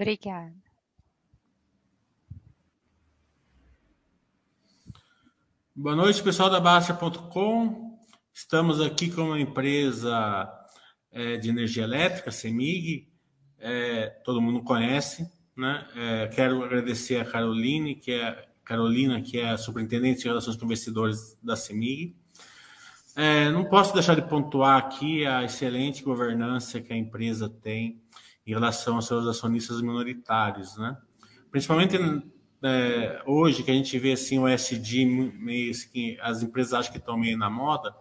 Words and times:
Obrigada. 0.00 0.54
Boa 5.74 5.96
noite, 5.96 6.22
pessoal 6.22 6.48
da 6.48 6.60
Baixa.com. 6.60 7.98
Estamos 8.32 8.80
aqui 8.80 9.10
com 9.10 9.22
uma 9.22 9.40
empresa 9.40 10.48
é, 11.10 11.36
de 11.36 11.48
energia 11.48 11.82
elétrica, 11.82 12.30
CEMIG, 12.30 13.08
é, 13.58 14.06
todo 14.24 14.40
mundo 14.40 14.62
conhece. 14.62 15.28
Né? 15.56 15.84
É, 15.96 16.28
quero 16.28 16.62
agradecer 16.62 17.16
a 17.16 17.24
Caroline, 17.24 17.96
que 17.96 18.12
é, 18.12 18.48
Carolina, 18.64 19.20
que 19.20 19.40
é 19.40 19.50
a 19.50 19.58
superintendente 19.58 20.20
de 20.20 20.28
relações 20.28 20.56
com 20.56 20.64
investidores 20.64 21.36
da 21.42 21.56
CEMIG. 21.56 22.14
É, 23.16 23.50
não 23.50 23.64
posso 23.64 23.92
deixar 23.92 24.14
de 24.14 24.22
pontuar 24.22 24.78
aqui 24.78 25.26
a 25.26 25.42
excelente 25.42 26.04
governança 26.04 26.80
que 26.80 26.92
a 26.92 26.96
empresa 26.96 27.48
tem 27.48 28.00
em 28.48 28.54
relação 28.54 28.96
aos 28.96 29.06
seus 29.06 29.26
acionistas 29.26 29.82
minoritários, 29.82 30.78
né? 30.78 30.96
Principalmente 31.50 31.96
é, 32.62 33.22
hoje 33.26 33.62
que 33.62 33.70
a 33.70 33.74
gente 33.74 33.98
vê 33.98 34.12
assim 34.12 34.38
o 34.38 34.48
SD 34.48 35.04
meio 35.04 35.70
assim, 35.70 36.16
as 36.22 36.42
empresas 36.42 36.72
acham 36.72 36.90
que 36.90 36.98
estão 36.98 37.18
meio 37.18 37.36
na 37.36 37.50
moda, 37.50 37.94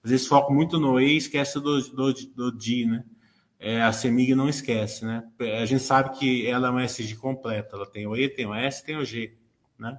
mas 0.00 0.12
eles 0.12 0.26
focam 0.26 0.54
muito 0.54 0.78
no 0.78 1.00
E 1.00 1.14
e 1.14 1.16
esquece 1.16 1.58
do, 1.60 1.80
do, 1.90 2.12
do 2.12 2.52
D, 2.52 2.86
né? 2.86 3.04
É, 3.58 3.82
a 3.82 3.92
CEMIG 3.92 4.36
não 4.36 4.48
esquece, 4.48 5.04
né? 5.04 5.24
A 5.60 5.66
gente 5.66 5.82
sabe 5.82 6.16
que 6.16 6.46
ela 6.46 6.68
é 6.68 6.70
uma 6.70 6.84
SG 6.84 7.16
completa, 7.16 7.74
ela 7.74 7.90
tem 7.90 8.06
o 8.06 8.16
E, 8.16 8.28
tem 8.28 8.46
o 8.46 8.54
S, 8.54 8.84
tem 8.84 8.96
o 8.96 9.04
G, 9.04 9.36
né? 9.76 9.98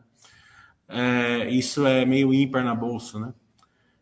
É, 0.87 1.49
isso 1.49 1.85
é 1.85 2.05
meio 2.05 2.33
ímpar 2.33 2.63
na 2.63 2.73
bolsa, 2.73 3.19
né? 3.19 3.33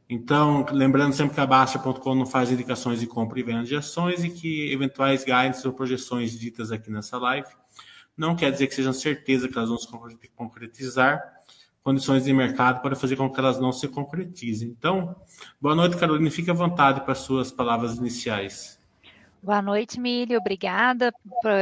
Então, 0.10 0.66
lembrando 0.72 1.14
sempre 1.14 1.36
que 1.36 1.42
a 1.42 1.46
Baixa.com 1.46 2.16
não 2.16 2.26
faz 2.26 2.50
indicações 2.50 3.00
de 3.00 3.08
compra 3.08 3.40
e 3.40 3.44
venda 3.44 3.64
de 3.64 3.76
ações 3.76 4.24
e 4.24 4.30
que 4.30 4.72
eventuais 4.72 5.26
guides 5.26 5.66
ou 5.66 5.74
projeções 5.74 6.32
ditas 6.38 6.72
aqui 6.72 6.90
nessa 6.90 7.18
live 7.18 7.50
não 8.18 8.36
quer 8.36 8.52
dizer 8.52 8.68
que 8.68 8.74
sejam 8.74 8.94
certeza 8.94 9.48
que 9.48 9.58
elas 9.58 9.70
vão 9.70 9.78
se 9.78 9.88
concretizar, 10.36 11.22
condições 11.84 12.24
de 12.24 12.34
mercado 12.34 12.82
para 12.82 12.96
fazer 12.96 13.16
com 13.16 13.30
que 13.30 13.40
elas 13.40 13.60
não 13.60 13.72
se 13.72 13.88
concretizem. 13.88 14.70
Então, 14.70 15.16
boa 15.62 15.76
noite, 15.76 15.96
Carolina. 15.96 16.32
Fique 16.32 16.50
à 16.50 16.54
vontade 16.54 17.02
para 17.02 17.12
as 17.12 17.20
suas 17.20 17.52
palavras 17.52 17.96
iniciais. 17.96 18.78
Boa 19.42 19.62
noite, 19.62 20.00
Milho. 20.00 20.40
Obrigada 20.40 21.14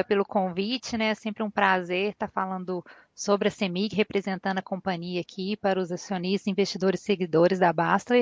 pelo 0.08 0.24
convite, 0.24 0.98
né? 0.98 1.10
É 1.10 1.16
sempre 1.16 1.44
um 1.44 1.52
prazer 1.52 2.14
estar 2.14 2.30
falando 2.30 2.84
sobre 3.16 3.48
a 3.48 3.52
CEMIG, 3.52 3.96
representando 3.96 4.58
a 4.58 4.62
companhia 4.62 5.22
aqui 5.22 5.56
para 5.56 5.80
os 5.80 5.90
acionistas, 5.90 6.48
investidores 6.48 7.00
e 7.00 7.04
seguidores 7.06 7.60
da 7.60 7.72
Basta. 7.72 8.14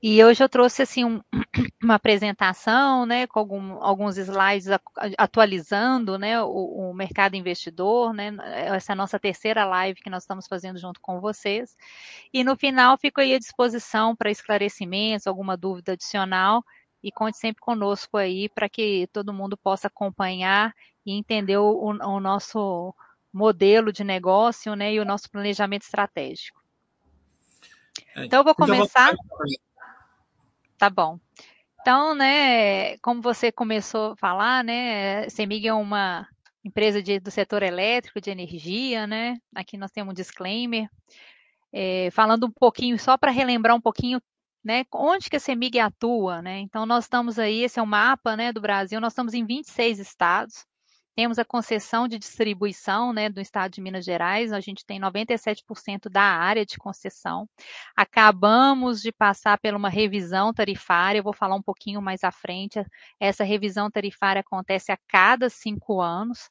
E 0.00 0.22
hoje 0.24 0.44
eu 0.44 0.48
trouxe 0.48 0.82
assim 0.82 1.04
um, 1.04 1.20
uma 1.82 1.96
apresentação, 1.96 3.04
né, 3.04 3.26
com 3.26 3.40
algum, 3.40 3.82
alguns 3.82 4.16
slides 4.16 4.68
atualizando, 5.18 6.16
né, 6.16 6.40
o, 6.40 6.90
o, 6.90 6.94
mercado 6.94 7.34
investidor, 7.34 8.14
né, 8.14 8.30
essa 8.72 8.94
nossa 8.94 9.18
terceira 9.18 9.64
live 9.64 10.00
que 10.00 10.08
nós 10.08 10.22
estamos 10.22 10.46
fazendo 10.46 10.78
junto 10.78 11.00
com 11.00 11.20
vocês. 11.20 11.76
E 12.32 12.44
no 12.44 12.56
final 12.56 12.96
fico 12.96 13.20
aí 13.20 13.34
à 13.34 13.38
disposição 13.38 14.14
para 14.14 14.30
esclarecimentos, 14.30 15.26
alguma 15.26 15.56
dúvida 15.56 15.92
adicional 15.92 16.64
e 17.02 17.10
conte 17.10 17.36
sempre 17.36 17.60
conosco 17.60 18.16
aí 18.16 18.48
para 18.48 18.68
que 18.68 19.08
todo 19.12 19.32
mundo 19.32 19.56
possa 19.56 19.88
acompanhar 19.88 20.72
e 21.04 21.12
entender 21.12 21.56
o, 21.56 21.80
o 21.80 22.20
nosso 22.20 22.94
modelo 23.32 23.92
de 23.92 24.04
negócio 24.04 24.74
né, 24.74 24.92
e 24.92 25.00
o 25.00 25.04
nosso 25.04 25.30
planejamento 25.30 25.82
estratégico. 25.82 26.60
É, 28.14 28.24
então, 28.24 28.40
eu 28.40 28.44
vou 28.44 28.52
então, 28.52 28.66
começar. 28.66 29.14
Tá 30.76 30.90
bom. 30.90 31.18
Então, 31.80 32.14
né, 32.14 32.98
como 32.98 33.22
você 33.22 33.50
começou 33.50 34.12
a 34.12 34.16
falar, 34.16 34.64
né, 34.64 35.28
Semig 35.28 35.66
é 35.66 35.72
uma 35.72 36.26
empresa 36.64 37.02
de, 37.02 37.18
do 37.18 37.30
setor 37.30 37.62
elétrico, 37.62 38.20
de 38.20 38.30
energia, 38.30 39.06
né? 39.06 39.38
Aqui 39.54 39.78
nós 39.78 39.90
temos 39.90 40.12
um 40.12 40.14
disclaimer. 40.14 40.88
É, 41.72 42.10
falando 42.10 42.46
um 42.46 42.50
pouquinho, 42.50 42.98
só 42.98 43.16
para 43.16 43.30
relembrar 43.30 43.74
um 43.74 43.80
pouquinho, 43.80 44.20
né, 44.62 44.84
onde 44.92 45.30
que 45.30 45.36
a 45.36 45.40
Semig 45.40 45.78
atua, 45.78 46.42
né? 46.42 46.58
Então, 46.58 46.84
nós 46.84 47.04
estamos 47.04 47.38
aí, 47.38 47.62
esse 47.62 47.78
é 47.78 47.82
o 47.82 47.86
mapa, 47.86 48.36
né, 48.36 48.52
do 48.52 48.60
Brasil, 48.60 49.00
nós 49.00 49.12
estamos 49.12 49.32
em 49.32 49.46
26 49.46 49.98
estados, 50.00 50.66
temos 51.14 51.38
a 51.38 51.44
concessão 51.44 52.08
de 52.08 52.18
distribuição 52.18 53.12
né, 53.12 53.28
do 53.28 53.40
estado 53.40 53.72
de 53.72 53.80
Minas 53.80 54.04
Gerais, 54.04 54.52
a 54.52 54.60
gente 54.60 54.84
tem 54.84 55.00
97% 55.00 56.08
da 56.10 56.22
área 56.22 56.64
de 56.64 56.76
concessão. 56.76 57.48
Acabamos 57.96 59.00
de 59.02 59.12
passar 59.12 59.58
por 59.58 59.74
uma 59.74 59.88
revisão 59.88 60.52
tarifária, 60.52 61.18
eu 61.18 61.24
vou 61.24 61.34
falar 61.34 61.56
um 61.56 61.62
pouquinho 61.62 62.00
mais 62.00 62.24
à 62.24 62.30
frente. 62.30 62.82
Essa 63.18 63.44
revisão 63.44 63.90
tarifária 63.90 64.40
acontece 64.40 64.92
a 64.92 64.98
cada 65.08 65.48
cinco 65.48 66.00
anos. 66.00 66.50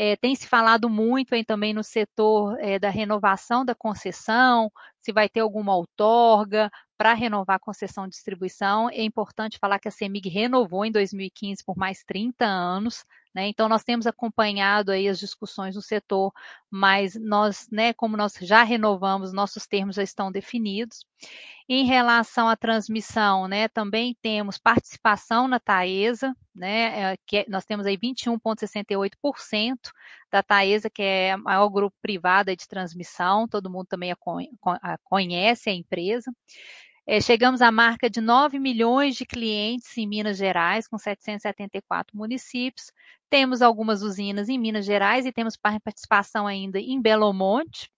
É, 0.00 0.14
tem 0.14 0.32
se 0.36 0.46
falado 0.46 0.88
muito 0.88 1.34
aí 1.34 1.44
também 1.44 1.74
no 1.74 1.82
setor 1.82 2.56
é, 2.60 2.78
da 2.78 2.88
renovação 2.88 3.64
da 3.64 3.74
concessão, 3.74 4.70
se 5.00 5.12
vai 5.12 5.28
ter 5.28 5.40
alguma 5.40 5.74
outorga 5.74 6.70
para 6.96 7.14
renovar 7.14 7.56
a 7.56 7.60
concessão 7.60 8.04
de 8.04 8.10
distribuição. 8.10 8.88
É 8.90 9.02
importante 9.02 9.58
falar 9.58 9.80
que 9.80 9.88
a 9.88 9.90
CEMIG 9.90 10.28
renovou 10.28 10.84
em 10.84 10.92
2015 10.92 11.64
por 11.64 11.76
mais 11.76 12.04
30 12.04 12.44
anos, 12.44 13.04
né? 13.38 13.46
Então, 13.46 13.68
nós 13.68 13.84
temos 13.84 14.04
acompanhado 14.04 14.90
aí 14.90 15.06
as 15.08 15.20
discussões 15.20 15.76
no 15.76 15.80
setor, 15.80 16.32
mas 16.68 17.14
nós, 17.14 17.68
né, 17.70 17.92
como 17.92 18.16
nós 18.16 18.34
já 18.40 18.64
renovamos, 18.64 19.32
nossos 19.32 19.64
termos 19.64 19.94
já 19.94 20.02
estão 20.02 20.32
definidos. 20.32 21.06
Em 21.68 21.84
relação 21.84 22.48
à 22.48 22.56
transmissão, 22.56 23.46
né, 23.46 23.68
também 23.68 24.16
temos 24.20 24.58
participação 24.58 25.46
na 25.46 25.60
Taesa, 25.60 26.34
né, 26.52 27.12
é, 27.12 27.16
que 27.24 27.36
é, 27.36 27.46
nós 27.48 27.64
temos 27.64 27.86
aí 27.86 27.96
21,68% 27.96 29.92
da 30.32 30.42
Taesa, 30.42 30.90
que 30.90 31.02
é 31.02 31.36
o 31.36 31.38
maior 31.44 31.68
grupo 31.68 31.96
privado 32.02 32.54
de 32.56 32.66
transmissão, 32.66 33.46
todo 33.46 33.70
mundo 33.70 33.86
também 33.86 34.10
a 34.10 34.98
conhece 35.04 35.70
a 35.70 35.72
empresa. 35.74 36.32
É, 37.10 37.22
chegamos 37.22 37.62
à 37.62 37.72
marca 37.72 38.10
de 38.10 38.20
9 38.20 38.58
milhões 38.58 39.16
de 39.16 39.24
clientes 39.24 39.96
em 39.96 40.06
Minas 40.06 40.36
Gerais, 40.36 40.86
com 40.86 40.98
774 40.98 42.14
municípios. 42.14 42.92
Temos 43.30 43.62
algumas 43.62 44.02
usinas 44.02 44.50
em 44.50 44.58
Minas 44.58 44.84
Gerais 44.84 45.24
e 45.24 45.32
temos 45.32 45.56
participação 45.56 46.46
ainda 46.46 46.78
em 46.78 47.00
Belo 47.00 47.32
Monte. 47.32 47.90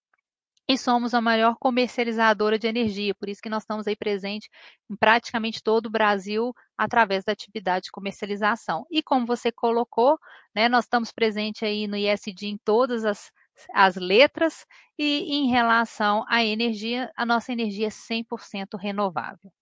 E 0.68 0.78
somos 0.78 1.12
a 1.12 1.20
maior 1.20 1.56
comercializadora 1.58 2.56
de 2.56 2.68
energia, 2.68 3.12
por 3.12 3.28
isso 3.28 3.42
que 3.42 3.48
nós 3.48 3.64
estamos 3.64 3.88
aí 3.88 3.96
presentes 3.96 4.48
em 4.88 4.94
praticamente 4.94 5.60
todo 5.60 5.86
o 5.86 5.90
Brasil 5.90 6.54
através 6.78 7.24
da 7.24 7.32
atividade 7.32 7.86
de 7.86 7.90
comercialização. 7.90 8.86
E 8.88 9.02
como 9.02 9.26
você 9.26 9.50
colocou, 9.50 10.16
né, 10.54 10.68
nós 10.68 10.84
estamos 10.84 11.10
presentes 11.10 11.64
aí 11.64 11.88
no 11.88 11.96
ISD 11.96 12.46
em 12.46 12.58
todas 12.64 13.04
as 13.04 13.32
as 13.72 13.96
letras 13.96 14.66
e 14.98 15.34
em 15.34 15.50
relação 15.50 16.24
à 16.28 16.44
energia, 16.44 17.10
a 17.16 17.24
nossa 17.24 17.52
energia 17.52 17.86
é 17.86 17.90
100% 17.90 18.78
renovável. 18.78 19.52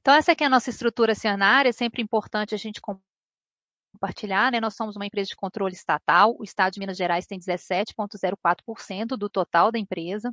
Então, 0.00 0.14
essa 0.14 0.32
aqui 0.32 0.44
é 0.44 0.46
a 0.46 0.50
nossa 0.50 0.70
estrutura 0.70 1.12
acionária, 1.12 1.70
é 1.70 1.72
sempre 1.72 2.02
importante 2.02 2.54
a 2.54 2.58
gente 2.58 2.80
compartilhar, 3.94 4.52
né? 4.52 4.60
Nós 4.60 4.74
somos 4.74 4.96
uma 4.96 5.06
empresa 5.06 5.28
de 5.28 5.36
controle 5.36 5.72
estatal, 5.72 6.36
o 6.38 6.44
Estado 6.44 6.74
de 6.74 6.80
Minas 6.80 6.96
Gerais 6.96 7.26
tem 7.26 7.38
17,04% 7.38 9.16
do 9.16 9.28
total 9.30 9.72
da 9.72 9.78
empresa, 9.78 10.30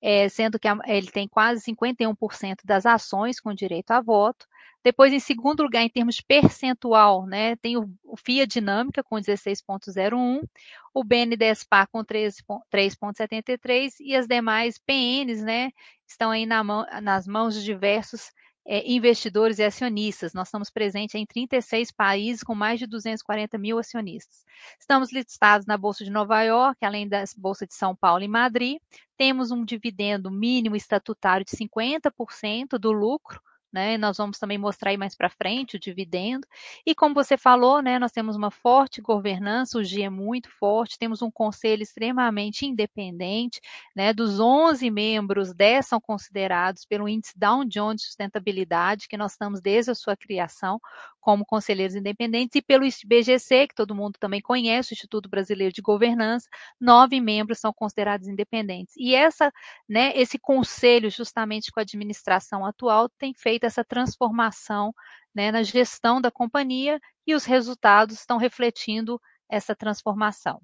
é, 0.00 0.28
sendo 0.28 0.58
que 0.58 0.68
ele 0.86 1.10
tem 1.10 1.28
quase 1.28 1.60
51% 1.62 2.64
das 2.64 2.86
ações 2.86 3.40
com 3.40 3.52
direito 3.52 3.90
a 3.90 4.00
voto. 4.00 4.46
Depois, 4.84 5.12
em 5.12 5.20
segundo 5.20 5.62
lugar, 5.62 5.82
em 5.82 5.88
termos 5.88 6.16
de 6.16 6.24
percentual, 6.24 7.26
né, 7.26 7.56
tem 7.56 7.76
o, 7.76 7.88
o 8.12 8.16
FIA 8.16 8.46
Dinâmica 8.46 9.02
com 9.02 9.16
16,01, 9.16 10.46
o 10.92 11.02
BNDESPA 11.02 11.86
com 11.86 12.04
3,73 12.04 13.94
e 14.00 14.14
as 14.14 14.26
demais 14.26 14.76
PNs, 14.76 15.42
né, 15.42 15.70
estão 16.06 16.30
aí 16.30 16.44
na 16.44 16.62
mão, 16.62 16.84
nas 17.00 17.26
mãos 17.26 17.54
de 17.54 17.64
diversos 17.64 18.30
é, 18.66 18.86
investidores 18.86 19.58
e 19.58 19.64
acionistas. 19.64 20.34
Nós 20.34 20.48
estamos 20.48 20.68
presentes 20.68 21.14
em 21.14 21.24
36 21.24 21.90
países 21.90 22.42
com 22.42 22.54
mais 22.54 22.78
de 22.78 22.86
240 22.86 23.56
mil 23.56 23.78
acionistas. 23.78 24.44
Estamos 24.78 25.10
listados 25.10 25.66
na 25.66 25.78
Bolsa 25.78 26.04
de 26.04 26.10
Nova 26.10 26.42
York, 26.42 26.84
além 26.84 27.08
da 27.08 27.24
Bolsa 27.38 27.66
de 27.66 27.74
São 27.74 27.96
Paulo 27.96 28.22
e 28.22 28.28
Madrid. 28.28 28.78
Temos 29.16 29.50
um 29.50 29.64
dividendo 29.64 30.30
mínimo 30.30 30.76
estatutário 30.76 31.46
de 31.46 31.56
50% 31.56 32.78
do 32.78 32.92
lucro 32.92 33.40
né? 33.72 33.96
Nós 33.96 34.16
vamos 34.18 34.38
também 34.38 34.58
mostrar 34.58 34.90
aí 34.90 34.96
mais 34.96 35.14
para 35.14 35.30
frente 35.30 35.76
o 35.76 35.78
dividendo. 35.78 36.46
E 36.86 36.94
como 36.94 37.14
você 37.14 37.36
falou, 37.36 37.80
né, 37.82 37.98
nós 37.98 38.12
temos 38.12 38.36
uma 38.36 38.50
forte 38.50 39.00
governança, 39.00 39.78
o 39.78 39.84
GIE 39.84 40.02
é 40.02 40.10
muito 40.10 40.48
forte, 40.50 40.98
temos 40.98 41.22
um 41.22 41.30
conselho 41.30 41.82
extremamente 41.82 42.66
independente, 42.66 43.60
né? 43.96 44.12
Dos 44.12 44.38
11 44.38 44.90
membros, 44.90 45.54
10 45.54 45.86
são 45.86 46.00
considerados 46.00 46.84
pelo 46.84 47.08
índice 47.08 47.38
Dow 47.38 47.64
Jones 47.64 48.02
de 48.02 48.06
sustentabilidade, 48.06 49.08
que 49.08 49.16
nós 49.16 49.32
estamos 49.32 49.60
desde 49.60 49.90
a 49.90 49.94
sua 49.94 50.16
criação 50.16 50.80
como 51.22 51.46
conselheiros 51.46 51.94
independentes, 51.94 52.56
e 52.56 52.60
pelo 52.60 52.84
IBGC, 52.84 53.68
que 53.68 53.74
todo 53.76 53.94
mundo 53.94 54.18
também 54.18 54.42
conhece, 54.42 54.92
o 54.92 54.94
Instituto 54.94 55.28
Brasileiro 55.28 55.72
de 55.72 55.80
Governança, 55.80 56.48
nove 56.80 57.20
membros 57.20 57.60
são 57.60 57.72
considerados 57.72 58.26
independentes. 58.26 58.92
E 58.98 59.14
essa, 59.14 59.52
né, 59.88 60.12
esse 60.16 60.36
conselho, 60.36 61.08
justamente 61.10 61.70
com 61.70 61.78
a 61.78 61.84
administração 61.84 62.66
atual, 62.66 63.08
tem 63.08 63.32
feito 63.32 63.64
essa 63.64 63.84
transformação 63.84 64.92
né, 65.32 65.52
na 65.52 65.62
gestão 65.62 66.20
da 66.20 66.30
companhia 66.30 67.00
e 67.24 67.34
os 67.34 67.44
resultados 67.44 68.18
estão 68.18 68.36
refletindo 68.36 69.20
essa 69.48 69.76
transformação. 69.76 70.60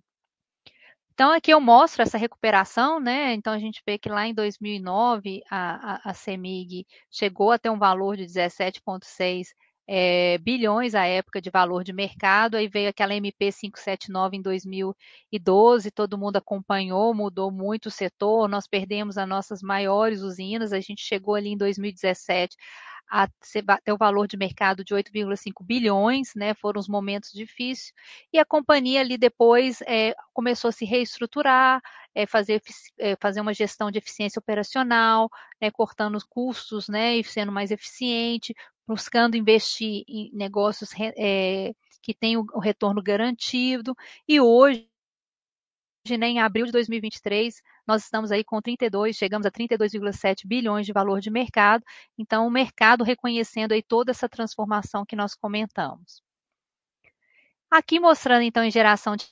Então, 1.15 1.33
aqui 1.33 1.53
eu 1.53 1.61
mostro 1.61 2.03
essa 2.03 2.19
recuperação, 2.19 3.01
né? 3.01 3.33
Então, 3.35 3.53
a 3.53 3.59
gente 3.59 3.83
vê 3.85 3.99
que 3.99 4.09
lá 4.09 4.27
em 4.27 4.35
2009, 4.35 5.43
a, 5.51 5.95
a, 5.95 6.11
a 6.11 6.15
CEMIG 6.15 6.87
chegou 7.11 7.51
a 7.51 7.59
ter 7.59 7.71
um 7.71 7.79
valor 7.79 8.17
de 8.17 8.25
17,6 8.25 9.49
é, 9.89 10.37
bilhões 10.39 10.95
à 10.95 11.07
época 11.07 11.41
de 11.41 11.49
valor 11.51 11.83
de 11.83 11.95
mercado, 11.95 12.57
aí 12.57 12.69
veio 12.69 12.91
aquela 12.91 13.15
MP 13.15 13.51
579 13.51 14.37
em 14.37 14.43
2012, 14.43 15.91
todo 15.91 16.19
mundo 16.19 16.37
acompanhou, 16.37 17.15
mudou 17.15 17.51
muito 17.51 17.87
o 17.87 17.91
setor, 17.91 18.49
nós 18.49 18.69
perdemos 18.69 19.17
as 19.17 19.27
nossas 19.27 19.63
maiores 19.63 20.21
usinas, 20.21 20.75
a 20.75 20.81
gente 20.81 21.03
chegou 21.03 21.35
ali 21.35 21.49
em 21.51 21.57
2017 21.57 22.55
a 23.11 23.27
ter 23.83 23.93
o 23.93 23.97
valor 23.97 24.27
de 24.27 24.37
mercado 24.37 24.85
de 24.85 24.95
8,5 24.95 25.65
bilhões, 25.65 26.35
né? 26.37 26.53
Foram 26.55 26.79
os 26.79 26.89
momentos 26.89 27.31
difíceis. 27.33 27.93
E 28.31 28.39
a 28.39 28.45
companhia 28.45 29.01
ali 29.01 29.17
depois 29.17 29.81
é, 29.87 30.15
começou 30.35 30.69
a 30.69 30.73
se 30.73 30.85
reestruturar, 30.85 31.81
é, 32.15 32.27
fazer, 32.27 32.61
é, 32.99 33.17
fazer 33.17 33.41
uma 33.41 33.55
gestão 33.55 33.91
de 33.91 33.99
eficiência 33.99 34.39
operacional, 34.39 35.31
né, 35.61 35.71
cortando 35.71 36.17
os 36.17 36.25
custos, 36.25 36.87
né? 36.89 37.17
E 37.17 37.25
sendo 37.25 37.51
mais 37.51 37.71
eficiente, 37.71 38.55
buscando 38.89 39.37
investir 39.37 40.03
em 40.09 40.31
negócios 40.33 40.91
é, 40.99 41.75
que 42.03 42.15
tenham 42.15 42.47
o 42.55 42.59
retorno 42.59 43.03
garantido. 43.03 43.95
E 44.27 44.41
hoje, 44.41 44.89
né, 46.19 46.29
em 46.29 46.41
abril 46.41 46.65
de 46.65 46.73
2023, 46.73 47.61
nós 47.87 48.05
estamos 48.05 48.33
aí 48.33 48.43
com 48.43 48.63
32, 48.63 49.15
chegamos 49.15 49.47
a 49.47 49.51
32,7 49.51 50.47
bilhões 50.47 50.87
de 50.87 50.93
valor 50.93 51.21
de 51.21 51.31
mercado. 51.31 51.85
Então, 52.17 52.47
o 52.47 52.51
mercado 52.51 53.05
reconhecendo 53.05 53.73
aí 53.73 53.83
toda 53.83 54.11
essa 54.11 54.29
transformação 54.29 55.05
que 55.05 55.15
nós 55.15 55.35
comentamos. 55.35 56.23
Aqui 57.71 58.01
mostrando 58.01 58.43
então 58.43 58.65
em 58.65 58.71
geração 58.71 59.15
de 59.15 59.27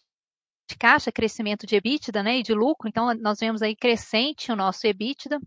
caixa, 0.79 1.11
crescimento 1.11 1.67
de 1.67 1.77
EBITDA 1.77 2.23
né, 2.23 2.39
e 2.39 2.43
de 2.43 2.53
lucro. 2.53 2.89
Então, 2.89 3.15
nós 3.15 3.39
vemos 3.41 3.63
aí 3.63 3.75
crescente 3.75 4.53
o 4.53 4.57
nosso 4.57 4.87
EBITDA, 4.87 5.41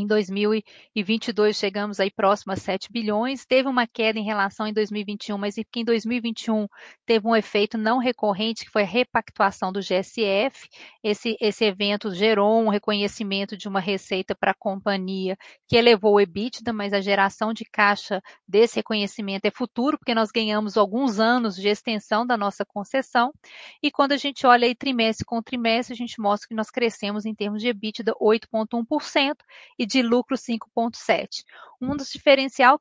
em 0.00 0.06
2022 0.06 1.56
chegamos 1.56 2.00
aí 2.00 2.10
próximo 2.10 2.52
a 2.52 2.56
7 2.56 2.90
bilhões. 2.92 3.46
Teve 3.46 3.68
uma 3.68 3.86
queda 3.86 4.18
em 4.18 4.24
relação 4.24 4.66
em 4.66 4.72
2021, 4.72 5.38
mas 5.38 5.56
em 5.58 5.84
2021 5.84 6.66
teve 7.04 7.26
um 7.26 7.34
efeito 7.34 7.78
não 7.78 7.98
recorrente, 7.98 8.64
que 8.64 8.70
foi 8.70 8.82
a 8.82 8.86
repactuação 8.86 9.72
do 9.72 9.80
GSF. 9.80 10.68
Esse, 11.02 11.36
esse 11.40 11.64
evento 11.64 12.14
gerou 12.14 12.62
um 12.62 12.68
reconhecimento 12.68 13.56
de 13.56 13.68
uma 13.68 13.80
receita 13.80 14.34
para 14.34 14.50
a 14.50 14.56
companhia 14.58 15.36
que 15.68 15.76
elevou 15.76 16.14
o 16.14 16.20
EBITDA, 16.20 16.72
mas 16.72 16.92
a 16.92 17.00
geração 17.00 17.52
de 17.52 17.64
caixa 17.64 18.20
desse 18.46 18.76
reconhecimento 18.76 19.46
é 19.46 19.50
futuro, 19.50 19.98
porque 19.98 20.14
nós 20.14 20.30
ganhamos 20.30 20.76
alguns 20.76 21.18
anos 21.18 21.56
de 21.56 21.68
extensão 21.68 22.26
da 22.26 22.36
nossa 22.36 22.64
concessão. 22.64 23.32
E 23.82 23.90
quando 23.90 24.12
a 24.12 24.16
gente 24.16 24.46
olha 24.46 24.66
aí 24.66 24.74
trimestre 24.74 25.24
com 25.24 25.42
trimestre, 25.42 25.94
a 25.94 25.96
gente 25.96 26.20
mostra 26.20 26.48
que 26.48 26.54
nós 26.54 26.70
crescemos 26.70 27.24
em 27.24 27.34
termos 27.34 27.62
de 27.62 27.68
EBITDA 27.68 28.12
8,1% 28.20 29.36
e 29.78 29.85
de 29.86 30.02
lucro 30.02 30.36
5,7. 30.36 31.44
Um 31.80 31.96
dos 31.96 32.10
diferencial 32.10 32.80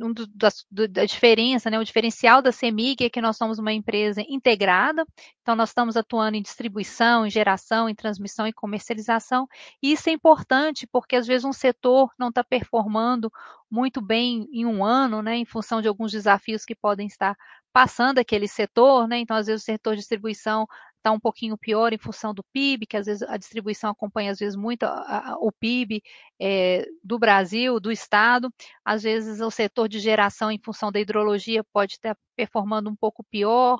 um 0.00 0.12
do, 0.12 0.26
da, 0.28 0.48
da, 0.88 1.04
diferença, 1.04 1.68
né, 1.68 1.78
o 1.78 1.84
diferencial 1.84 2.40
da 2.40 2.52
CEMIG 2.52 3.04
é 3.04 3.10
que 3.10 3.20
nós 3.20 3.36
somos 3.36 3.58
uma 3.58 3.72
empresa 3.72 4.22
integrada, 4.28 5.04
então 5.42 5.56
nós 5.56 5.70
estamos 5.70 5.96
atuando 5.96 6.36
em 6.36 6.42
distribuição, 6.42 7.26
em 7.26 7.30
geração, 7.30 7.88
em 7.88 7.94
transmissão 7.94 8.46
e 8.46 8.52
comercialização, 8.52 9.48
e 9.82 9.92
isso 9.92 10.08
é 10.08 10.12
importante 10.12 10.86
porque 10.86 11.16
às 11.16 11.26
vezes 11.26 11.44
um 11.44 11.52
setor 11.52 12.10
não 12.18 12.28
está 12.28 12.44
performando 12.44 13.30
muito 13.70 14.00
bem 14.00 14.48
em 14.52 14.64
um 14.64 14.84
ano, 14.84 15.20
né, 15.20 15.36
em 15.36 15.44
função 15.44 15.82
de 15.82 15.88
alguns 15.88 16.12
desafios 16.12 16.64
que 16.64 16.74
podem 16.74 17.06
estar 17.06 17.36
passando 17.72 18.18
aquele 18.18 18.48
setor, 18.48 19.08
né, 19.08 19.18
então 19.18 19.36
às 19.36 19.46
vezes 19.46 19.62
o 19.62 19.66
setor 19.66 19.94
de 19.94 20.00
distribuição 20.00 20.66
está 21.06 21.12
um 21.12 21.20
pouquinho 21.20 21.56
pior 21.56 21.92
em 21.92 21.98
função 21.98 22.34
do 22.34 22.42
PIB, 22.52 22.84
que 22.84 22.96
às 22.96 23.06
vezes 23.06 23.22
a 23.22 23.36
distribuição 23.36 23.90
acompanha 23.90 24.32
às 24.32 24.40
vezes 24.40 24.56
muito 24.56 24.82
a, 24.82 25.34
a, 25.34 25.36
o 25.38 25.52
PIB 25.52 26.02
é, 26.40 26.84
do 27.02 27.16
Brasil, 27.16 27.78
do 27.78 27.92
Estado. 27.92 28.52
Às 28.84 29.04
vezes 29.04 29.40
o 29.40 29.50
setor 29.50 29.88
de 29.88 30.00
geração 30.00 30.50
em 30.50 30.58
função 30.58 30.90
da 30.90 30.98
hidrologia 30.98 31.62
pode 31.72 31.92
estar 31.92 32.16
performando 32.34 32.90
um 32.90 32.96
pouco 32.96 33.22
pior. 33.30 33.78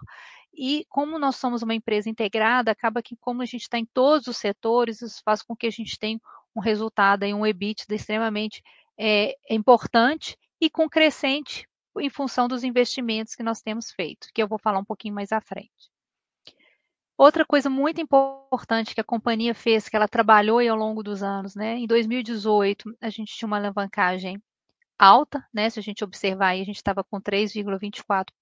E 0.54 0.86
como 0.88 1.18
nós 1.18 1.34
somos 1.36 1.62
uma 1.62 1.74
empresa 1.74 2.08
integrada, 2.08 2.70
acaba 2.70 3.02
que 3.02 3.16
como 3.16 3.42
a 3.42 3.44
gente 3.44 3.62
está 3.62 3.78
em 3.78 3.86
todos 3.92 4.28
os 4.28 4.36
setores, 4.36 5.02
isso 5.02 5.20
faz 5.24 5.42
com 5.42 5.56
que 5.56 5.66
a 5.66 5.70
gente 5.70 5.98
tenha 5.98 6.20
um 6.54 6.60
resultado 6.60 7.24
e 7.24 7.34
um 7.34 7.44
EBITDA 7.44 7.94
extremamente 7.94 8.62
é, 8.96 9.36
importante 9.50 10.38
e 10.60 10.70
com 10.70 10.88
crescente 10.88 11.68
em 11.98 12.08
função 12.08 12.46
dos 12.46 12.62
investimentos 12.62 13.34
que 13.34 13.42
nós 13.42 13.60
temos 13.60 13.90
feito, 13.90 14.28
que 14.32 14.42
eu 14.42 14.48
vou 14.48 14.58
falar 14.58 14.78
um 14.78 14.84
pouquinho 14.84 15.14
mais 15.14 15.32
à 15.32 15.40
frente. 15.40 15.95
Outra 17.18 17.46
coisa 17.46 17.70
muito 17.70 18.00
importante 18.00 18.94
que 18.94 19.00
a 19.00 19.04
companhia 19.04 19.54
fez, 19.54 19.88
que 19.88 19.96
ela 19.96 20.06
trabalhou 20.08 20.60
ao 20.60 20.76
longo 20.76 21.02
dos 21.02 21.22
anos, 21.22 21.54
né? 21.54 21.76
Em 21.78 21.86
2018, 21.86 22.94
a 23.00 23.08
gente 23.08 23.34
tinha 23.34 23.46
uma 23.46 23.56
alavancagem 23.56 24.42
alta, 24.98 25.44
né? 25.52 25.70
Se 25.70 25.78
a 25.80 25.82
gente 25.82 26.04
observar 26.04 26.48
aí, 26.48 26.62
a 26.62 26.64
gente 26.64 26.76
estava 26.76 27.04
com 27.04 27.20
3,24 27.20 28.34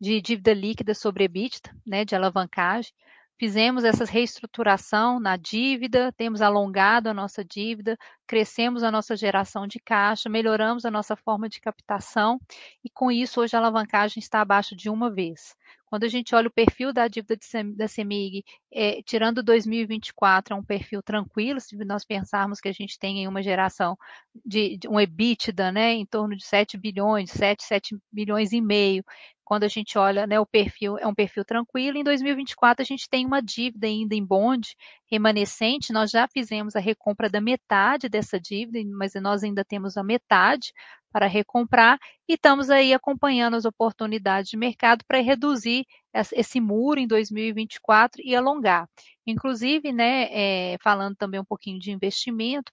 de 0.00 0.20
dívida 0.22 0.54
líquida 0.54 0.94
sobre 0.94 1.24
EBITDA, 1.24 1.70
né? 1.86 2.04
De 2.04 2.14
alavancagem. 2.16 2.92
Fizemos 3.36 3.82
essa 3.82 4.04
reestruturação 4.04 5.18
na 5.18 5.36
dívida, 5.36 6.12
temos 6.12 6.40
alongado 6.40 7.08
a 7.08 7.14
nossa 7.14 7.44
dívida, 7.44 7.98
crescemos 8.28 8.84
a 8.84 8.92
nossa 8.92 9.16
geração 9.16 9.66
de 9.66 9.80
caixa, 9.80 10.28
melhoramos 10.28 10.84
a 10.84 10.90
nossa 10.90 11.16
forma 11.16 11.48
de 11.48 11.60
captação 11.60 12.40
e 12.84 12.88
com 12.88 13.10
isso 13.10 13.40
hoje 13.40 13.56
a 13.56 13.58
alavancagem 13.58 14.20
está 14.20 14.40
abaixo 14.40 14.76
de 14.76 14.88
uma 14.88 15.10
vez. 15.10 15.56
Quando 15.86 16.04
a 16.04 16.08
gente 16.08 16.34
olha 16.34 16.48
o 16.48 16.52
perfil 16.52 16.92
da 16.92 17.06
dívida 17.06 17.36
da 17.76 17.86
CEMIG, 17.86 18.44
é, 18.72 19.00
tirando 19.02 19.42
2024, 19.44 20.54
é 20.54 20.56
um 20.58 20.64
perfil 20.64 21.00
tranquilo, 21.02 21.60
se 21.60 21.76
nós 21.84 22.04
pensarmos 22.04 22.60
que 22.60 22.68
a 22.68 22.72
gente 22.72 22.98
tem 22.98 23.20
em 23.20 23.28
uma 23.28 23.42
geração 23.42 23.96
de, 24.44 24.76
de 24.76 24.88
um 24.88 24.98
EBITDA 24.98 25.70
né, 25.70 25.92
em 25.92 26.04
torno 26.04 26.36
de 26.36 26.44
7 26.44 26.76
bilhões, 26.76 27.30
7, 27.30 27.62
7 27.62 27.96
bilhões 28.10 28.52
e 28.52 28.60
meio, 28.60 29.04
quando 29.44 29.64
a 29.64 29.68
gente 29.68 29.98
olha, 29.98 30.26
né, 30.26 30.40
o 30.40 30.46
perfil 30.46 30.98
é 30.98 31.06
um 31.06 31.14
perfil 31.14 31.44
tranquilo. 31.44 31.98
Em 31.98 32.04
2024 32.04 32.82
a 32.82 32.84
gente 32.84 33.08
tem 33.08 33.26
uma 33.26 33.42
dívida 33.42 33.86
ainda 33.86 34.14
em 34.14 34.24
bonde 34.24 34.74
remanescente. 35.10 35.92
Nós 35.92 36.10
já 36.10 36.26
fizemos 36.26 36.74
a 36.74 36.80
recompra 36.80 37.28
da 37.28 37.40
metade 37.40 38.08
dessa 38.08 38.40
dívida, 38.40 38.78
mas 38.96 39.14
nós 39.14 39.44
ainda 39.44 39.64
temos 39.64 39.96
a 39.96 40.02
metade 40.02 40.72
para 41.12 41.26
recomprar 41.26 41.98
e 42.28 42.34
estamos 42.34 42.70
aí 42.70 42.92
acompanhando 42.92 43.54
as 43.54 43.64
oportunidades 43.64 44.50
de 44.50 44.56
mercado 44.56 45.04
para 45.06 45.20
reduzir 45.20 45.86
esse 46.32 46.60
muro 46.60 46.98
em 46.98 47.06
2024 47.06 48.20
e 48.24 48.34
alongar. 48.34 48.88
Inclusive, 49.24 49.92
né, 49.92 50.28
é, 50.32 50.76
falando 50.82 51.14
também 51.14 51.38
um 51.38 51.44
pouquinho 51.44 51.78
de 51.78 51.92
investimento, 51.92 52.72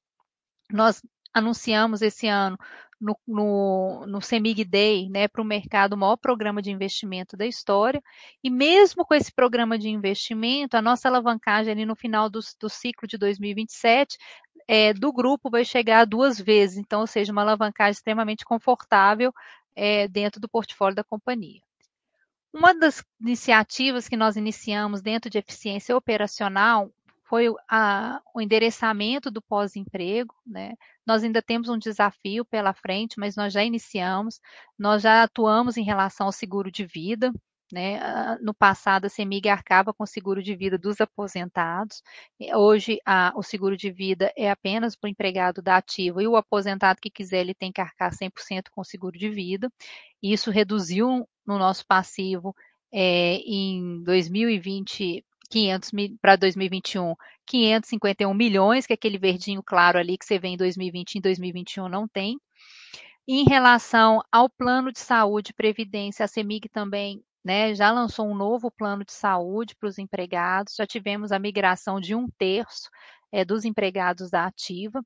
nós 0.72 1.02
anunciamos 1.34 2.02
esse 2.02 2.28
ano 2.28 2.58
no, 3.02 3.18
no, 3.28 4.06
no 4.06 4.22
CEMIG 4.22 4.64
Day, 4.64 5.10
né, 5.10 5.28
para 5.28 5.42
o 5.42 5.46
mercado, 5.46 5.94
o 5.94 5.98
maior 5.98 6.16
programa 6.18 6.62
de 6.62 6.70
investimento 6.70 7.36
da 7.36 7.48
história. 7.48 8.02
E 8.44 8.50
mesmo 8.50 9.04
com 9.04 9.16
esse 9.16 9.34
programa 9.34 9.78
de 9.78 9.90
investimento, 9.90 10.78
a 10.78 10.82
nossa 10.82 11.10
alavancagem 11.10 11.72
ali 11.72 11.86
no 11.86 11.96
final 11.96 12.30
do, 12.30 12.40
do 12.60 12.70
ciclo 12.70 13.08
de 13.08 13.18
2027 13.18 14.18
é, 14.68 14.94
do 14.94 15.12
grupo 15.12 15.50
vai 15.50 15.66
chegar 15.66 16.06
duas 16.06 16.40
vezes, 16.40 16.78
então, 16.78 17.02
ou 17.02 17.08
seja, 17.08 17.32
uma 17.32 17.42
alavancagem 17.42 17.92
extremamente 17.92 18.46
confortável 18.46 19.34
é, 19.76 20.08
dentro 20.08 20.40
do 20.40 20.48
portfólio 20.48 20.96
da 20.96 21.04
companhia. 21.04 21.62
Uma 22.54 22.74
das 22.74 23.04
iniciativas 23.20 24.08
que 24.08 24.18
nós 24.18 24.36
iniciamos 24.36 25.02
dentro 25.02 25.30
de 25.30 25.38
eficiência 25.38 25.96
operacional 25.96 26.92
foi 27.24 27.48
a, 27.70 28.22
o 28.36 28.42
endereçamento 28.42 29.32
do 29.32 29.42
pós-emprego, 29.42 30.36
né? 30.46 30.74
Nós 31.06 31.24
ainda 31.24 31.42
temos 31.42 31.70
um 31.70 31.78
desafio 31.78 32.46
pela 32.46 32.74
frente, 32.74 33.20
mas 33.20 33.36
nós 33.36 33.54
já 33.54 33.64
iniciamos, 33.64 34.40
nós 34.78 35.02
já 35.02 35.24
atuamos 35.24 35.78
em 35.78 35.84
relação 35.84 36.28
ao 36.28 36.32
seguro 36.32 36.72
de 36.72 36.86
vida, 36.86 37.32
né? 37.72 38.00
Ah, 38.00 38.38
no 38.42 38.54
passado, 38.54 39.06
a 39.06 39.10
CEMIG 39.10 39.50
arcava 39.50 39.94
com 39.94 40.04
o 40.04 40.08
seguro 40.08 40.44
de 40.44 40.56
vida 40.56 40.78
dos 40.78 41.00
aposentados. 41.02 42.02
Hoje, 42.56 43.00
a, 43.06 43.32
o 43.36 43.42
seguro 43.44 43.78
de 43.78 43.92
vida 43.92 44.32
é 44.38 44.50
apenas 44.52 44.96
para 44.96 45.08
o 45.08 45.12
empregado 45.12 45.62
da 45.62 45.78
ativa 45.78 46.22
e 46.22 46.28
o 46.28 46.36
aposentado 46.36 47.00
que 47.02 47.10
quiser, 47.10 47.40
ele 47.42 47.54
tem 47.54 47.72
que 47.72 47.82
arcar 47.82 48.12
100% 48.14 48.70
com 48.72 48.82
o 48.82 48.86
seguro 48.86 49.18
de 49.18 49.30
vida. 49.30 49.72
Isso 50.22 50.52
reduziu 50.52 51.28
no 51.46 51.58
nosso 51.58 51.86
passivo 51.88 52.56
é, 52.94 53.36
em 53.38 54.04
2020 54.04 55.26
para 56.22 56.36
2021, 56.36 57.16
551 57.46 58.34
milhões, 58.34 58.86
que 58.86 58.94
é 58.94 58.96
aquele 58.96 59.18
verdinho 59.18 59.62
claro 59.64 59.98
ali 59.98 60.18
que 60.18 60.26
você 60.26 60.40
vê 60.40 60.50
em 60.50 60.58
2020 60.58 61.16
e 61.16 61.18
em 61.18 61.22
2021 61.22 61.90
não 61.90 62.08
tem. 62.08 62.40
Em 63.28 63.44
relação 63.44 64.22
ao 64.32 64.50
plano 64.50 64.92
de 64.92 65.00
saúde 65.00 65.52
e 65.52 65.54
previdência, 65.54 66.24
a 66.24 66.28
CEMIG 66.28 66.70
também 66.70 67.24
né, 67.44 67.74
já 67.74 67.92
lançou 67.92 68.28
um 68.28 68.36
novo 68.36 68.72
plano 68.72 69.04
de 69.06 69.14
saúde 69.14 69.76
para 69.76 69.90
os 69.90 69.98
empregados, 69.98 70.76
já 70.76 70.86
tivemos 70.86 71.32
a 71.32 71.40
migração 71.40 72.00
de 72.00 72.16
um 72.16 72.28
terço 72.38 72.90
é, 73.32 73.44
dos 73.46 73.66
empregados 73.66 74.30
da 74.30 74.46
ativa, 74.46 75.04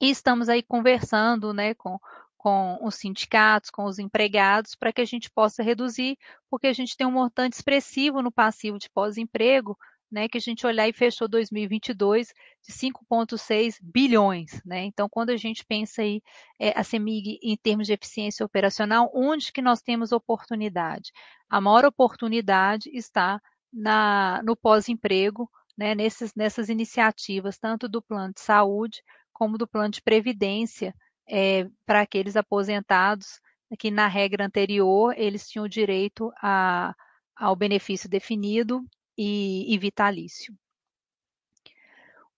e 0.00 0.10
estamos 0.10 0.48
aí 0.48 0.62
conversando 0.62 1.52
né, 1.52 1.74
com, 1.74 1.98
com 2.38 2.78
os 2.82 2.94
sindicatos, 2.94 3.68
com 3.68 3.84
os 3.84 3.98
empregados, 3.98 4.76
para 4.76 4.92
que 4.92 5.00
a 5.00 5.04
gente 5.04 5.28
possa 5.28 5.62
reduzir, 5.62 6.16
porque 6.48 6.68
a 6.68 6.72
gente 6.72 6.96
tem 6.96 7.06
um 7.06 7.10
montante 7.10 7.56
expressivo 7.56 8.22
no 8.22 8.30
passivo 8.30 8.78
de 8.78 8.88
pós-emprego, 8.88 9.76
né, 10.10 10.26
que 10.28 10.38
a 10.38 10.40
gente 10.40 10.66
olhar 10.66 10.88
e 10.88 10.92
fechou 10.92 11.28
2022 11.28 12.32
de 12.66 12.72
5,6 12.72 13.76
bilhões, 13.82 14.62
né? 14.64 14.84
Então, 14.84 15.06
quando 15.06 15.30
a 15.30 15.36
gente 15.36 15.66
pensa 15.66 16.00
aí 16.00 16.22
é, 16.58 16.70
a 16.78 16.82
CEMIG 16.82 17.38
em 17.42 17.56
termos 17.56 17.86
de 17.86 17.92
eficiência 17.92 18.46
operacional, 18.46 19.10
onde 19.12 19.52
que 19.52 19.60
nós 19.60 19.82
temos 19.82 20.10
oportunidade? 20.10 21.12
A 21.50 21.60
maior 21.60 21.84
oportunidade 21.84 22.88
está 22.94 23.38
na, 23.70 24.40
no 24.44 24.56
pós-emprego, 24.56 25.50
né, 25.76 25.94
nesses, 25.94 26.34
nessas 26.34 26.70
iniciativas, 26.70 27.58
tanto 27.58 27.86
do 27.86 28.00
plano 28.00 28.32
de 28.32 28.40
saúde 28.40 29.02
como 29.30 29.58
do 29.58 29.68
plano 29.68 29.90
de 29.90 30.02
previdência, 30.02 30.94
é, 31.28 31.68
para 31.84 32.00
aqueles 32.00 32.36
aposentados 32.36 33.40
que 33.78 33.90
na 33.90 34.06
regra 34.06 34.46
anterior 34.46 35.14
eles 35.16 35.48
tinham 35.48 35.68
direito 35.68 36.32
a, 36.42 36.94
ao 37.36 37.54
benefício 37.54 38.08
definido 38.08 38.84
e, 39.16 39.72
e 39.72 39.78
vitalício. 39.78 40.54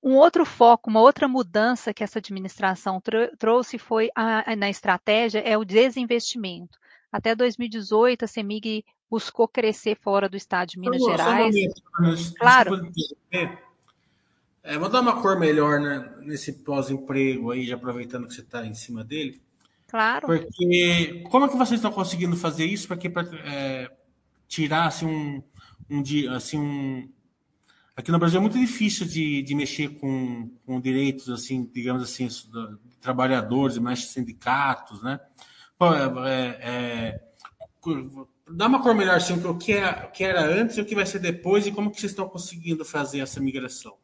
Um 0.02 0.16
outro 0.16 0.46
foco, 0.46 0.88
uma 0.88 1.00
outra 1.00 1.28
mudança 1.28 1.92
que 1.92 2.02
essa 2.02 2.18
administração 2.18 3.00
trouxe 3.38 3.78
foi 3.78 4.10
a, 4.14 4.56
na 4.56 4.70
estratégia 4.70 5.40
é 5.40 5.58
o 5.58 5.64
desinvestimento. 5.64 6.78
Até 7.12 7.34
2018, 7.34 8.24
a 8.24 8.28
CEMIG 8.28 8.84
buscou 9.10 9.46
crescer 9.46 9.98
fora 10.00 10.28
do 10.28 10.36
estado 10.36 10.68
de 10.68 10.78
Minas 10.78 11.02
Gerais. 11.02 11.54
Um 12.00 12.34
claro. 12.38 12.80
É, 14.62 14.78
vou 14.78 14.88
dar 14.88 15.00
uma 15.00 15.20
cor 15.20 15.38
melhor 15.38 15.80
né, 15.80 16.14
nesse 16.20 16.52
pós-emprego 16.52 17.50
aí, 17.50 17.66
já 17.66 17.76
aproveitando 17.76 18.26
que 18.26 18.34
você 18.34 18.42
está 18.42 18.66
em 18.66 18.74
cima 18.74 19.02
dele. 19.02 19.40
Claro. 19.86 20.26
Porque 20.26 21.24
como 21.30 21.46
é 21.46 21.48
que 21.48 21.56
vocês 21.56 21.78
estão 21.78 21.90
conseguindo 21.90 22.36
fazer 22.36 22.64
isso 22.64 22.86
para 22.86 23.22
é, 23.44 23.90
tirar 24.46 24.86
assim, 24.86 25.06
um, 25.06 25.42
um 25.88 26.02
dia 26.02 26.32
assim 26.32 26.58
um 26.58 27.08
aqui 27.96 28.12
no 28.12 28.18
Brasil 28.18 28.38
é 28.38 28.40
muito 28.40 28.58
difícil 28.58 29.06
de, 29.06 29.42
de 29.42 29.54
mexer 29.54 29.98
com, 29.98 30.48
com 30.64 30.80
direitos 30.80 31.28
assim 31.28 31.68
digamos 31.72 32.02
assim 32.02 32.28
de 32.28 32.96
trabalhadores 33.00 33.78
mais 33.78 34.06
sindicatos 34.06 35.02
né 35.02 35.20
é, 36.26 36.58
é, 36.62 37.20
dá 38.48 38.66
uma 38.66 38.82
cor 38.82 38.94
melhor 38.94 39.16
assim 39.16 39.34
o 39.34 39.58
que, 39.58 39.72
é, 39.72 40.04
o 40.06 40.10
que 40.12 40.24
era 40.24 40.44
antes 40.44 40.76
e 40.76 40.80
o 40.80 40.84
que 40.84 40.94
vai 40.94 41.04
ser 41.04 41.18
depois 41.18 41.66
e 41.66 41.72
como 41.72 41.90
que 41.90 42.00
vocês 42.00 42.12
estão 42.12 42.28
conseguindo 42.28 42.84
fazer 42.84 43.20
essa 43.20 43.40
migração 43.40 43.96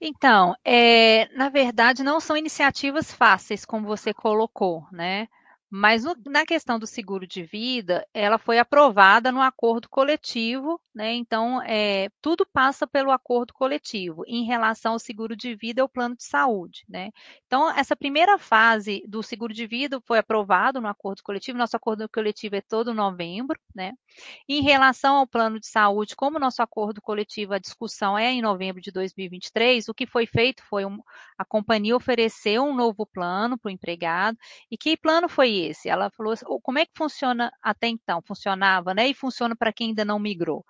então, 0.00 0.54
é, 0.64 1.28
na 1.36 1.48
verdade, 1.48 2.02
não 2.02 2.20
são 2.20 2.36
iniciativas 2.36 3.12
fáceis, 3.12 3.64
como 3.64 3.86
você 3.86 4.12
colocou, 4.14 4.86
né? 4.92 5.28
Mas 5.70 6.04
no, 6.04 6.14
na 6.26 6.46
questão 6.46 6.78
do 6.78 6.86
seguro 6.86 7.26
de 7.26 7.42
vida, 7.42 8.06
ela 8.14 8.38
foi 8.38 8.58
aprovada 8.58 9.32
no 9.32 9.40
acordo 9.40 9.88
coletivo, 9.88 10.80
né? 10.94 11.12
Então, 11.14 11.60
é, 11.62 12.08
tudo 12.22 12.46
passa 12.46 12.86
pelo 12.86 13.10
acordo 13.10 13.52
coletivo 13.52 14.22
em 14.26 14.44
relação 14.44 14.92
ao 14.92 14.98
seguro 14.98 15.34
de 15.36 15.54
vida 15.56 15.80
e 15.80 15.82
ao 15.82 15.88
plano 15.88 16.16
de 16.16 16.24
saúde, 16.24 16.84
né? 16.88 17.10
Então, 17.46 17.68
essa 17.76 17.96
primeira 17.96 18.38
fase 18.38 19.02
do 19.08 19.22
seguro 19.22 19.52
de 19.52 19.66
vida 19.66 20.00
foi 20.06 20.18
aprovado 20.18 20.80
no 20.80 20.86
acordo 20.86 21.22
coletivo. 21.22 21.58
Nosso 21.58 21.76
acordo 21.76 22.08
coletivo 22.08 22.56
é 22.56 22.60
todo 22.60 22.94
novembro, 22.94 23.58
né? 23.74 23.92
Em 24.48 24.62
relação 24.62 25.16
ao 25.16 25.26
plano 25.26 25.58
de 25.58 25.66
saúde, 25.66 26.14
como 26.14 26.38
nosso 26.38 26.62
acordo 26.62 27.00
coletivo, 27.02 27.54
a 27.54 27.58
discussão 27.58 28.16
é 28.16 28.30
em 28.30 28.42
novembro 28.42 28.80
de 28.80 28.92
2023, 28.92 29.88
o 29.88 29.94
que 29.94 30.06
foi 30.06 30.26
feito 30.26 30.62
foi 30.68 30.84
um, 30.84 31.00
a 31.38 31.44
companhia 31.44 31.96
ofereceu 31.96 32.62
um 32.64 32.74
novo 32.74 33.06
plano 33.06 33.58
para 33.58 33.68
o 33.68 33.72
empregado. 33.72 34.38
E 34.70 34.76
que 34.76 34.96
plano 34.96 35.28
foi 35.28 35.50
esse? 35.54 35.88
Ela 35.88 36.10
falou 36.10 36.32
assim, 36.32 36.44
como 36.62 36.78
é 36.78 36.86
que 36.86 36.92
funciona 36.96 37.52
até 37.62 37.88
então? 37.88 38.22
Funcionava, 38.26 38.94
né? 38.94 39.08
E 39.08 39.14
funciona 39.14 39.56
para 39.56 39.72
quem 39.72 39.88
ainda 39.88 40.04
não 40.04 40.18
migrou. 40.18 40.64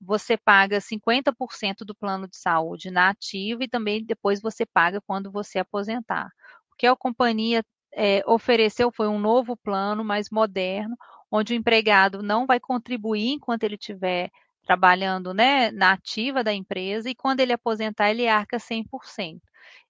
Você 0.00 0.36
paga 0.36 0.80
50% 0.80 1.84
do 1.84 1.94
plano 1.94 2.28
de 2.28 2.36
saúde 2.36 2.90
na 2.90 3.10
ativa 3.10 3.64
e 3.64 3.68
também 3.68 4.04
depois 4.04 4.40
você 4.40 4.66
paga 4.66 5.00
quando 5.00 5.30
você 5.30 5.58
aposentar. 5.58 6.28
O 6.72 6.76
que 6.76 6.86
a 6.86 6.96
companhia 6.96 7.64
é, 7.94 8.22
ofereceu 8.26 8.90
foi 8.92 9.08
um 9.08 9.18
novo 9.18 9.56
plano 9.56 10.04
mais 10.04 10.30
moderno, 10.30 10.96
onde 11.30 11.54
o 11.54 11.56
empregado 11.56 12.22
não 12.22 12.46
vai 12.46 12.60
contribuir 12.60 13.32
enquanto 13.32 13.64
ele 13.64 13.76
estiver 13.76 14.30
trabalhando 14.64 15.34
né, 15.34 15.70
na 15.70 15.92
ativa 15.92 16.42
da 16.44 16.52
empresa 16.52 17.08
e 17.10 17.14
quando 17.14 17.40
ele 17.40 17.52
aposentar 17.52 18.10
ele 18.10 18.26
arca 18.28 18.58
100%. 18.58 19.42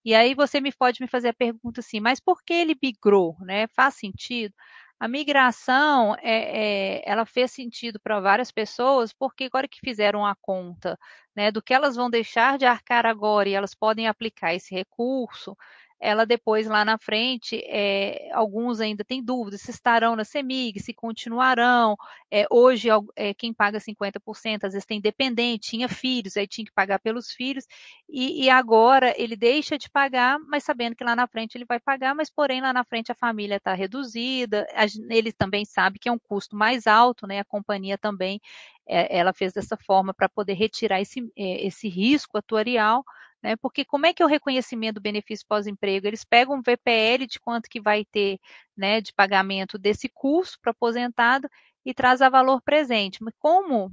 E 0.05 0.15
aí 0.15 0.35
você 0.35 0.61
me 0.61 0.73
pode 0.73 1.01
me 1.01 1.09
fazer 1.09 1.29
a 1.31 1.35
pergunta 1.35 1.81
assim, 1.81 2.01
mas 2.01 2.21
por 2.21 2.43
que 2.45 2.53
ele 2.53 2.77
migrou? 2.83 3.37
Né? 3.41 3.67
Faz 3.69 3.95
sentido? 3.95 4.55
A 5.01 5.09
migração, 5.09 6.15
é, 6.23 6.99
é, 6.99 7.03
ela 7.05 7.27
fez 7.27 7.51
sentido 7.53 7.99
para 8.01 8.21
várias 8.21 8.51
pessoas, 8.51 9.13
porque 9.13 9.45
agora 9.45 9.69
que 9.69 9.81
fizeram 9.81 10.25
a 10.25 10.35
conta 10.37 10.99
né, 11.37 11.51
do 11.51 11.61
que 11.63 11.75
elas 11.75 11.97
vão 11.97 12.09
deixar 12.09 12.57
de 12.59 12.65
arcar 12.65 13.05
agora 13.05 13.49
e 13.49 13.55
elas 13.55 13.75
podem 13.75 14.07
aplicar 14.07 14.55
esse 14.55 14.75
recurso, 14.75 15.57
ela 16.01 16.27
depois 16.27 16.67
lá 16.67 16.85
na 16.85 16.99
frente, 16.99 17.57
é, 17.67 18.31
alguns 18.33 18.81
ainda 18.81 19.05
têm 19.05 19.23
dúvidas 19.23 19.63
se 19.63 19.71
estarão 19.71 20.15
na 20.15 20.25
CEMIG, 20.25 20.81
se 20.81 20.93
continuarão. 20.93 21.97
É, 22.31 22.47
hoje, 22.51 22.89
é, 23.17 23.33
quem 23.33 23.53
paga 23.53 23.81
50% 23.81 24.65
às 24.65 24.73
vezes 24.73 24.85
tem 24.87 25.01
dependente, 25.01 25.71
tinha 25.71 25.89
filhos, 25.89 26.37
aí 26.37 26.47
tinha 26.47 26.65
que 26.65 26.73
pagar 26.73 26.99
pelos 26.99 27.31
filhos, 27.33 27.65
e, 28.09 28.45
e, 28.45 28.51
agora 28.51 29.15
ele 29.17 29.37
deixa 29.37 29.79
de 29.79 29.89
pagar, 29.89 30.39
mas 30.41 30.65
sabendo 30.65 30.95
que 30.95 31.05
lá 31.05 31.17
na 31.17 31.27
frente 31.27 31.57
ele 31.57 31.65
vai 31.65 31.81
pagar, 31.81 32.15
mas 32.15 32.31
porém 32.31 32.61
lá 32.61 32.73
na 32.73 32.85
frente 32.85 33.11
a 33.11 33.15
família 33.15 33.57
está 33.57 33.73
reduzida, 33.73 34.67
a, 34.75 34.85
ele 35.11 35.33
também 35.33 35.65
sabe 35.65 35.99
que 35.99 36.09
é 36.09 36.13
um 36.13 36.19
custo 36.19 36.57
mais 36.57 36.87
alto, 36.87 37.27
né? 37.27 37.41
A 37.41 37.45
companhia 37.45 37.97
também 37.97 38.41
ela 38.87 39.33
fez 39.33 39.53
dessa 39.53 39.79
forma 39.79 40.13
para 40.13 40.29
poder 40.29 40.53
retirar 40.55 41.01
esse, 41.01 41.27
esse 41.35 41.89
risco 41.89 42.37
atuarial 42.37 43.03
né? 43.45 43.57
Porque 43.57 43.85
como 43.85 44.07
é 44.07 44.15
que 44.15 44.23
é 44.23 44.27
o 44.27 44.29
reconhecimento 44.29 44.95
do 44.95 45.03
benefício 45.03 45.45
pós-emprego? 45.47 46.07
Eles 46.07 46.25
pegam 46.25 46.57
um 46.57 46.63
VPL 46.63 47.27
de 47.27 47.39
quanto 47.39 47.69
que 47.69 47.79
vai 47.79 48.03
ter 48.03 48.41
né, 48.75 49.03
de 49.03 49.13
pagamento 49.13 49.77
desse 49.77 50.09
curso 50.09 50.59
para 50.63 50.71
aposentado 50.71 51.47
e 51.85 51.93
traz 51.93 52.23
a 52.23 52.31
valor 52.31 52.63
presente. 52.63 53.23
Mas 53.23 53.35
como 53.39 53.93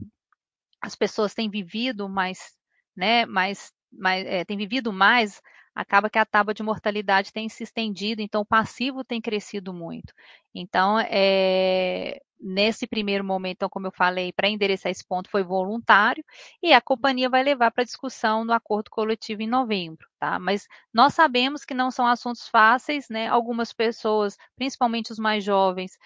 as 0.82 0.96
pessoas 0.96 1.34
têm 1.34 1.50
vivido 1.50 2.08
mais, 2.08 2.56
né, 2.96 3.26
mais, 3.26 3.74
mais 3.92 4.26
é, 4.26 4.46
têm 4.46 4.56
vivido 4.56 4.94
mais, 4.94 5.42
acaba 5.82 6.10
que 6.10 6.20
a 6.20 6.26
tábua 6.26 6.54
de 6.54 6.64
mortalidade 6.64 7.34
tem 7.34 7.50
se 7.50 7.64
estendido, 7.64 8.22
então 8.22 8.42
o 8.42 8.46
passivo 8.46 9.04
tem 9.04 9.22
crescido 9.22 9.74
muito. 9.74 10.14
Então, 10.54 11.00
é, 11.00 12.20
nesse 12.40 12.88
primeiro 12.88 13.24
momento, 13.24 13.58
então, 13.58 13.70
como 13.70 13.88
eu 13.88 13.92
falei, 13.92 14.34
para 14.34 14.50
endereçar 14.50 14.92
esse 14.92 15.06
ponto 15.06 15.30
foi 15.30 15.44
voluntário 15.44 16.24
e 16.62 16.74
a 16.74 16.82
companhia 16.82 17.30
vai 17.30 17.44
levar 17.44 17.72
para 17.72 17.84
discussão 17.84 18.44
no 18.44 18.54
acordo 18.54 18.90
coletivo 18.90 19.42
em 19.42 19.48
novembro, 19.48 20.08
tá? 20.20 20.40
Mas 20.40 20.68
nós 20.94 21.14
sabemos 21.14 21.64
que 21.66 21.74
não 21.74 21.92
são 21.92 22.08
assuntos 22.08 22.48
fáceis, 22.48 23.08
né? 23.10 23.28
Algumas 23.28 23.72
pessoas, 23.74 24.38
principalmente 24.56 25.12
os 25.12 25.20
mais 25.20 25.44
jovens, 25.44 25.98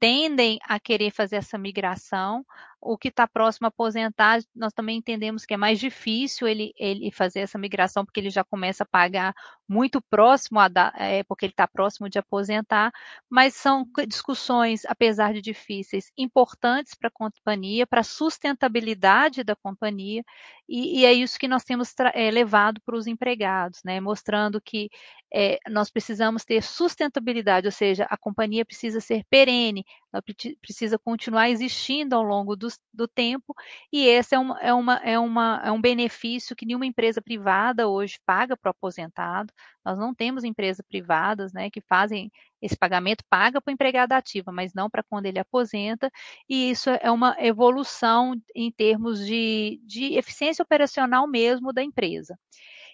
tendem 0.00 0.58
a 0.64 0.78
querer 0.78 1.10
fazer 1.10 1.36
essa 1.36 1.56
migração. 1.56 2.44
O 2.84 2.98
que 2.98 3.08
está 3.08 3.26
próximo 3.26 3.66
a 3.66 3.68
aposentar, 3.68 4.40
nós 4.54 4.72
também 4.72 4.98
entendemos 4.98 5.46
que 5.46 5.54
é 5.54 5.56
mais 5.56 5.80
difícil 5.80 6.46
ele, 6.46 6.72
ele 6.78 7.10
fazer 7.10 7.40
essa 7.40 7.58
migração, 7.58 8.04
porque 8.04 8.20
ele 8.20 8.30
já 8.30 8.44
começa 8.44 8.84
a 8.84 8.86
pagar 8.86 9.34
muito 9.68 10.00
próximo, 10.02 10.60
a 10.60 10.68
da, 10.68 10.92
é, 10.96 11.22
porque 11.24 11.46
ele 11.46 11.52
está 11.52 11.66
próximo 11.66 12.08
de 12.08 12.18
aposentar, 12.18 12.92
mas 13.28 13.54
são 13.54 13.86
discussões, 14.06 14.82
apesar 14.86 15.32
de 15.32 15.40
difíceis, 15.40 16.12
importantes 16.18 16.94
para 16.94 17.08
a 17.08 17.10
companhia, 17.10 17.86
para 17.86 18.00
a 18.00 18.04
sustentabilidade 18.04 19.42
da 19.42 19.56
companhia, 19.56 20.22
e, 20.68 21.00
e, 21.00 21.04
é 21.04 21.12
isso 21.12 21.38
que 21.38 21.46
nós 21.46 21.62
temos 21.62 21.92
é, 22.14 22.30
levado 22.30 22.80
para 22.80 22.96
os 22.96 23.06
empregados, 23.06 23.80
né? 23.84 24.00
mostrando 24.00 24.60
que 24.60 24.90
é, 25.32 25.58
nós 25.68 25.90
precisamos 25.90 26.44
ter 26.44 26.62
sustentabilidade, 26.62 27.66
ou 27.66 27.72
seja, 27.72 28.06
a 28.08 28.16
companhia 28.16 28.64
precisa 28.64 29.00
ser 29.00 29.24
perene, 29.28 29.84
ela 30.12 30.22
precisa 30.62 30.98
continuar 30.98 31.50
existindo 31.50 32.14
ao 32.14 32.22
longo 32.22 32.56
do, 32.56 32.68
do 32.92 33.08
tempo, 33.08 33.54
e 33.92 34.06
esse 34.06 34.34
é, 34.34 34.38
uma, 34.38 34.60
é, 34.60 34.72
uma, 34.72 34.96
é, 34.96 35.18
uma, 35.18 35.62
é 35.64 35.70
um 35.72 35.80
benefício 35.80 36.54
que 36.54 36.66
nenhuma 36.66 36.86
empresa 36.86 37.20
privada 37.20 37.88
hoje 37.88 38.18
paga 38.24 38.56
para 38.56 38.68
o 38.68 38.72
aposentado. 38.72 39.52
Nós 39.84 39.98
não 39.98 40.14
temos 40.14 40.44
empresas 40.44 40.84
privadas 40.88 41.52
né, 41.52 41.70
que 41.70 41.80
fazem 41.80 42.30
esse 42.60 42.76
pagamento, 42.76 43.24
paga 43.28 43.60
para 43.60 43.70
o 43.70 43.74
empregado 43.74 44.12
ativa, 44.12 44.50
mas 44.50 44.72
não 44.72 44.88
para 44.88 45.02
quando 45.02 45.26
ele 45.26 45.38
aposenta, 45.38 46.10
e 46.48 46.70
isso 46.70 46.90
é 46.90 47.10
uma 47.10 47.36
evolução 47.38 48.34
em 48.54 48.70
termos 48.70 49.24
de, 49.24 49.80
de 49.84 50.14
eficiência 50.14 50.62
operacional 50.62 51.26
mesmo 51.26 51.72
da 51.72 51.82
empresa. 51.82 52.38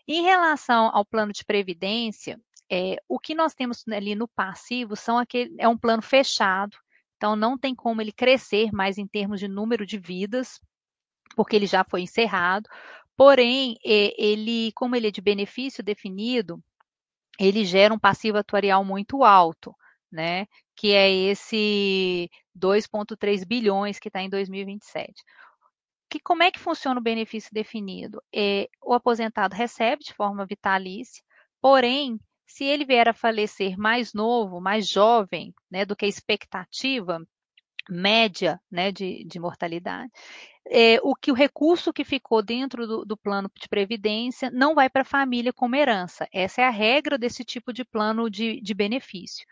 Em 0.08 0.22
relação 0.22 0.90
ao 0.92 1.04
plano 1.04 1.32
de 1.32 1.44
previdência, 1.44 2.40
é, 2.70 2.96
o 3.08 3.18
que 3.18 3.34
nós 3.34 3.54
temos 3.54 3.84
ali 3.88 4.14
no 4.14 4.28
passivo 4.28 4.94
são 4.94 5.18
aquele, 5.18 5.54
é 5.58 5.68
um 5.68 5.76
plano 5.76 6.02
fechado, 6.02 6.76
então 7.20 7.36
não 7.36 7.58
tem 7.58 7.74
como 7.74 8.00
ele 8.00 8.12
crescer 8.12 8.72
mais 8.72 8.96
em 8.96 9.06
termos 9.06 9.38
de 9.40 9.46
número 9.46 9.84
de 9.84 9.98
vidas, 9.98 10.58
porque 11.36 11.54
ele 11.54 11.66
já 11.66 11.84
foi 11.84 12.00
encerrado. 12.00 12.66
Porém, 13.14 13.76
ele, 13.84 14.72
como 14.74 14.96
ele 14.96 15.08
é 15.08 15.10
de 15.10 15.20
benefício 15.20 15.84
definido, 15.84 16.58
ele 17.38 17.66
gera 17.66 17.92
um 17.92 17.98
passivo 17.98 18.38
atuarial 18.38 18.82
muito 18.84 19.22
alto. 19.22 19.74
né? 20.10 20.46
Que 20.76 20.92
é 20.92 21.10
esse 21.10 22.30
2,3 22.54 23.44
bilhões 23.46 23.98
que 23.98 24.08
está 24.08 24.22
em 24.22 24.30
2027. 24.30 25.12
Que, 26.10 26.20
como 26.20 26.42
é 26.42 26.50
que 26.50 26.58
funciona 26.58 26.98
o 27.00 27.02
benefício 27.02 27.50
definido? 27.52 28.22
É, 28.34 28.68
o 28.82 28.94
aposentado 28.94 29.54
recebe 29.54 30.02
de 30.04 30.14
forma 30.14 30.46
vitalícia, 30.46 31.22
porém, 31.60 32.18
se 32.50 32.64
ele 32.64 32.84
vier 32.84 33.08
a 33.08 33.14
falecer 33.14 33.78
mais 33.78 34.12
novo, 34.12 34.60
mais 34.60 34.88
jovem, 34.88 35.54
né, 35.70 35.84
do 35.84 35.94
que 35.94 36.04
a 36.04 36.08
expectativa 36.08 37.24
média 37.88 38.60
né, 38.70 38.90
de, 38.90 39.24
de 39.24 39.38
mortalidade, 39.38 40.10
é, 40.66 40.98
o 41.02 41.14
que 41.14 41.30
o 41.30 41.34
recurso 41.34 41.92
que 41.92 42.04
ficou 42.04 42.42
dentro 42.42 42.86
do, 42.86 43.04
do 43.04 43.16
plano 43.16 43.50
de 43.54 43.68
previdência 43.68 44.50
não 44.50 44.74
vai 44.74 44.90
para 44.90 45.02
a 45.02 45.04
família 45.04 45.52
como 45.52 45.76
herança. 45.76 46.28
Essa 46.32 46.62
é 46.62 46.64
a 46.64 46.70
regra 46.70 47.16
desse 47.16 47.44
tipo 47.44 47.72
de 47.72 47.84
plano 47.84 48.28
de, 48.28 48.60
de 48.60 48.74
benefício. 48.74 49.46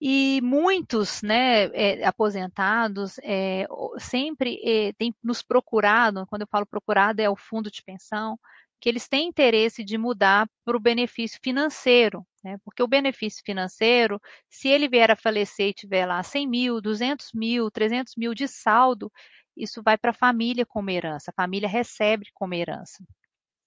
E 0.00 0.40
muitos 0.42 1.22
né, 1.22 1.64
é, 1.72 2.04
aposentados 2.04 3.18
é, 3.22 3.66
sempre 3.98 4.60
é, 4.62 4.92
têm 4.92 5.14
nos 5.22 5.42
procurado, 5.42 6.26
quando 6.26 6.42
eu 6.42 6.48
falo 6.48 6.66
procurado 6.66 7.20
é 7.22 7.30
o 7.30 7.36
fundo 7.36 7.70
de 7.70 7.82
pensão, 7.82 8.38
que 8.86 8.90
eles 8.90 9.08
têm 9.08 9.26
interesse 9.26 9.82
de 9.82 9.98
mudar 9.98 10.48
para 10.64 10.76
o 10.76 10.80
benefício 10.80 11.40
financeiro, 11.42 12.24
né? 12.44 12.56
porque 12.64 12.80
o 12.80 12.86
benefício 12.86 13.42
financeiro, 13.44 14.22
se 14.48 14.68
ele 14.68 14.88
vier 14.88 15.10
a 15.10 15.16
falecer 15.16 15.70
e 15.70 15.74
tiver 15.74 16.06
lá 16.06 16.22
100 16.22 16.46
mil, 16.46 16.80
200 16.80 17.32
mil, 17.34 17.68
300 17.68 18.14
mil 18.16 18.32
de 18.32 18.46
saldo, 18.46 19.10
isso 19.56 19.82
vai 19.82 19.98
para 19.98 20.12
a 20.12 20.14
família 20.14 20.64
como 20.64 20.88
herança, 20.88 21.32
a 21.32 21.34
família 21.34 21.68
recebe 21.68 22.26
como 22.32 22.54
herança. 22.54 23.04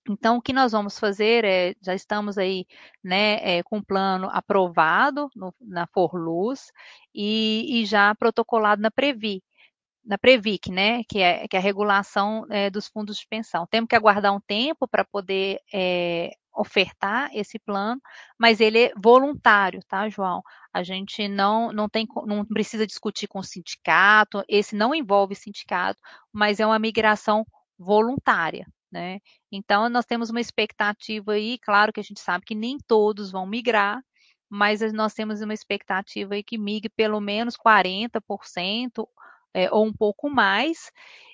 Então, 0.09 0.37
o 0.37 0.41
que 0.41 0.53
nós 0.53 0.71
vamos 0.71 0.97
fazer 0.97 1.43
é, 1.43 1.75
já 1.81 1.93
estamos 1.93 2.37
aí, 2.37 2.65
né, 3.03 3.57
é, 3.57 3.61
com 3.61 3.79
o 3.79 3.85
plano 3.85 4.29
aprovado 4.31 5.29
no, 5.35 5.53
na 5.59 5.85
Forluz 5.87 6.71
e, 7.13 7.81
e, 7.81 7.85
já 7.85 8.15
protocolado 8.15 8.81
na 8.81 8.89
Previ, 8.89 9.43
na 10.09 10.17
Previc, 10.17 10.71
né, 10.71 11.03
que 11.03 11.19
é, 11.19 11.47
que 11.47 11.55
é 11.55 11.59
a 11.59 11.61
regulação 11.61 12.43
é, 12.49 12.67
dos 12.71 12.87
fundos 12.87 13.17
de 13.17 13.27
pensão. 13.27 13.67
Temos 13.67 13.87
que 13.87 13.95
aguardar 13.95 14.33
um 14.35 14.39
tempo 14.39 14.87
para 14.87 15.05
poder 15.05 15.59
é, 15.71 16.31
ofertar 16.51 17.29
esse 17.31 17.59
plano, 17.59 18.01
mas 18.35 18.59
ele 18.59 18.85
é 18.85 18.93
voluntário, 18.97 19.81
tá, 19.87 20.09
João? 20.09 20.41
A 20.73 20.81
gente 20.81 21.27
não, 21.27 21.71
não 21.71 21.87
tem, 21.87 22.07
não 22.25 22.43
precisa 22.43 22.87
discutir 22.87 23.27
com 23.27 23.37
o 23.37 23.43
sindicato, 23.43 24.43
esse 24.49 24.75
não 24.75 24.95
envolve 24.95 25.35
sindicato, 25.35 26.01
mas 26.33 26.59
é 26.59 26.65
uma 26.65 26.79
migração 26.79 27.45
voluntária, 27.77 28.65
né? 28.91 29.19
Então, 29.51 29.87
nós 29.89 30.05
temos 30.05 30.31
uma 30.31 30.41
expectativa 30.41 31.33
aí, 31.33 31.59
claro 31.59 31.93
que 31.93 31.99
a 31.99 32.03
gente 32.03 32.19
sabe 32.19 32.45
que 32.45 32.55
nem 32.55 32.79
todos 32.79 33.31
vão 33.31 33.45
migrar, 33.45 34.01
mas 34.49 34.81
nós 34.91 35.13
temos 35.13 35.39
uma 35.41 35.53
expectativa 35.53 36.33
aí 36.33 36.41
que 36.43 36.57
migre 36.57 36.89
pelo 36.89 37.19
menos 37.21 37.55
40% 37.55 39.07
é, 39.53 39.71
ou 39.71 39.85
um 39.85 39.93
pouco 39.93 40.29
mais. 40.29 40.91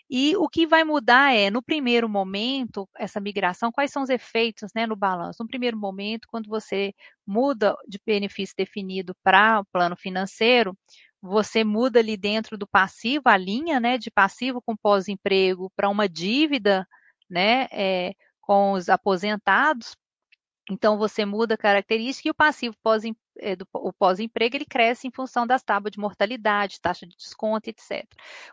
E 0.09 0.35
o 0.37 0.47
que 0.47 0.67
vai 0.67 0.83
mudar 0.83 1.33
é, 1.33 1.49
no 1.49 1.63
primeiro 1.63 2.07
momento, 2.07 2.87
essa 2.97 3.19
migração, 3.19 3.71
quais 3.71 3.91
são 3.91 4.03
os 4.03 4.09
efeitos 4.09 4.71
né, 4.75 4.85
no 4.85 4.95
balanço? 4.95 5.41
No 5.41 5.47
primeiro 5.47 5.77
momento, 5.77 6.27
quando 6.29 6.47
você 6.47 6.93
muda 7.25 7.75
de 7.87 7.99
benefício 8.05 8.55
definido 8.55 9.15
para 9.23 9.61
o 9.61 9.65
plano 9.65 9.95
financeiro, 9.95 10.77
você 11.21 11.63
muda 11.63 11.99
ali 11.99 12.15
dentro 12.15 12.57
do 12.57 12.67
passivo, 12.67 13.23
a 13.25 13.37
linha 13.37 13.79
né, 13.79 13.97
de 13.97 14.11
passivo 14.11 14.61
com 14.61 14.75
pós-emprego 14.77 15.71
para 15.75 15.89
uma 15.89 16.07
dívida 16.07 16.87
né, 17.29 17.67
é, 17.71 18.13
com 18.41 18.73
os 18.73 18.89
aposentados. 18.89 19.95
Então, 20.69 20.97
você 20.97 21.25
muda 21.25 21.55
a 21.55 21.57
característica 21.57 22.27
e 22.27 22.31
o 22.31 22.35
passivo 22.35 22.75
pós, 22.83 23.03
é, 23.39 23.55
do, 23.55 23.67
o 23.73 23.91
pós-emprego 23.93 24.55
ele 24.55 24.65
cresce 24.65 25.07
em 25.07 25.11
função 25.11 25.45
das 25.45 25.63
tábuas 25.63 25.91
de 25.91 25.99
mortalidade, 25.99 26.79
taxa 26.81 27.05
de 27.05 27.15
desconto, 27.15 27.69
etc. 27.69 28.05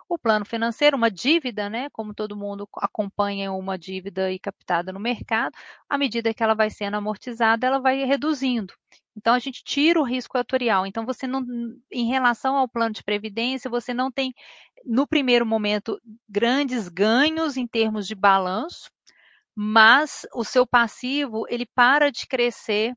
O 0.08 0.18
plano 0.18 0.44
financeiro, 0.44 0.96
uma 0.96 1.10
dívida, 1.10 1.68
né, 1.68 1.88
como 1.90 2.14
todo 2.14 2.36
mundo 2.36 2.68
acompanha 2.76 3.52
uma 3.52 3.78
dívida 3.78 4.30
e 4.32 4.38
captada 4.38 4.92
no 4.92 5.00
mercado, 5.00 5.54
à 5.88 5.98
medida 5.98 6.34
que 6.34 6.42
ela 6.42 6.54
vai 6.54 6.70
sendo 6.70 6.96
amortizada, 6.96 7.66
ela 7.66 7.78
vai 7.78 8.04
reduzindo. 8.04 8.74
Então 9.16 9.34
a 9.34 9.38
gente 9.38 9.62
tira 9.62 10.00
o 10.00 10.04
risco 10.04 10.38
atuarial. 10.38 10.86
Então 10.86 11.04
você 11.04 11.26
não, 11.26 11.44
em 11.90 12.06
relação 12.06 12.56
ao 12.56 12.68
plano 12.68 12.94
de 12.94 13.04
previdência, 13.04 13.70
você 13.70 13.92
não 13.92 14.10
tem 14.10 14.34
no 14.84 15.06
primeiro 15.06 15.46
momento 15.46 16.00
grandes 16.28 16.88
ganhos 16.88 17.56
em 17.56 17.66
termos 17.66 18.06
de 18.06 18.14
balanço, 18.14 18.90
mas 19.54 20.26
o 20.34 20.44
seu 20.44 20.66
passivo 20.66 21.44
ele 21.48 21.66
para 21.66 22.10
de 22.10 22.26
crescer 22.26 22.94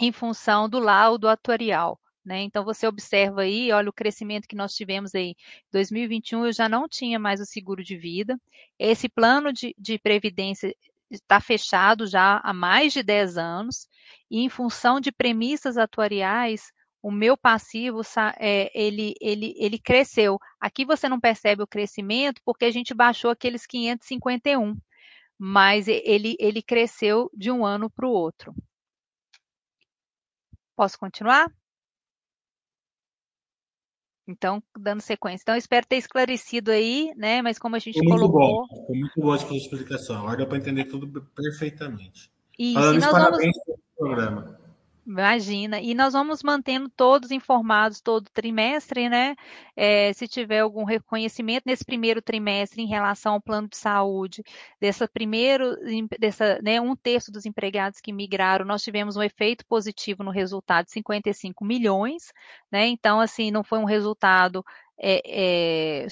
em 0.00 0.10
função 0.10 0.68
do 0.68 0.78
laudo 0.78 1.28
atuarial. 1.28 2.00
Né? 2.24 2.42
Então 2.42 2.64
você 2.64 2.86
observa 2.86 3.42
aí, 3.42 3.70
olha 3.70 3.90
o 3.90 3.92
crescimento 3.92 4.48
que 4.48 4.56
nós 4.56 4.74
tivemos 4.74 5.14
aí. 5.14 5.34
2021 5.72 6.46
eu 6.46 6.52
já 6.52 6.68
não 6.68 6.88
tinha 6.88 7.18
mais 7.18 7.40
o 7.40 7.44
seguro 7.44 7.84
de 7.84 7.96
vida. 7.96 8.38
Esse 8.78 9.08
plano 9.08 9.52
de, 9.52 9.74
de 9.78 9.98
previdência 9.98 10.74
está 11.10 11.40
fechado 11.40 12.06
já 12.06 12.40
há 12.42 12.52
mais 12.52 12.92
de 12.92 13.02
10 13.02 13.36
anos 13.36 13.88
e 14.30 14.40
em 14.40 14.48
função 14.48 15.00
de 15.00 15.12
premissas 15.12 15.76
atuariais, 15.76 16.72
o 17.02 17.10
meu 17.10 17.36
passivo 17.36 18.00
é, 18.38 18.70
ele, 18.74 19.14
ele, 19.20 19.54
ele 19.58 19.78
cresceu. 19.78 20.38
Aqui 20.60 20.84
você 20.84 21.08
não 21.08 21.20
percebe 21.20 21.62
o 21.62 21.66
crescimento 21.66 22.40
porque 22.44 22.64
a 22.64 22.70
gente 22.70 22.94
baixou 22.94 23.30
aqueles 23.30 23.66
551, 23.66 24.76
mas 25.38 25.88
ele, 25.88 26.36
ele 26.38 26.62
cresceu 26.62 27.30
de 27.34 27.50
um 27.50 27.64
ano 27.64 27.90
para 27.90 28.06
o 28.06 28.12
outro. 28.12 28.54
Posso 30.80 30.98
continuar? 30.98 31.52
Então, 34.26 34.62
dando 34.78 35.02
sequência. 35.02 35.42
Então, 35.42 35.54
espero 35.54 35.86
ter 35.86 35.96
esclarecido 35.96 36.70
aí, 36.70 37.12
né? 37.18 37.42
Mas 37.42 37.58
como 37.58 37.76
a 37.76 37.78
gente 37.78 37.98
Foi 37.98 38.08
muito 38.08 38.32
colocou. 38.32 38.66
Bom. 38.66 38.86
Foi 38.86 38.98
muito 38.98 39.20
boa 39.20 39.36
a 39.36 39.38
sua 39.40 39.58
explicação. 39.58 40.22
Agora 40.22 40.38
dá 40.38 40.46
para 40.46 40.56
entender 40.56 40.86
tudo 40.86 41.06
perfeitamente. 41.36 42.32
Falando 42.72 42.96
e 42.96 42.98
nós 42.98 43.10
parabéns 43.10 43.52
vamos... 43.52 43.64
pelo 43.66 43.78
programa. 43.94 44.59
Imagina. 45.10 45.80
E 45.80 45.92
nós 45.92 46.12
vamos 46.12 46.40
mantendo 46.40 46.88
todos 46.88 47.32
informados 47.32 48.00
todo 48.00 48.30
trimestre, 48.32 49.08
né? 49.08 49.34
É, 49.74 50.12
se 50.12 50.28
tiver 50.28 50.60
algum 50.60 50.84
reconhecimento 50.84 51.64
nesse 51.66 51.84
primeiro 51.84 52.22
trimestre 52.22 52.80
em 52.80 52.86
relação 52.86 53.32
ao 53.34 53.40
plano 53.40 53.66
de 53.68 53.76
saúde, 53.76 54.44
dessa 54.80 55.08
primeiro, 55.08 55.74
dessa, 56.16 56.60
né, 56.62 56.80
um 56.80 56.94
terço 56.94 57.32
dos 57.32 57.44
empregados 57.44 58.00
que 58.00 58.12
migraram, 58.12 58.64
nós 58.64 58.84
tivemos 58.84 59.16
um 59.16 59.22
efeito 59.22 59.66
positivo 59.66 60.22
no 60.22 60.30
resultado 60.30 60.84
de 60.84 60.92
55 60.92 61.64
milhões, 61.64 62.32
né? 62.70 62.86
Então, 62.86 63.18
assim, 63.18 63.50
não 63.50 63.64
foi 63.64 63.80
um 63.80 63.84
resultado 63.84 64.64
é, 64.96 66.04
é, 66.04 66.06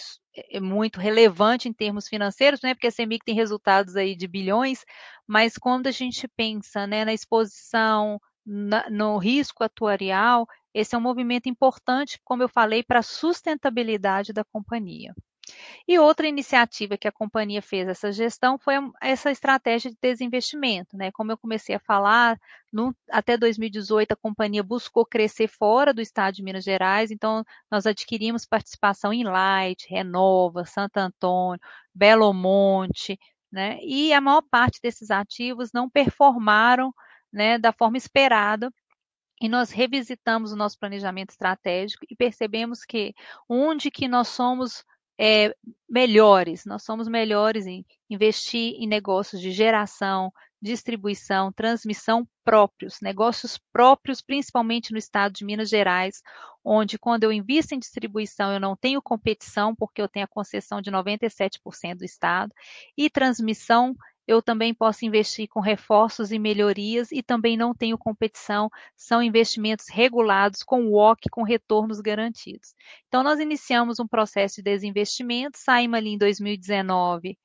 é, 0.55 0.61
muito 0.61 0.99
relevante 0.99 1.69
em 1.69 1.73
termos 1.73 2.09
financeiros, 2.09 2.61
né? 2.63 2.75
Porque 2.75 2.89
a 2.89 2.91
CEMIC 2.91 3.25
tem 3.25 3.35
resultados 3.37 3.95
aí 3.95 4.17
de 4.17 4.27
bilhões, 4.27 4.85
mas 5.25 5.57
quando 5.57 5.87
a 5.87 5.93
gente 5.93 6.27
pensa 6.27 6.85
né, 6.85 7.05
na 7.05 7.13
exposição 7.13 8.21
na, 8.49 8.89
no 8.89 9.19
risco 9.19 9.63
atuarial, 9.63 10.49
esse 10.73 10.95
é 10.95 10.99
um 10.99 11.03
movimento 11.03 11.49
importante, 11.49 12.19
como 12.25 12.43
eu 12.43 12.49
falei, 12.49 12.83
para 12.83 13.01
a 13.01 13.03
sustentabilidade 13.03 14.33
da 14.33 14.43
companhia. 14.43 15.15
E 15.87 15.99
outra 15.99 16.27
iniciativa 16.27 16.97
que 16.97 17.09
a 17.09 17.13
companhia 17.13 17.61
fez 17.63 17.89
essa 17.89 18.13
gestão 18.13 18.59
foi 18.59 18.75
essa 19.03 19.31
estratégia 19.31 19.91
de 19.91 19.97
desinvestimento. 20.01 20.97
Né? 20.97 21.11
Como 21.13 21.33
eu 21.33 21.39
comecei 21.39 21.75
a 21.75 21.81
falar, 21.81 22.39
no, 22.73 22.95
até 23.11 23.37
2018 23.37 24.13
a 24.13 24.17
companhia 24.17 24.63
buscou 24.63 25.05
crescer 25.05 25.49
fora 25.49 25.93
do 25.93 26.01
estado 26.01 26.35
de 26.35 26.43
Minas 26.43 26.65
Gerais, 26.65 27.11
então 27.11 27.45
nós 27.71 27.87
adquirimos 27.87 28.47
participação 28.47 29.13
em 29.13 29.25
Light, 29.25 29.87
Renova, 29.89 30.65
Santo 30.65 30.99
Antônio, 30.99 31.61
Belo 31.95 32.33
Monte, 32.33 33.19
né? 33.51 33.79
e 33.83 34.13
a 34.13 34.21
maior 34.21 34.43
parte 34.43 34.81
desses 34.83 35.11
ativos 35.11 35.71
não 35.73 35.89
performaram 35.89 36.93
né, 37.33 37.59
da 37.59 37.73
forma 37.73 37.97
esperada 37.97 38.73
e 39.41 39.49
nós 39.49 39.71
revisitamos 39.71 40.53
o 40.53 40.57
nosso 40.57 40.79
planejamento 40.79 41.31
estratégico 41.31 42.05
e 42.11 42.17
percebemos 42.17 42.85
que 42.85 43.15
onde 43.49 43.91
que 43.91 44.09
nós 44.09 44.29
somos 44.29 44.85
é, 45.21 45.55
melhores, 45.89 46.65
nós 46.65 46.85
somos 46.85 47.09
melhores 47.09 47.67
em 47.67 47.85
investir 48.09 48.75
em 48.79 48.87
negócios 48.87 49.41
de 49.41 49.51
geração, 49.51 50.33
distribuição, 50.61 51.53
transmissão 51.53 52.27
próprios, 52.45 53.01
negócios 53.01 53.59
próprios, 53.73 54.21
principalmente 54.21 54.93
no 54.93 54.99
estado 54.99 55.33
de 55.33 55.45
Minas 55.45 55.69
Gerais, 55.69 56.21
onde 56.65 56.99
quando 56.99 57.25
eu 57.25 57.33
invisto 57.33 57.75
em 57.75 57.79
distribuição 57.79 58.53
eu 58.53 58.61
não 58.61 58.77
tenho 58.77 59.03
competição, 59.03 59.75
porque 59.75 60.03
eu 60.03 60.09
tenho 60.09 60.25
a 60.25 60.29
concessão 60.29 60.81
de 60.81 60.91
97% 60.91 61.97
do 61.97 62.05
estado, 62.05 62.53
e 62.97 63.09
transmissão 63.09 63.95
eu 64.29 64.43
também 64.43 64.75
posso 64.75 65.07
investir 65.07 65.49
com 65.49 65.59
reforços 65.59 66.31
e 66.31 66.39
melhorias 66.39 67.11
e 67.11 67.23
também 67.23 67.57
não 67.57 67.75
tenho 67.75 67.97
competição, 67.97 68.71
são 68.95 69.23
investimentos 69.23 69.87
regulados 69.89 70.63
com 70.63 70.91
WOC 70.91 71.31
com 71.31 71.43
retornos 71.43 71.99
garantidos. 71.99 72.75
Então 73.09 73.23
nós 73.23 73.41
iniciamos 73.41 73.99
um 73.99 74.07
processo 74.07 74.57
de 74.57 74.63
desinvestimento, 74.63 75.57
saímos 75.59 75.97
ali 75.97 76.11
em 76.11 76.19
2019 76.19 77.39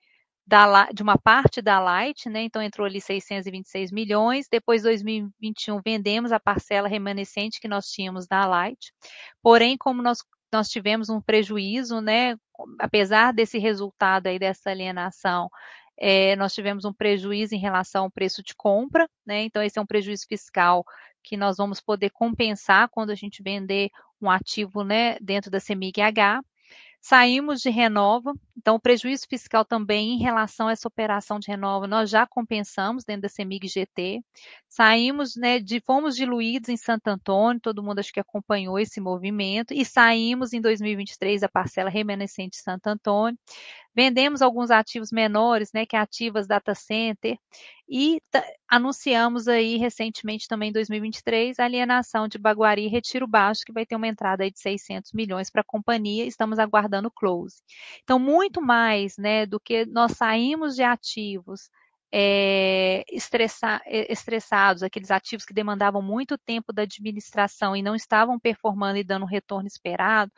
da, 0.45 0.91
de 0.91 1.01
uma 1.01 1.17
parte 1.17 1.61
da 1.61 1.79
Light, 1.79 2.29
né? 2.29 2.43
Então 2.43 2.61
entrou 2.61 2.85
ali 2.85 2.99
626 2.99 3.91
milhões. 3.91 4.47
Depois, 4.51 4.83
2021, 4.83 5.79
vendemos 5.81 6.33
a 6.33 6.39
parcela 6.39 6.89
remanescente 6.89 7.61
que 7.61 7.67
nós 7.67 7.87
tínhamos 7.87 8.27
da 8.27 8.45
Light. 8.45 8.93
Porém, 9.41 9.77
como 9.77 10.01
nós, 10.01 10.19
nós 10.51 10.67
tivemos 10.67 11.09
um 11.09 11.21
prejuízo, 11.21 12.01
né? 12.01 12.35
Apesar 12.77 13.31
desse 13.31 13.57
resultado 13.57 14.27
aí 14.27 14.37
dessa 14.37 14.69
alienação, 14.69 15.49
é, 15.97 16.35
nós 16.35 16.53
tivemos 16.53 16.85
um 16.85 16.93
prejuízo 16.93 17.55
em 17.55 17.59
relação 17.59 18.05
ao 18.05 18.11
preço 18.11 18.41
de 18.43 18.55
compra, 18.55 19.07
né? 19.25 19.43
Então, 19.43 19.61
esse 19.61 19.77
é 19.77 19.81
um 19.81 19.85
prejuízo 19.85 20.25
fiscal 20.27 20.83
que 21.23 21.37
nós 21.37 21.57
vamos 21.57 21.79
poder 21.79 22.09
compensar 22.09 22.89
quando 22.89 23.11
a 23.11 23.15
gente 23.15 23.41
vender 23.41 23.89
um 24.21 24.29
ativo 24.29 24.83
né, 24.83 25.17
dentro 25.19 25.49
da 25.49 25.59
CEMIG-H. 25.59 26.41
Saímos 27.01 27.61
de 27.61 27.69
Renova, 27.69 28.33
então 28.57 28.75
o 28.75 28.79
prejuízo 28.79 29.25
fiscal 29.29 29.65
também 29.65 30.13
em 30.13 30.19
relação 30.19 30.67
a 30.67 30.71
essa 30.71 30.87
operação 30.87 31.39
de 31.39 31.49
Renova, 31.49 31.87
nós 31.87 32.09
já 32.09 32.25
compensamos 32.27 33.03
dentro 33.03 33.23
da 33.23 33.29
CEMIG 33.29 33.67
GT. 33.67 34.21
Saímos, 34.69 35.35
né, 35.35 35.59
de, 35.59 35.79
fomos 35.81 36.15
diluídos 36.15 36.69
em 36.69 36.77
Santo 36.77 37.07
Antônio, 37.07 37.61
todo 37.61 37.83
mundo 37.83 37.99
acho 37.99 38.11
que 38.13 38.19
acompanhou 38.19 38.79
esse 38.79 38.99
movimento, 39.01 39.73
e 39.73 39.85
saímos 39.85 40.53
em 40.53 40.61
2023 40.61 41.41
da 41.41 41.49
parcela 41.49 41.89
remanescente 41.89 42.57
de 42.57 42.63
Santo 42.63 42.87
Antônio. 42.87 43.37
Vendemos 43.95 44.41
alguns 44.41 44.71
ativos 44.71 45.11
menores, 45.11 45.69
né, 45.73 45.85
que 45.85 45.95
é 45.95 45.99
ativas 45.99 46.47
data 46.47 46.73
center, 46.73 47.37
e 47.87 48.19
anunciamos 48.67 49.47
aí 49.47 49.77
recentemente 49.77 50.47
também 50.47 50.69
em 50.69 50.73
2023 50.73 51.59
a 51.59 51.65
alienação 51.65 52.27
de 52.27 52.39
Baguari 52.39 52.85
e 52.85 52.87
Retiro 52.87 53.27
Baixo, 53.27 53.61
que 53.63 53.71
vai 53.73 53.85
ter 53.85 53.95
uma 53.95 54.07
entrada 54.07 54.43
aí 54.43 54.51
de 54.51 54.59
600 54.59 55.11
milhões 55.13 55.51
para 55.51 55.61
a 55.61 55.65
companhia, 55.65 56.25
estamos 56.25 56.57
aguardando 56.57 57.09
o 57.09 57.11
close. 57.11 57.57
Então, 58.03 58.17
muito 58.17 58.42
mais, 58.61 59.17
né, 59.17 59.45
do 59.45 59.59
que 59.59 59.85
nós 59.85 60.13
saímos 60.13 60.75
de 60.75 60.83
ativos 60.83 61.69
é, 62.11 63.03
estressa, 63.11 63.81
estressados, 63.87 64.83
aqueles 64.83 65.09
ativos 65.09 65.45
que 65.45 65.53
demandavam 65.53 66.01
muito 66.01 66.37
tempo 66.37 66.71
da 66.71 66.83
administração 66.83 67.75
e 67.75 67.81
não 67.81 67.95
estavam 67.95 68.39
performando 68.39 68.99
e 68.99 69.03
dando 69.03 69.23
o 69.23 69.27
retorno 69.27 69.67
esperado, 69.67 70.31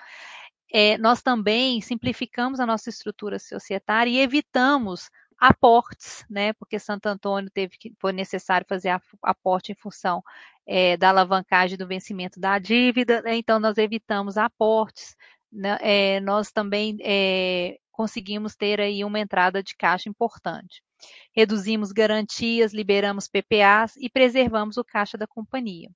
é, 0.74 0.98
nós 0.98 1.22
também 1.22 1.82
simplificamos 1.82 2.60
a 2.60 2.66
nossa 2.66 2.90
estrutura 2.90 3.40
societária 3.40 4.10
e 4.10 4.20
evitamos 4.20 5.10
aportes, 5.38 6.26
né? 6.30 6.54
Porque 6.54 6.80
Santo 6.80 7.08
Antônio 7.08 7.52
teve 7.54 7.78
que 7.78 7.94
foi 8.00 8.14
necessário 8.14 8.66
fazer 8.68 8.90
aporte 9.22 9.72
em 9.72 9.76
função 9.76 10.24
é, 10.66 10.98
da 10.98 11.10
alavancagem 11.10 11.78
do 11.78 11.88
vencimento 11.88 12.40
da 12.40 12.58
dívida, 12.58 13.22
né? 13.22 13.36
então 13.36 13.60
nós 13.60 13.78
evitamos 13.78 14.38
aportes, 14.38 15.16
né? 15.52 15.78
é, 15.82 16.20
nós 16.22 16.52
também 16.52 16.98
é, 17.02 17.78
conseguimos 17.96 18.56
ter 18.56 18.82
aí 18.82 19.06
uma 19.06 19.20
entrada 19.20 19.64
de 19.64 19.74
caixa 19.74 20.10
importante. 20.10 20.84
Reduzimos 21.32 21.94
garantias, 21.94 22.74
liberamos 22.74 23.28
PPAs 23.28 23.96
e 23.96 24.10
preservamos 24.10 24.76
o 24.76 24.84
caixa 24.84 25.18
da 25.18 25.26
companhia. 25.26 25.90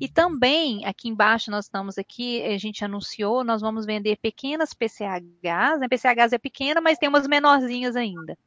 E 0.00 0.08
também, 0.08 0.86
aqui 0.86 1.08
embaixo, 1.08 1.50
nós 1.50 1.66
estamos 1.66 1.98
aqui, 1.98 2.42
a 2.42 2.56
gente 2.56 2.82
anunciou, 2.82 3.44
nós 3.44 3.60
vamos 3.60 3.84
vender 3.84 4.16
pequenas 4.16 4.72
PCHs. 4.72 5.82
A 5.82 5.88
PCHs 5.88 6.32
é 6.32 6.38
pequena, 6.38 6.80
mas 6.80 6.98
tem 6.98 7.08
umas 7.08 7.26
menorzinhas 7.26 7.94
ainda. 7.94 8.38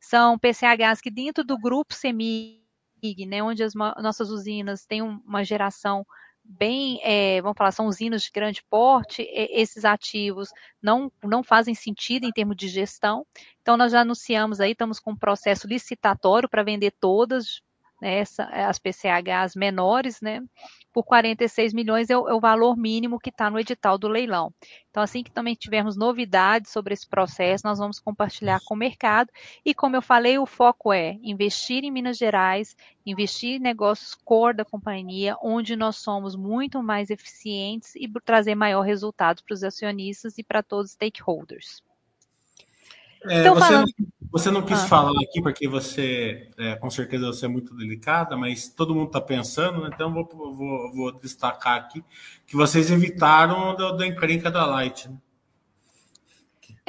São 0.00 0.38
PCHs 0.38 1.00
que 1.00 1.10
dentro 1.10 1.44
do 1.44 1.56
grupo 1.56 1.94
CEMIG, 1.94 2.60
né, 3.28 3.42
onde 3.42 3.62
as 3.62 3.74
nossas 3.74 4.30
usinas 4.30 4.84
têm 4.84 5.02
uma 5.02 5.44
geração 5.44 6.04
bem, 6.48 6.98
é, 7.02 7.40
vamos 7.42 7.56
falar, 7.58 7.72
são 7.72 7.86
usinas 7.86 8.22
de 8.22 8.30
grande 8.30 8.62
porte, 8.70 9.22
esses 9.30 9.84
ativos 9.84 10.48
não, 10.82 11.12
não 11.22 11.42
fazem 11.42 11.74
sentido 11.74 12.24
em 12.24 12.32
termos 12.32 12.56
de 12.56 12.68
gestão. 12.68 13.26
Então, 13.60 13.76
nós 13.76 13.92
já 13.92 14.00
anunciamos 14.00 14.60
aí, 14.60 14.72
estamos 14.72 14.98
com 14.98 15.12
um 15.12 15.16
processo 15.16 15.68
licitatório 15.68 16.48
para 16.48 16.62
vender 16.62 16.92
todas 16.98 17.60
né, 18.00 18.18
essa, 18.18 18.44
as 18.44 18.78
PCHs 18.78 19.54
menores, 19.56 20.20
né, 20.20 20.40
por 20.92 21.04
46 21.04 21.72
milhões 21.72 22.10
é 22.10 22.16
o, 22.16 22.28
é 22.28 22.34
o 22.34 22.40
valor 22.40 22.76
mínimo 22.76 23.18
que 23.18 23.30
está 23.30 23.50
no 23.50 23.58
edital 23.58 23.98
do 23.98 24.08
leilão. 24.08 24.52
Então, 24.90 25.02
assim 25.02 25.22
que 25.22 25.30
também 25.30 25.54
tivermos 25.54 25.96
novidades 25.96 26.72
sobre 26.72 26.94
esse 26.94 27.06
processo, 27.06 27.66
nós 27.66 27.78
vamos 27.78 28.00
compartilhar 28.00 28.60
com 28.64 28.74
o 28.74 28.76
mercado. 28.76 29.30
E 29.64 29.74
como 29.74 29.96
eu 29.96 30.02
falei, 30.02 30.38
o 30.38 30.46
foco 30.46 30.92
é 30.92 31.18
investir 31.22 31.84
em 31.84 31.90
Minas 31.90 32.16
Gerais, 32.16 32.74
investir 33.06 33.56
em 33.56 33.60
negócios 33.60 34.14
core 34.14 34.56
da 34.56 34.64
companhia, 34.64 35.36
onde 35.42 35.76
nós 35.76 35.96
somos 35.96 36.34
muito 36.34 36.82
mais 36.82 37.10
eficientes 37.10 37.94
e 37.94 38.10
trazer 38.24 38.54
maior 38.54 38.82
resultado 38.82 39.42
para 39.44 39.54
os 39.54 39.62
acionistas 39.62 40.38
e 40.38 40.42
para 40.42 40.62
todos 40.62 40.86
os 40.86 40.92
stakeholders. 40.92 41.82
É, 43.24 43.40
então, 43.40 43.54
você, 43.54 43.60
falando... 43.60 43.86
não, 43.98 44.06
você, 44.30 44.50
não, 44.50 44.62
quis 44.62 44.78
ah. 44.78 44.86
falar 44.86 45.20
aqui 45.22 45.42
porque 45.42 45.66
você, 45.66 46.48
é, 46.56 46.76
com 46.76 46.90
certeza, 46.90 47.26
você 47.26 47.46
é 47.46 47.48
muito 47.48 47.74
delicada, 47.74 48.36
mas 48.36 48.68
todo 48.68 48.94
mundo 48.94 49.08
está 49.08 49.20
pensando, 49.20 49.82
né? 49.82 49.90
então 49.92 50.12
vou, 50.12 50.28
vou, 50.32 50.92
vou, 50.92 51.12
destacar 51.12 51.76
aqui 51.76 52.04
que 52.46 52.56
vocês 52.56 52.90
evitaram 52.90 53.74
da, 53.74 53.92
da 53.92 54.06
encrenca 54.06 54.50
da 54.50 54.64
Light. 54.64 55.08
Né? 55.08 55.16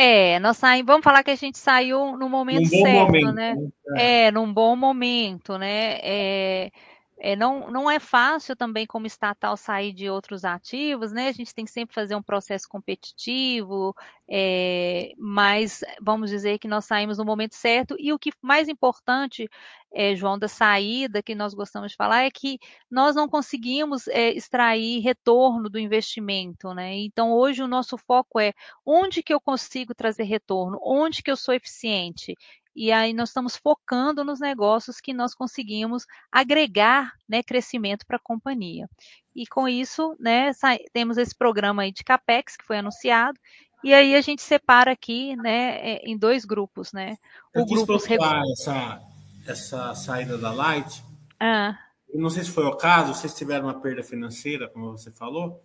É, 0.01 0.39
nós 0.39 0.55
saímos, 0.55 0.87
vamos 0.87 1.03
falar 1.03 1.23
que 1.23 1.31
a 1.31 1.35
gente 1.35 1.57
saiu 1.57 2.17
no 2.17 2.29
momento 2.29 2.69
certo, 2.69 3.07
momento, 3.07 3.33
né? 3.33 3.53
né? 3.53 3.69
É. 3.97 4.27
é, 4.27 4.31
num 4.31 4.53
bom 4.53 4.73
momento, 4.73 5.57
né? 5.57 5.99
É, 6.01 6.71
é, 7.21 7.35
não, 7.35 7.69
não 7.69 7.91
é 7.91 7.99
fácil 7.99 8.55
também, 8.55 8.87
como 8.87 9.05
estatal, 9.05 9.57
sair 9.57 9.91
de 9.91 10.09
outros 10.09 10.45
ativos, 10.45 11.11
né? 11.11 11.27
A 11.27 11.31
gente 11.33 11.53
tem 11.53 11.65
que 11.65 11.71
sempre 11.71 11.93
fazer 11.93 12.15
um 12.15 12.23
processo 12.23 12.67
competitivo, 12.69 13.93
é, 14.29 15.11
mas 15.17 15.81
vamos 16.01 16.29
dizer 16.29 16.59
que 16.59 16.67
nós 16.67 16.85
saímos 16.85 17.17
no 17.17 17.25
momento 17.25 17.55
certo. 17.55 17.95
E 17.99 18.13
o 18.13 18.19
que 18.19 18.31
mais 18.41 18.69
importante, 18.69 19.49
é, 19.93 20.15
João, 20.15 20.39
da 20.39 20.47
saída 20.47 21.21
que 21.21 21.35
nós 21.35 21.53
gostamos 21.53 21.91
de 21.91 21.97
falar 21.97 22.23
é 22.23 22.31
que 22.31 22.57
nós 22.89 23.15
não 23.15 23.27
conseguimos 23.27 24.07
é, 24.07 24.31
extrair 24.31 25.01
retorno 25.01 25.69
do 25.69 25.77
investimento, 25.77 26.73
né? 26.73 26.95
Então, 26.99 27.33
hoje 27.33 27.61
o 27.61 27.67
nosso 27.67 27.97
foco 27.97 28.39
é 28.39 28.53
onde 28.85 29.21
que 29.21 29.33
eu 29.33 29.41
consigo 29.41 29.93
trazer 29.93 30.23
retorno, 30.23 30.79
onde 30.81 31.21
que 31.21 31.29
eu 31.29 31.35
sou 31.35 31.53
eficiente 31.53 32.35
e 32.79 32.93
aí 32.93 33.11
nós 33.11 33.27
estamos 33.27 33.57
focando 33.57 34.23
nos 34.23 34.39
negócios 34.39 35.01
que 35.01 35.13
nós 35.13 35.35
conseguimos 35.35 36.05
agregar 36.31 37.11
né, 37.27 37.43
crescimento 37.43 38.05
para 38.07 38.15
a 38.15 38.21
companhia. 38.23 38.89
E 39.35 39.45
com 39.45 39.67
isso, 39.67 40.15
né, 40.17 40.51
temos 40.93 41.17
esse 41.17 41.35
programa 41.35 41.81
aí 41.81 41.91
de 41.91 42.05
CAPEX 42.05 42.55
que 42.55 42.63
foi 42.63 42.77
anunciado, 42.77 43.37
e 43.83 43.93
aí 43.93 44.15
a 44.15 44.21
gente 44.21 44.41
separa 44.41 44.93
aqui 44.93 45.35
né, 45.35 45.75
é, 45.75 46.09
em 46.09 46.17
dois 46.17 46.45
grupos. 46.45 46.93
Né? 46.93 47.17
O 47.53 47.59
Eu 47.59 47.65
grupo 47.65 47.97
essa, 47.97 49.01
essa 49.45 49.93
saída 49.93 50.37
da 50.37 50.53
Light. 50.53 51.03
Ah. 51.37 51.77
não 52.13 52.29
sei 52.29 52.45
se 52.45 52.51
foi 52.51 52.63
o 52.63 52.77
caso, 52.77 53.13
vocês 53.13 53.35
tiveram 53.35 53.65
uma 53.65 53.81
perda 53.81 54.03
financeira, 54.03 54.69
como 54.69 54.97
você 54.97 55.11
falou, 55.11 55.61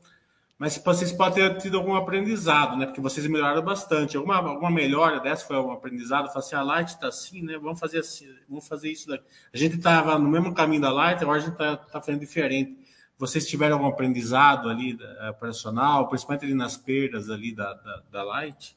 mas 0.59 0.79
vocês 0.79 1.11
podem 1.11 1.51
ter 1.51 1.59
tido 1.59 1.77
algum 1.77 1.95
aprendizado, 1.97 2.77
né? 2.77 2.87
Porque 2.87 3.01
vocês 3.01 3.27
melhoraram 3.27 3.63
bastante. 3.63 4.17
Alguma, 4.17 4.37
alguma 4.37 4.71
melhora 4.71 5.19
dessa 5.19 5.45
foi 5.45 5.57
um 5.57 5.73
aprendizado? 5.73 6.29
Falar 6.29 6.39
assim, 6.39 6.55
a 6.55 6.63
Light 6.63 6.89
está 6.91 7.09
assim, 7.09 7.43
né? 7.43 7.59
Vamos 7.59 7.81
fazer 7.81 7.99
assim, 7.99 8.29
vamos 8.49 8.67
fazer 8.69 8.91
isso 8.91 9.09
daqui. 9.09 9.25
A 9.53 9.57
gente 9.57 9.77
estava 9.77 10.17
no 10.19 10.29
mesmo 10.29 10.55
caminho 10.55 10.83
da 10.83 10.93
Light, 10.93 11.21
agora 11.23 11.39
a 11.39 11.41
gente 11.41 11.55
está 11.55 11.77
tá 11.77 12.01
fazendo 12.01 12.21
diferente. 12.21 12.79
Vocês 13.19 13.49
tiveram 13.49 13.77
algum 13.77 13.89
aprendizado 13.89 14.69
ali 14.69 14.97
da, 14.97 15.31
operacional, 15.31 16.09
principalmente 16.09 16.45
ali 16.45 16.55
nas 16.55 16.77
perdas 16.77 17.31
ali 17.31 17.53
da, 17.53 17.75
da, 17.75 18.03
da 18.13 18.23
Light? 18.23 18.77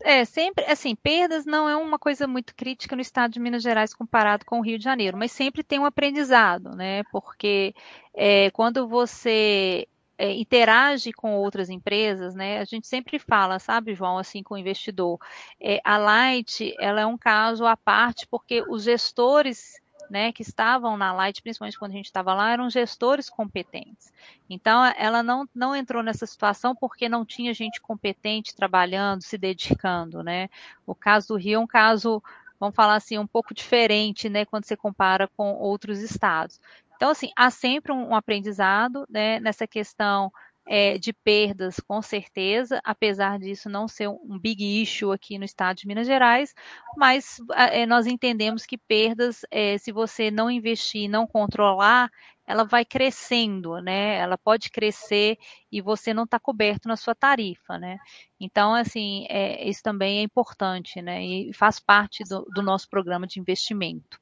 É, 0.00 0.24
sempre, 0.26 0.66
assim, 0.66 0.94
perdas 0.94 1.46
não 1.46 1.66
é 1.66 1.74
uma 1.76 1.98
coisa 1.98 2.26
muito 2.26 2.54
crítica 2.54 2.94
no 2.94 3.00
estado 3.00 3.32
de 3.32 3.40
Minas 3.40 3.62
Gerais 3.62 3.94
comparado 3.94 4.44
com 4.44 4.58
o 4.58 4.62
Rio 4.62 4.76
de 4.76 4.84
Janeiro, 4.84 5.16
mas 5.16 5.32
sempre 5.32 5.62
tem 5.62 5.78
um 5.78 5.86
aprendizado, 5.86 6.76
né? 6.76 7.04
Porque 7.04 7.74
é, 8.14 8.50
quando 8.50 8.86
você 8.86 9.88
é, 10.16 10.32
interage 10.32 11.12
com 11.12 11.34
outras 11.36 11.68
empresas, 11.70 12.34
né? 12.34 12.58
A 12.58 12.64
gente 12.64 12.86
sempre 12.86 13.18
fala, 13.18 13.58
sabe, 13.58 13.94
João, 13.94 14.18
assim, 14.18 14.42
com 14.42 14.54
o 14.54 14.58
investidor. 14.58 15.18
É, 15.60 15.80
a 15.84 15.96
Light, 15.96 16.74
ela 16.80 17.00
é 17.00 17.06
um 17.06 17.18
caso 17.18 17.66
à 17.66 17.76
parte, 17.76 18.26
porque 18.26 18.62
os 18.68 18.84
gestores 18.84 19.82
né, 20.10 20.32
que 20.32 20.42
estavam 20.42 20.96
na 20.96 21.12
Light, 21.12 21.42
principalmente 21.42 21.78
quando 21.78 21.92
a 21.92 21.96
gente 21.96 22.06
estava 22.06 22.34
lá, 22.34 22.52
eram 22.52 22.68
gestores 22.70 23.28
competentes. 23.28 24.12
Então, 24.48 24.84
ela 24.96 25.22
não, 25.22 25.48
não 25.54 25.74
entrou 25.74 26.02
nessa 26.02 26.26
situação 26.26 26.74
porque 26.74 27.08
não 27.08 27.24
tinha 27.24 27.54
gente 27.54 27.80
competente 27.80 28.54
trabalhando, 28.54 29.22
se 29.22 29.38
dedicando, 29.38 30.22
né? 30.22 30.48
O 30.86 30.94
caso 30.94 31.28
do 31.28 31.36
Rio 31.36 31.56
é 31.56 31.58
um 31.58 31.66
caso, 31.66 32.22
vamos 32.60 32.74
falar 32.74 32.96
assim, 32.96 33.18
um 33.18 33.26
pouco 33.26 33.54
diferente, 33.54 34.28
né, 34.28 34.44
quando 34.44 34.64
você 34.64 34.76
compara 34.76 35.28
com 35.36 35.54
outros 35.54 36.00
estados. 36.00 36.60
Então, 36.96 37.10
assim, 37.10 37.30
há 37.36 37.50
sempre 37.50 37.92
um, 37.92 38.14
aprendizado 38.14 39.06
né, 39.08 39.40
nessa 39.40 39.66
questão 39.66 40.30
é, 40.66 40.96
de 40.96 41.12
perdas, 41.12 41.78
com 41.80 42.00
certeza, 42.00 42.80
apesar 42.82 43.38
disso 43.38 43.68
não 43.68 43.86
ser 43.86 44.08
um 44.08 44.38
big 44.38 44.82
issue 44.82 45.12
aqui 45.12 45.38
no 45.38 45.44
estado 45.44 45.76
de 45.76 45.86
Minas 45.86 46.06
Gerais, 46.06 46.54
mas 46.96 47.36
é, 47.54 47.84
nós 47.84 48.06
entendemos 48.06 48.64
que 48.64 48.78
perdas, 48.78 49.44
é, 49.50 49.76
se 49.76 49.92
você 49.92 50.30
não 50.30 50.50
investir, 50.50 51.08
não 51.08 51.26
controlar, 51.26 52.10
ela 52.46 52.64
vai 52.64 52.84
crescendo, 52.84 53.78
né? 53.80 54.16
Ela 54.16 54.36
pode 54.36 54.70
crescer 54.70 55.38
e 55.72 55.80
você 55.80 56.12
não 56.12 56.24
está 56.24 56.38
coberto 56.38 56.88
na 56.88 56.96
sua 56.96 57.14
tarifa, 57.14 57.78
né? 57.78 57.98
Então, 58.38 58.74
assim, 58.74 59.26
é, 59.30 59.66
isso 59.66 59.82
também 59.82 60.18
é 60.18 60.22
importante, 60.22 61.00
né? 61.00 61.24
E 61.24 61.52
faz 61.54 61.80
parte 61.80 62.22
do, 62.24 62.44
do 62.54 62.62
nosso 62.62 62.88
programa 62.88 63.26
de 63.26 63.40
investimento. 63.40 64.20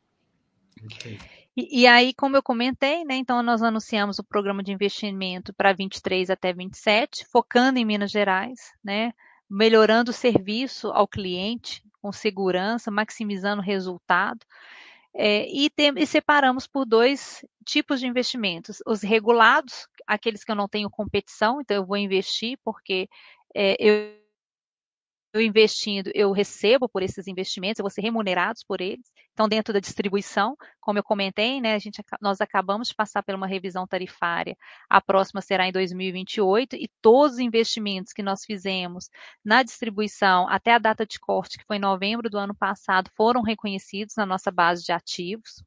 Okay. 0.84 1.18
E, 1.56 1.82
e, 1.82 1.86
aí, 1.86 2.14
como 2.14 2.36
eu 2.36 2.42
comentei, 2.42 3.04
né? 3.04 3.16
Então, 3.16 3.42
nós 3.42 3.62
anunciamos 3.62 4.18
o 4.18 4.24
programa 4.24 4.62
de 4.62 4.72
investimento 4.72 5.52
para 5.52 5.72
23 5.72 6.30
até 6.30 6.52
27, 6.52 7.26
focando 7.30 7.78
em 7.78 7.84
Minas 7.84 8.10
Gerais, 8.10 8.72
né? 8.82 9.12
Melhorando 9.48 10.10
o 10.10 10.14
serviço 10.14 10.88
ao 10.88 11.06
cliente 11.06 11.84
com 12.00 12.10
segurança, 12.10 12.90
maximizando 12.90 13.60
o 13.60 13.64
resultado. 13.64 14.40
É, 15.14 15.46
e, 15.52 15.68
tem, 15.68 15.92
e, 15.96 16.06
separamos 16.06 16.66
por 16.66 16.86
dois 16.86 17.44
tipos 17.66 18.00
de 18.00 18.06
investimentos: 18.06 18.82
os 18.86 19.02
regulados, 19.02 19.86
aqueles 20.06 20.42
que 20.42 20.50
eu 20.50 20.56
não 20.56 20.68
tenho 20.68 20.88
competição, 20.90 21.60
então 21.60 21.76
eu 21.76 21.86
vou 21.86 21.98
investir 21.98 22.58
porque 22.64 23.08
é, 23.54 23.76
eu 23.78 24.21
investindo, 25.40 26.10
eu 26.14 26.32
recebo 26.32 26.88
por 26.88 27.02
esses 27.02 27.26
investimentos, 27.26 27.78
eu 27.78 27.82
vou 27.84 27.90
ser 27.90 28.02
remunerados 28.02 28.62
por 28.64 28.80
eles. 28.80 29.10
Então, 29.32 29.48
dentro 29.48 29.72
da 29.72 29.80
distribuição, 29.80 30.56
como 30.80 30.98
eu 30.98 31.02
comentei, 31.02 31.60
né, 31.60 31.74
a 31.74 31.78
gente, 31.78 32.02
nós 32.20 32.40
acabamos 32.40 32.88
de 32.88 32.94
passar 32.94 33.22
por 33.22 33.34
uma 33.34 33.46
revisão 33.46 33.86
tarifária, 33.86 34.56
a 34.90 35.00
próxima 35.00 35.40
será 35.40 35.66
em 35.66 35.72
2028, 35.72 36.76
e 36.76 36.88
todos 37.00 37.34
os 37.34 37.38
investimentos 37.38 38.12
que 38.12 38.22
nós 38.22 38.44
fizemos 38.44 39.08
na 39.44 39.62
distribuição 39.62 40.46
até 40.48 40.72
a 40.74 40.78
data 40.78 41.06
de 41.06 41.18
corte, 41.18 41.58
que 41.58 41.64
foi 41.66 41.76
em 41.76 41.80
novembro 41.80 42.28
do 42.28 42.38
ano 42.38 42.54
passado, 42.54 43.10
foram 43.16 43.42
reconhecidos 43.42 44.14
na 44.16 44.26
nossa 44.26 44.50
base 44.50 44.84
de 44.84 44.92
ativos. 44.92 45.62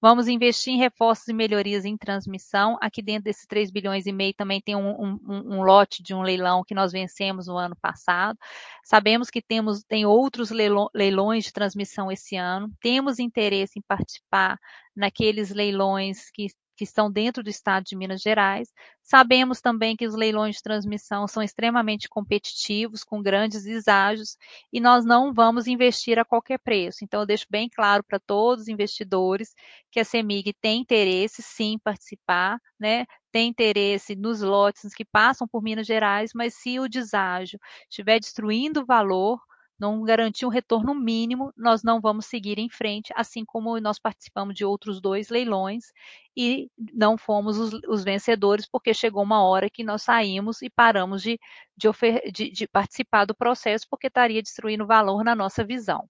Vamos 0.00 0.28
investir 0.28 0.74
em 0.74 0.78
reforços 0.78 1.28
e 1.28 1.32
melhorias 1.32 1.84
em 1.84 1.96
transmissão. 1.96 2.78
Aqui 2.80 3.02
dentro 3.02 3.24
desses 3.24 3.46
3 3.46 3.70
bilhões 3.70 4.06
e 4.06 4.12
meio 4.12 4.34
também 4.34 4.60
tem 4.60 4.76
um, 4.76 4.90
um, 4.90 5.18
um, 5.26 5.62
lote 5.62 6.02
de 6.02 6.14
um 6.14 6.22
leilão 6.22 6.62
que 6.64 6.74
nós 6.74 6.92
vencemos 6.92 7.46
no 7.46 7.56
ano 7.56 7.76
passado. 7.76 8.38
Sabemos 8.84 9.30
que 9.30 9.42
temos 9.42 9.82
tem 9.84 10.06
outros 10.06 10.50
leilões 10.50 11.44
de 11.44 11.52
transmissão 11.52 12.10
esse 12.10 12.36
ano. 12.36 12.70
Temos 12.80 13.18
interesse 13.18 13.78
em 13.78 13.82
participar 13.82 14.58
naqueles 14.94 15.50
leilões 15.50 16.30
que 16.30 16.46
que 16.76 16.84
estão 16.84 17.10
dentro 17.10 17.42
do 17.42 17.50
estado 17.50 17.84
de 17.84 17.96
Minas 17.96 18.20
Gerais. 18.20 18.72
Sabemos 19.02 19.60
também 19.60 19.96
que 19.96 20.06
os 20.06 20.14
leilões 20.14 20.56
de 20.56 20.62
transmissão 20.62 21.26
são 21.26 21.42
extremamente 21.42 22.08
competitivos, 22.08 23.02
com 23.02 23.22
grandes 23.22 23.64
deságios, 23.64 24.36
e 24.72 24.80
nós 24.80 25.04
não 25.04 25.32
vamos 25.32 25.66
investir 25.66 26.18
a 26.18 26.24
qualquer 26.24 26.58
preço. 26.58 27.04
Então, 27.04 27.20
eu 27.20 27.26
deixo 27.26 27.46
bem 27.48 27.68
claro 27.68 28.04
para 28.04 28.18
todos 28.18 28.62
os 28.62 28.68
investidores 28.68 29.54
que 29.90 30.00
a 30.00 30.04
CEMIG 30.04 30.52
tem 30.60 30.80
interesse, 30.80 31.42
sim, 31.42 31.72
em 31.72 31.78
participar, 31.78 32.60
né? 32.78 33.06
tem 33.32 33.48
interesse 33.48 34.16
nos 34.16 34.40
lotes 34.40 34.94
que 34.94 35.04
passam 35.04 35.46
por 35.46 35.62
Minas 35.62 35.86
Gerais, 35.86 36.30
mas 36.34 36.54
se 36.54 36.80
o 36.80 36.88
deságio 36.88 37.58
estiver 37.88 38.18
destruindo 38.18 38.80
o 38.80 38.86
valor, 38.86 39.38
não 39.78 40.02
garantir 40.02 40.46
um 40.46 40.50
retorno 40.50 40.94
mínimo, 40.94 41.52
nós 41.56 41.82
não 41.82 42.00
vamos 42.00 42.26
seguir 42.26 42.58
em 42.58 42.68
frente, 42.68 43.12
assim 43.16 43.44
como 43.44 43.78
nós 43.80 43.98
participamos 43.98 44.54
de 44.54 44.64
outros 44.64 45.00
dois 45.00 45.28
leilões 45.28 45.92
e 46.36 46.70
não 46.92 47.16
fomos 47.18 47.58
os, 47.58 47.72
os 47.88 48.04
vencedores, 48.04 48.66
porque 48.68 48.92
chegou 48.94 49.22
uma 49.22 49.42
hora 49.42 49.70
que 49.70 49.84
nós 49.84 50.02
saímos 50.02 50.62
e 50.62 50.70
paramos 50.70 51.22
de, 51.22 51.38
de, 51.76 51.90
de, 52.32 52.50
de 52.50 52.68
participar 52.68 53.24
do 53.24 53.34
processo, 53.34 53.86
porque 53.90 54.06
estaria 54.08 54.42
destruindo 54.42 54.86
valor 54.86 55.24
na 55.24 55.34
nossa 55.34 55.64
visão. 55.64 56.08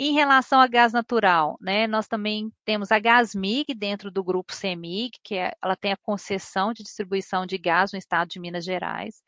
Em 0.00 0.12
relação 0.12 0.60
a 0.60 0.68
gás 0.68 0.92
natural, 0.92 1.58
né, 1.60 1.88
nós 1.88 2.06
também 2.06 2.52
temos 2.64 2.92
a 2.92 3.00
Gasmig 3.00 3.74
dentro 3.74 4.12
do 4.12 4.22
grupo 4.22 4.54
CEMIG, 4.54 5.18
que 5.24 5.34
é, 5.34 5.52
ela 5.60 5.74
tem 5.74 5.90
a 5.90 5.96
concessão 5.96 6.72
de 6.72 6.84
distribuição 6.84 7.44
de 7.44 7.58
gás 7.58 7.90
no 7.90 7.98
estado 7.98 8.28
de 8.28 8.38
Minas 8.38 8.64
Gerais, 8.64 9.20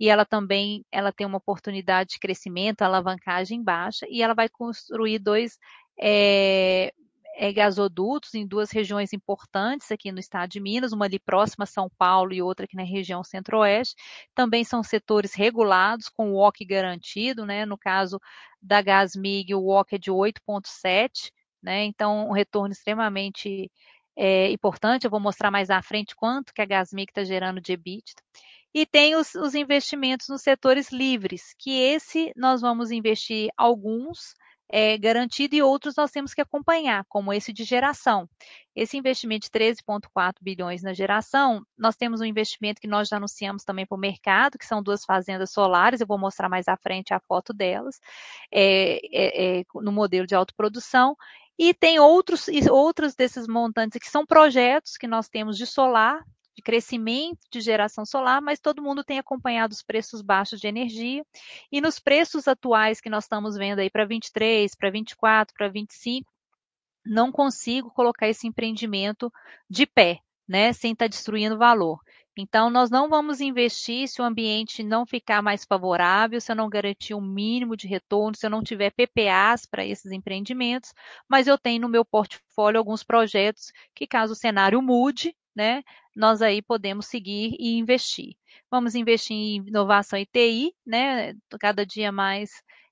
e 0.00 0.08
ela 0.08 0.24
também 0.24 0.84
ela 0.90 1.12
tem 1.12 1.24
uma 1.24 1.38
oportunidade 1.38 2.10
de 2.14 2.18
crescimento, 2.18 2.82
alavancagem 2.82 3.62
baixa, 3.62 4.04
e 4.10 4.20
ela 4.20 4.34
vai 4.34 4.48
construir 4.48 5.20
dois 5.20 5.60
é, 5.96 6.92
é, 7.36 7.52
gasodutos 7.52 8.34
em 8.34 8.46
duas 8.46 8.70
regiões 8.70 9.12
importantes 9.12 9.92
aqui 9.92 10.10
no 10.10 10.18
estado 10.18 10.50
de 10.50 10.58
Minas, 10.58 10.92
uma 10.92 11.04
ali 11.04 11.18
próxima 11.18 11.64
a 11.64 11.66
São 11.66 11.88
Paulo 11.98 12.32
e 12.32 12.42
outra 12.42 12.64
aqui 12.64 12.74
na 12.74 12.82
região 12.82 13.22
centro-oeste. 13.22 13.94
Também 14.34 14.64
são 14.64 14.82
setores 14.82 15.34
regulados, 15.34 16.08
com 16.08 16.32
o 16.32 16.36
WOC 16.36 16.64
garantido, 16.64 17.44
né? 17.44 17.66
No 17.66 17.76
caso 17.76 18.18
da 18.66 18.82
Gasmig, 18.82 19.54
o 19.54 19.62
WOC 19.62 19.94
é 19.94 19.98
de 19.98 20.10
8,7, 20.10 21.30
né? 21.62 21.84
Então, 21.84 22.28
um 22.28 22.32
retorno 22.32 22.72
extremamente 22.72 23.70
é, 24.16 24.50
importante. 24.50 25.04
Eu 25.04 25.10
vou 25.10 25.20
mostrar 25.20 25.50
mais 25.50 25.70
à 25.70 25.80
frente 25.82 26.16
quanto 26.16 26.52
que 26.52 26.60
a 26.62 26.66
Gasmig 26.66 27.10
está 27.10 27.24
gerando 27.24 27.60
de 27.60 27.72
EBITDA. 27.72 28.12
E 28.74 28.84
tem 28.84 29.14
os, 29.16 29.34
os 29.34 29.54
investimentos 29.54 30.28
nos 30.28 30.42
setores 30.42 30.90
livres, 30.90 31.54
que 31.58 31.70
esse 31.70 32.32
nós 32.36 32.60
vamos 32.60 32.90
investir 32.90 33.50
alguns 33.56 34.34
é, 34.68 34.98
garantido 34.98 35.54
e 35.54 35.62
outros 35.62 35.94
nós 35.96 36.10
temos 36.10 36.34
que 36.34 36.40
acompanhar, 36.40 37.04
como 37.08 37.32
esse 37.32 37.52
de 37.52 37.64
geração. 37.64 38.28
Esse 38.74 38.96
investimento 38.96 39.46
de 39.46 39.50
13,4 39.50 40.34
bilhões 40.40 40.82
na 40.82 40.92
geração, 40.92 41.62
nós 41.78 41.96
temos 41.96 42.20
um 42.20 42.24
investimento 42.24 42.80
que 42.80 42.88
nós 42.88 43.08
já 43.08 43.16
anunciamos 43.16 43.64
também 43.64 43.86
para 43.86 43.96
o 43.96 44.00
mercado, 44.00 44.58
que 44.58 44.66
são 44.66 44.82
duas 44.82 45.04
fazendas 45.04 45.50
solares, 45.50 46.00
eu 46.00 46.06
vou 46.06 46.18
mostrar 46.18 46.48
mais 46.48 46.68
à 46.68 46.76
frente 46.76 47.14
a 47.14 47.20
foto 47.20 47.52
delas, 47.54 48.00
é, 48.52 49.00
é, 49.12 49.60
é 49.60 49.64
no 49.76 49.92
modelo 49.92 50.26
de 50.26 50.34
autoprodução. 50.34 51.16
E 51.58 51.72
tem 51.72 51.98
outros, 51.98 52.46
outros 52.70 53.14
desses 53.14 53.48
montantes 53.48 53.98
que 53.98 54.10
são 54.10 54.26
projetos 54.26 54.98
que 54.98 55.06
nós 55.06 55.28
temos 55.28 55.56
de 55.56 55.66
solar, 55.66 56.22
de 56.56 56.62
crescimento 56.62 57.38
de 57.52 57.60
geração 57.60 58.06
solar, 58.06 58.40
mas 58.40 58.58
todo 58.58 58.82
mundo 58.82 59.04
tem 59.04 59.18
acompanhado 59.18 59.72
os 59.72 59.82
preços 59.82 60.22
baixos 60.22 60.58
de 60.58 60.66
energia. 60.66 61.22
E 61.70 61.80
nos 61.82 61.98
preços 61.98 62.48
atuais 62.48 63.00
que 63.00 63.10
nós 63.10 63.24
estamos 63.24 63.56
vendo 63.56 63.80
aí 63.80 63.90
para 63.90 64.06
23, 64.06 64.74
para 64.74 64.90
24, 64.90 65.54
para 65.54 65.68
25, 65.68 66.32
não 67.04 67.30
consigo 67.30 67.90
colocar 67.90 68.26
esse 68.28 68.46
empreendimento 68.46 69.30
de 69.68 69.86
pé, 69.86 70.20
né, 70.48 70.72
sem 70.72 70.92
estar 70.92 71.04
tá 71.04 71.08
destruindo 71.08 71.58
valor. 71.58 72.00
Então, 72.38 72.68
nós 72.68 72.90
não 72.90 73.08
vamos 73.08 73.40
investir 73.40 74.08
se 74.08 74.20
o 74.20 74.24
ambiente 74.24 74.82
não 74.82 75.06
ficar 75.06 75.42
mais 75.42 75.64
favorável, 75.64 76.38
se 76.40 76.52
eu 76.52 76.56
não 76.56 76.68
garantir 76.68 77.14
um 77.14 77.20
mínimo 77.20 77.76
de 77.76 77.86
retorno, 77.86 78.36
se 78.36 78.44
eu 78.44 78.50
não 78.50 78.62
tiver 78.62 78.90
PPAs 78.90 79.64
para 79.64 79.86
esses 79.86 80.12
empreendimentos, 80.12 80.92
mas 81.28 81.46
eu 81.46 81.56
tenho 81.56 81.80
no 81.82 81.88
meu 81.88 82.04
portfólio 82.04 82.78
alguns 82.78 83.02
projetos 83.02 83.72
que, 83.94 84.06
caso 84.06 84.34
o 84.34 84.36
cenário 84.36 84.82
mude, 84.82 85.34
né, 85.56 85.82
nós 86.14 86.42
aí 86.42 86.62
podemos 86.62 87.06
seguir 87.06 87.56
e 87.58 87.78
investir. 87.78 88.36
Vamos 88.70 88.94
investir 88.94 89.36
em 89.36 89.56
inovação 89.66 90.18
e 90.18 90.26
TI, 90.26 90.74
né, 90.86 91.34
cada 91.60 91.86
dia 91.86 92.12
mais 92.12 92.50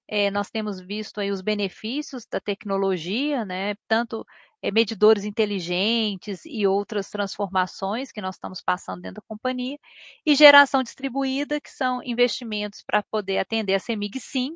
é, 0.08 0.30
nós 0.30 0.50
temos 0.50 0.80
visto 0.80 1.20
aí 1.20 1.30
os 1.30 1.40
benefícios 1.40 2.26
da 2.30 2.40
tecnologia, 2.40 3.44
né, 3.44 3.74
tanto 3.88 4.24
é, 4.62 4.70
medidores 4.70 5.24
inteligentes 5.24 6.42
e 6.44 6.66
outras 6.66 7.10
transformações 7.10 8.12
que 8.12 8.20
nós 8.20 8.36
estamos 8.36 8.60
passando 8.62 9.02
dentro 9.02 9.16
da 9.16 9.28
companhia, 9.28 9.78
e 10.26 10.34
geração 10.34 10.82
distribuída, 10.82 11.60
que 11.60 11.70
são 11.70 12.02
investimentos 12.02 12.82
para 12.82 13.02
poder 13.02 13.38
atender 13.38 13.74
a 13.74 13.78
CEMIG 13.78 14.20
sim, 14.20 14.54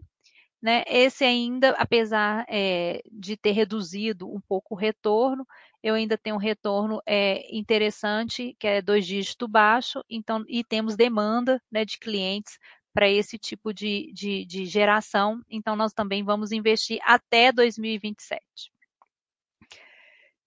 né? 0.62 0.82
Esse 0.88 1.24
ainda, 1.24 1.70
apesar 1.78 2.44
é, 2.48 3.00
de 3.12 3.36
ter 3.36 3.52
reduzido 3.52 4.28
um 4.28 4.40
pouco 4.40 4.74
o 4.74 4.78
retorno, 4.78 5.46
eu 5.82 5.94
ainda 5.94 6.18
tenho 6.18 6.36
um 6.36 6.40
retorno 6.40 7.00
é, 7.06 7.54
interessante, 7.56 8.56
que 8.58 8.66
é 8.66 8.82
dois 8.82 9.06
dígitos 9.06 9.48
baixo, 9.48 10.02
então, 10.10 10.44
e 10.48 10.64
temos 10.64 10.96
demanda 10.96 11.62
né, 11.70 11.84
de 11.84 11.98
clientes 11.98 12.58
para 12.92 13.08
esse 13.08 13.38
tipo 13.38 13.72
de, 13.72 14.10
de, 14.12 14.44
de 14.44 14.64
geração, 14.66 15.40
então 15.48 15.76
nós 15.76 15.92
também 15.92 16.24
vamos 16.24 16.50
investir 16.50 16.98
até 17.04 17.52
2027. 17.52 18.42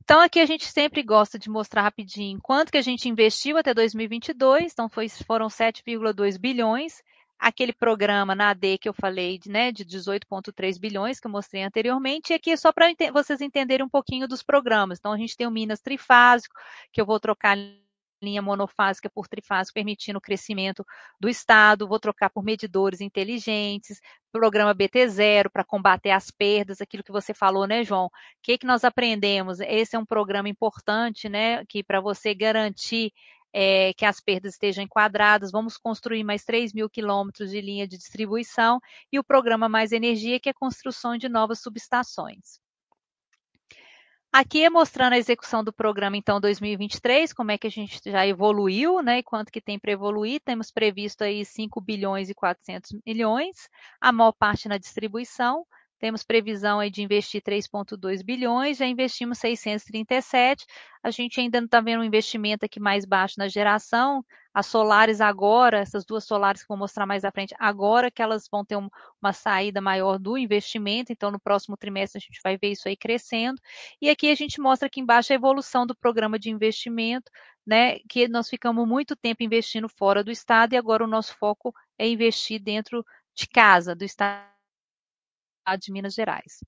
Então, 0.04 0.20
aqui 0.20 0.40
a 0.40 0.46
gente 0.46 0.66
sempre 0.66 1.04
gosta 1.04 1.40
de 1.40 1.50
mostrar 1.50 1.84
rapidinho 1.84 2.40
quanto 2.42 2.72
que 2.72 2.78
a 2.78 2.82
gente 2.82 3.08
investiu 3.08 3.58
até 3.58 3.74
2022. 3.74 4.74
Então, 4.74 4.90
foi, 4.90 5.08
foram 5.08 5.48
7,2 5.48 6.38
bilhões 6.38 7.02
aquele 7.42 7.74
programa 7.74 8.36
na 8.36 8.52
AD 8.52 8.78
que 8.78 8.88
eu 8.88 8.94
falei, 8.94 9.40
né, 9.48 9.72
de 9.72 9.84
18,3 9.84 10.78
bilhões 10.78 11.20
que 11.20 11.26
eu 11.26 11.32
mostrei 11.32 11.64
anteriormente, 11.64 12.32
e 12.32 12.36
aqui 12.36 12.52
é 12.52 12.56
só 12.56 12.72
para 12.72 12.88
vocês 13.12 13.42
entenderem 13.42 13.84
um 13.86 13.90
pouquinho 13.90 14.28
dos 14.28 14.44
programas. 14.44 15.00
Então, 15.00 15.12
a 15.12 15.18
gente 15.18 15.36
tem 15.36 15.48
o 15.48 15.52
Minas 15.52 15.82
Trifásico, 15.82 16.54
que 16.94 17.02
eu 17.02 17.06
vou 17.06 17.20
trocar 17.20 17.58
linha 18.24 18.42
monofásica 18.44 19.10
por 19.10 19.28
trifásico, 19.28 19.74
permitindo 19.74 20.20
o 20.20 20.22
crescimento 20.22 20.86
do 21.20 21.28
Estado, 21.28 21.88
vou 21.88 22.00
trocar 22.00 22.30
por 22.30 22.44
medidores 22.44 23.02
inteligentes, 23.02 24.00
programa 24.32 24.76
BT0 24.76 25.50
para 25.52 25.64
combater 25.64 26.12
as 26.12 26.30
perdas, 26.30 26.80
aquilo 26.80 27.04
que 27.04 27.12
você 27.12 27.34
falou, 27.34 27.66
né, 27.66 27.84
João? 27.84 28.06
O 28.06 28.12
que, 28.44 28.60
que 28.60 28.68
nós 28.68 28.84
aprendemos? 28.84 29.60
Esse 29.62 29.96
é 29.96 30.00
um 30.00 30.06
programa 30.06 30.48
importante, 30.48 31.28
né, 31.28 31.66
que 31.66 31.84
para 31.84 32.00
você 32.00 32.36
garantir 32.36 33.12
é, 33.54 33.94
que 33.94 34.06
as 34.06 34.20
perdas 34.20 34.54
estejam 34.54 34.84
enquadradas, 34.84 35.52
vamos 35.52 35.78
construir 35.78 36.24
mais 36.24 36.44
3 36.44 36.74
mil 36.74 36.90
quilômetros 36.90 37.52
de 37.52 37.62
linha 37.62 37.88
de 37.88 37.98
distribuição 37.98 38.80
e 39.12 39.20
o 39.20 39.24
programa 39.24 39.68
Mais 39.70 39.92
Energia, 39.92 40.40
que 40.40 40.50
é 40.50 40.52
a 40.52 40.56
construção 40.56 41.18
de 41.18 41.28
novas 41.30 41.60
subestações. 41.60 42.60
Aqui 44.34 44.64
é 44.64 44.70
mostrando 44.70 45.12
a 45.12 45.18
execução 45.18 45.62
do 45.62 45.74
programa, 45.74 46.16
então, 46.16 46.40
2023, 46.40 47.34
como 47.34 47.52
é 47.52 47.58
que 47.58 47.68
a 47.68 47.70
gente 47.70 48.00
já 48.10 48.26
evoluiu, 48.26 49.02
né, 49.02 49.18
e 49.18 49.24
quanto 49.24 49.52
que 49.52 49.60
tem 49.60 49.78
para 49.78 49.92
evoluir. 49.92 50.40
Temos 50.40 50.72
previsto 50.72 51.26
aí 51.26 51.44
5 51.44 51.82
bilhões 51.82 52.30
e 52.30 52.34
400 52.34 52.96
milhões, 53.06 53.68
a 54.00 54.10
maior 54.10 54.32
parte 54.32 54.70
na 54.70 54.78
distribuição. 54.78 55.66
Temos 56.02 56.24
previsão 56.24 56.80
aí 56.80 56.90
de 56.90 57.04
investir 57.04 57.44
3,2 57.44 58.24
bilhões, 58.24 58.78
já 58.78 58.88
investimos 58.88 59.38
637. 59.38 60.66
A 61.04 61.12
gente 61.12 61.40
ainda 61.40 61.60
está 61.60 61.80
vendo 61.80 62.02
um 62.02 62.04
investimento 62.04 62.66
aqui 62.66 62.80
mais 62.80 63.06
baixo 63.06 63.36
na 63.38 63.48
geração. 63.48 64.26
As 64.52 64.66
solares 64.66 65.22
agora, 65.22 65.78
essas 65.78 66.04
duas 66.04 66.26
solares 66.26 66.64
que 66.64 66.68
vou 66.68 66.78
mostrar 66.78 67.06
mais 67.06 67.24
à 67.24 67.32
frente, 67.32 67.54
agora 67.60 68.10
que 68.10 68.20
elas 68.20 68.48
vão 68.52 68.66
ter 68.66 68.78
um, 68.78 68.90
uma 69.22 69.32
saída 69.32 69.80
maior 69.80 70.18
do 70.18 70.40
investimento, 70.40 71.14
então 71.14 71.30
no 71.30 71.40
próximo 71.40 71.78
trimestre 71.78 72.18
a 72.18 72.22
gente 72.22 72.40
vai 72.44 72.58
ver 72.58 72.72
isso 72.72 72.88
aí 72.88 72.98
crescendo. 72.98 73.62
E 74.02 74.10
aqui 74.10 74.32
a 74.32 74.36
gente 74.36 74.60
mostra 74.60 74.88
aqui 74.88 75.00
embaixo 75.00 75.32
a 75.32 75.36
evolução 75.36 75.86
do 75.86 75.96
programa 75.96 76.40
de 76.40 76.50
investimento, 76.50 77.32
né? 77.66 78.00
Que 78.10 78.28
nós 78.28 78.50
ficamos 78.50 78.88
muito 78.88 79.16
tempo 79.16 79.44
investindo 79.44 79.88
fora 79.88 80.24
do 80.24 80.32
estado 80.32 80.74
e 80.74 80.78
agora 80.78 81.04
o 81.04 81.08
nosso 81.08 81.38
foco 81.38 81.72
é 81.96 82.08
investir 82.08 82.60
dentro 82.60 83.06
de 83.36 83.48
casa, 83.48 83.96
do 83.96 84.04
estado 84.04 84.51
de 85.80 85.92
Minas 85.92 86.14
Gerais. 86.14 86.60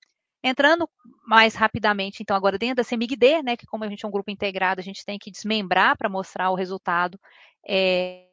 Entrando 0.42 0.88
mais 1.26 1.54
rapidamente, 1.54 2.22
então, 2.22 2.36
agora 2.36 2.58
dentro 2.58 2.76
da 2.76 2.84
CEMIG-D, 2.84 3.42
né, 3.42 3.56
que 3.56 3.66
como 3.66 3.82
a 3.82 3.88
gente 3.88 4.04
é 4.04 4.08
um 4.08 4.10
grupo 4.10 4.30
integrado, 4.30 4.80
a 4.80 4.84
gente 4.84 5.04
tem 5.04 5.18
que 5.18 5.30
desmembrar 5.30 5.96
para 5.96 6.08
mostrar 6.08 6.50
o 6.50 6.54
resultado 6.54 7.18
é, 7.66 8.26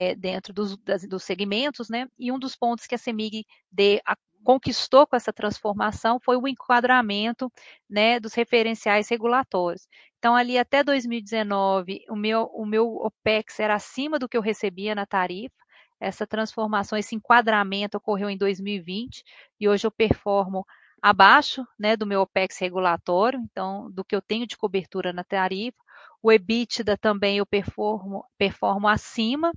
é, 0.00 0.14
dentro 0.16 0.52
dos, 0.52 0.76
das, 0.78 1.06
dos, 1.06 1.22
segmentos, 1.22 1.88
né, 1.88 2.08
e 2.18 2.32
um 2.32 2.38
dos 2.38 2.56
pontos 2.56 2.86
que 2.86 2.96
a 2.96 2.98
CEMIG-D 2.98 4.02
conquistou 4.42 5.06
com 5.06 5.16
essa 5.16 5.32
transformação 5.32 6.18
foi 6.20 6.36
o 6.36 6.48
enquadramento 6.48 7.50
né, 7.88 8.20
dos 8.20 8.34
referenciais 8.34 9.08
regulatórios. 9.08 9.88
Então, 10.18 10.34
ali 10.34 10.58
até 10.58 10.82
2019, 10.82 12.04
o 12.08 12.16
meu, 12.16 12.44
o 12.54 12.66
meu 12.66 12.86
OPEX 12.96 13.60
era 13.60 13.74
acima 13.74 14.18
do 14.18 14.28
que 14.28 14.36
eu 14.36 14.42
recebia 14.42 14.94
na 14.94 15.06
tarifa, 15.06 15.54
essa 16.00 16.26
transformação, 16.26 16.98
esse 16.98 17.14
enquadramento 17.14 17.96
ocorreu 17.96 18.28
em 18.28 18.36
2020 18.36 19.24
e 19.60 19.68
hoje 19.68 19.86
eu 19.86 19.90
performo 19.90 20.66
abaixo 21.00 21.66
né, 21.78 21.96
do 21.96 22.06
meu 22.06 22.22
OPEX 22.22 22.58
regulatório, 22.58 23.40
então 23.40 23.90
do 23.90 24.04
que 24.04 24.14
eu 24.14 24.22
tenho 24.22 24.46
de 24.46 24.56
cobertura 24.56 25.12
na 25.12 25.24
tarifa. 25.24 25.78
O 26.22 26.32
EBITDA 26.32 26.96
também 26.96 27.38
eu 27.38 27.46
performo, 27.46 28.24
performo 28.36 28.88
acima. 28.88 29.52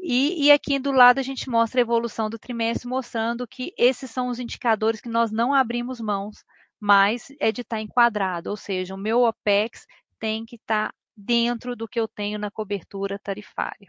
E, 0.00 0.46
e, 0.46 0.52
aqui 0.52 0.78
do 0.78 0.92
lado 0.92 1.18
a 1.18 1.22
gente 1.22 1.50
mostra 1.50 1.80
a 1.80 1.82
evolução 1.82 2.30
do 2.30 2.38
trimestre, 2.38 2.88
mostrando 2.88 3.48
que 3.48 3.74
esses 3.76 4.10
são 4.10 4.28
os 4.28 4.38
indicadores 4.38 5.00
que 5.00 5.08
nós 5.08 5.32
não 5.32 5.52
abrimos 5.52 6.00
mãos, 6.00 6.44
mas 6.78 7.32
é 7.40 7.50
de 7.50 7.62
estar 7.62 7.80
enquadrado, 7.80 8.50
ou 8.50 8.56
seja, 8.56 8.94
o 8.94 8.98
meu 8.98 9.22
OPEX 9.22 9.86
tem 10.20 10.44
que 10.44 10.54
estar 10.54 10.94
dentro 11.16 11.74
do 11.74 11.88
que 11.88 11.98
eu 11.98 12.06
tenho 12.06 12.38
na 12.38 12.50
cobertura 12.50 13.18
tarifária. 13.18 13.88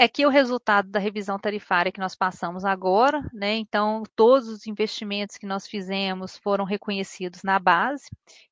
É 0.00 0.06
que 0.06 0.24
o 0.24 0.28
resultado 0.28 0.88
da 0.88 1.00
revisão 1.00 1.40
tarifária 1.40 1.90
que 1.90 1.98
nós 1.98 2.14
passamos 2.14 2.64
agora, 2.64 3.20
né? 3.32 3.56
Então, 3.56 4.04
todos 4.14 4.46
os 4.46 4.64
investimentos 4.64 5.36
que 5.36 5.44
nós 5.44 5.66
fizemos 5.66 6.36
foram 6.36 6.64
reconhecidos 6.64 7.42
na 7.42 7.58
base. 7.58 8.08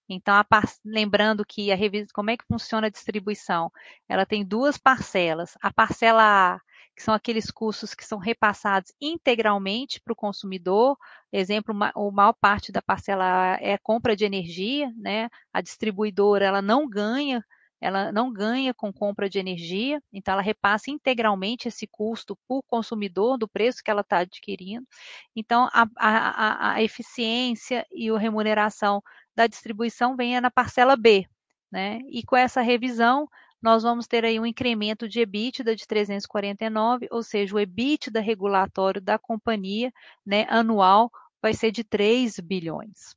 Então, 0.09 0.35
a, 0.35 0.45
lembrando 0.85 1.45
que 1.47 1.71
a 1.71 1.77
revisão, 1.77 2.09
como 2.13 2.31
é 2.31 2.37
que 2.37 2.45
funciona 2.49 2.89
a 2.89 2.91
distribuição? 2.91 3.71
Ela 4.09 4.27
tem 4.27 4.45
duas 4.45 4.77
parcelas. 4.77 5.57
A 5.63 5.73
parcela 5.73 6.57
A, 6.57 6.61
que 6.97 7.03
são 7.05 7.15
aqueles 7.15 7.49
custos 7.49 7.95
que 7.95 8.05
são 8.05 8.19
repassados 8.19 8.93
integralmente 9.01 10.01
para 10.01 10.13
o 10.13 10.17
consumidor. 10.17 10.97
Exemplo, 11.33 11.73
a 11.73 12.11
maior 12.11 12.33
parte 12.41 12.73
da 12.73 12.83
parcela 12.83 13.55
A 13.55 13.59
é 13.61 13.79
compra 13.79 14.17
de 14.17 14.25
energia, 14.25 14.93
né? 14.97 15.29
A 15.53 15.61
distribuidora 15.61 16.45
ela 16.45 16.61
não 16.61 16.89
ganha 16.89 17.45
ela 17.81 18.11
não 18.11 18.33
ganha 18.33 18.73
com 18.73 18.93
compra 18.93 19.29
de 19.29 19.39
energia, 19.39 20.01
então 20.13 20.33
ela 20.33 20.43
repassa 20.43 20.91
integralmente 20.91 21.69
esse 21.69 21.87
custo 21.87 22.39
o 22.49 22.63
consumidor 22.63 23.37
do 23.39 23.49
preço 23.49 23.83
que 23.85 23.91
ela 23.91 24.01
está 24.01 24.19
adquirindo. 24.19 24.87
Então, 25.35 25.69
a, 25.73 25.87
a, 25.97 26.73
a, 26.75 26.83
eficiência 26.83 27.87
e 27.93 28.09
a 28.11 28.19
remuneração 28.19 29.03
da 29.35 29.47
distribuição 29.47 30.17
vem 30.17 30.41
na 30.41 30.51
parcela 30.51 30.97
B, 30.97 31.27
né? 31.71 32.01
E 32.11 32.23
com 32.25 32.37
essa 32.37 32.61
revisão, 32.63 33.29
nós 33.61 33.83
vamos 33.83 34.07
ter 34.07 34.25
aí 34.25 34.39
um 34.39 34.47
incremento 34.47 35.09
de 35.09 35.21
EBITDA 35.21 35.75
de 35.75 35.87
349, 35.87 37.09
ou 37.11 37.23
seja, 37.23 37.55
o 37.55 37.59
EBITDA 37.61 38.21
regulatório 38.21 39.01
da 39.01 39.19
companhia, 39.19 39.93
né, 40.25 40.47
anual, 40.49 41.11
vai 41.43 41.55
ser 41.55 41.71
de 41.71 41.85
3 41.85 42.39
bilhões. 42.41 43.17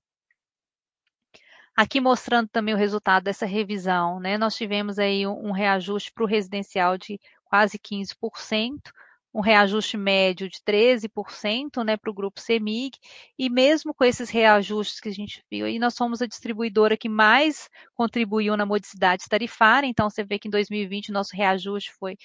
Aqui 1.80 2.02
mostrando 2.02 2.50
também 2.50 2.74
o 2.74 2.78
resultado 2.78 3.24
dessa 3.24 3.46
revisão, 3.46 4.20
né? 4.20 4.38
Nós 4.38 4.54
tivemos 4.54 5.00
aí 5.00 5.26
um, 5.26 5.54
reajuste 5.54 6.12
para 6.12 6.26
o 6.26 6.28
residencial 6.28 6.98
de 6.98 7.18
quase 7.46 7.80
15%, 7.80 8.92
um 9.34 9.40
reajuste 9.40 9.96
médio 9.96 10.50
de 10.50 10.60
13% 10.60 11.82
né, 11.86 11.96
para 11.96 12.12
o 12.12 12.14
grupo 12.14 12.42
CEMIG, 12.42 12.98
e 13.38 13.50
mesmo 13.50 13.94
com 13.94 14.04
esses 14.04 14.30
reajustes 14.30 15.00
que 15.00 15.08
a 15.08 15.14
gente 15.14 15.42
viu 15.50 15.68
aí, 15.68 15.80
nós 15.80 15.94
somos 15.94 16.22
a 16.22 16.28
distribuidora 16.28 16.98
que 16.98 17.08
mais 17.08 17.70
contribuiu 17.94 18.58
na 18.58 18.66
modicidade 18.66 19.24
tarifária, 19.30 19.88
então 19.88 20.10
você 20.10 20.22
vê 20.22 20.38
que 20.38 20.50
em 20.50 20.52
2020 20.52 21.12
o 21.12 21.14
nosso 21.14 21.34
reajuste 21.34 21.94
foi 21.94 22.18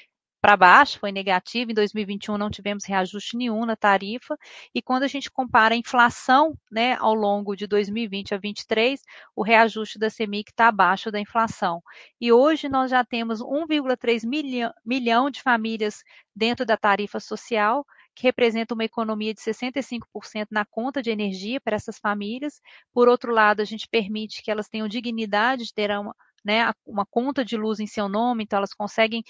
para 0.45 0.59
baixo, 0.59 0.99
foi 0.99 1.11
negativo. 1.11 1.71
Em 1.71 1.75
2021 1.75 2.37
não 2.37 2.51
tivemos 2.51 2.85
reajuste 2.85 3.35
nenhum 3.35 3.65
na 3.65 3.75
tarifa. 3.75 4.37
E 4.75 4.83
quando 4.83 5.05
a 5.05 5.07
gente 5.07 5.31
compara 5.31 5.73
a 5.75 5.79
inflação, 5.79 6.55
né, 6.71 6.99
ao 7.01 7.15
longo 7.15 7.57
de 7.57 7.67
2020 7.67 8.35
a 8.35 8.37
2023, 8.37 9.01
o 9.35 9.43
reajuste 9.43 9.99
da 9.99 10.11
CEMIC 10.11 10.51
está 10.51 10.69
abaixo 10.69 11.11
da 11.11 11.19
inflação. 11.19 11.83
E 12.21 12.31
hoje 12.31 12.69
nós 12.69 12.91
já 12.91 13.03
temos 13.03 13.41
1,3 13.41 14.23
milhão, 14.27 14.71
milhão 14.85 15.31
de 15.31 15.41
famílias 15.41 16.03
dentro 16.37 16.67
da 16.67 16.77
tarifa 16.77 17.19
social, 17.19 17.83
que 18.15 18.25
representa 18.25 18.75
uma 18.75 18.85
economia 18.85 19.33
de 19.33 19.41
65% 19.41 20.49
na 20.51 20.67
conta 20.67 21.01
de 21.01 21.09
energia 21.09 21.59
para 21.59 21.77
essas 21.77 21.99
famílias. 21.99 22.61
Por 22.93 23.09
outro 23.09 23.33
lado, 23.33 23.63
a 23.63 23.65
gente 23.65 23.89
permite 23.89 24.43
que 24.43 24.51
elas 24.51 24.69
tenham 24.69 24.89
dignidade 24.89 25.65
de 25.65 25.73
ter 25.73 25.91
uma, 25.99 26.15
né, 26.45 26.71
uma 26.87 27.07
conta 27.07 27.45
de 27.45 27.57
luz 27.57 27.81
em 27.81 27.87
seu 27.87 28.09
nome, 28.09 28.45
então 28.45 28.59
elas 28.59 28.75
conseguem 28.75 29.23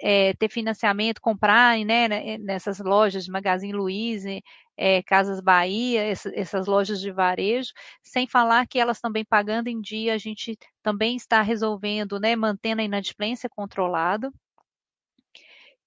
é, 0.00 0.32
ter 0.34 0.48
financiamento, 0.48 1.20
comprar 1.20 1.78
né, 1.84 2.08
né, 2.08 2.38
nessas 2.38 2.78
lojas 2.78 3.24
de 3.24 3.30
Magazine 3.30 3.72
Luiza, 3.72 4.30
é, 4.76 5.02
Casas 5.02 5.40
Bahia, 5.40 6.02
essa, 6.04 6.30
essas 6.34 6.66
lojas 6.66 7.00
de 7.00 7.10
varejo, 7.10 7.72
sem 8.02 8.26
falar 8.26 8.66
que 8.66 8.78
elas 8.78 9.00
também 9.00 9.24
pagando 9.24 9.68
em 9.68 9.80
dia, 9.80 10.14
a 10.14 10.18
gente 10.18 10.56
também 10.82 11.16
está 11.16 11.42
resolvendo, 11.42 12.20
né, 12.20 12.36
mantendo 12.36 12.80
a 12.80 12.84
inadimplência 12.84 13.48
controlada. 13.50 14.30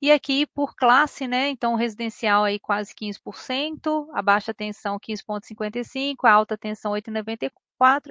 E 0.01 0.11
aqui 0.11 0.45
por 0.45 0.75
classe, 0.75 1.27
né? 1.27 1.49
Então, 1.49 1.73
residencial 1.75 2.43
aí 2.43 2.59
quase 2.59 2.93
15%, 2.93 4.07
a 4.13 4.21
baixa 4.21 4.53
tensão 4.53 4.99
15,55%, 4.99 6.15
a 6.25 6.31
alta 6.31 6.57
tensão 6.57 6.91
8,94% 6.91 7.51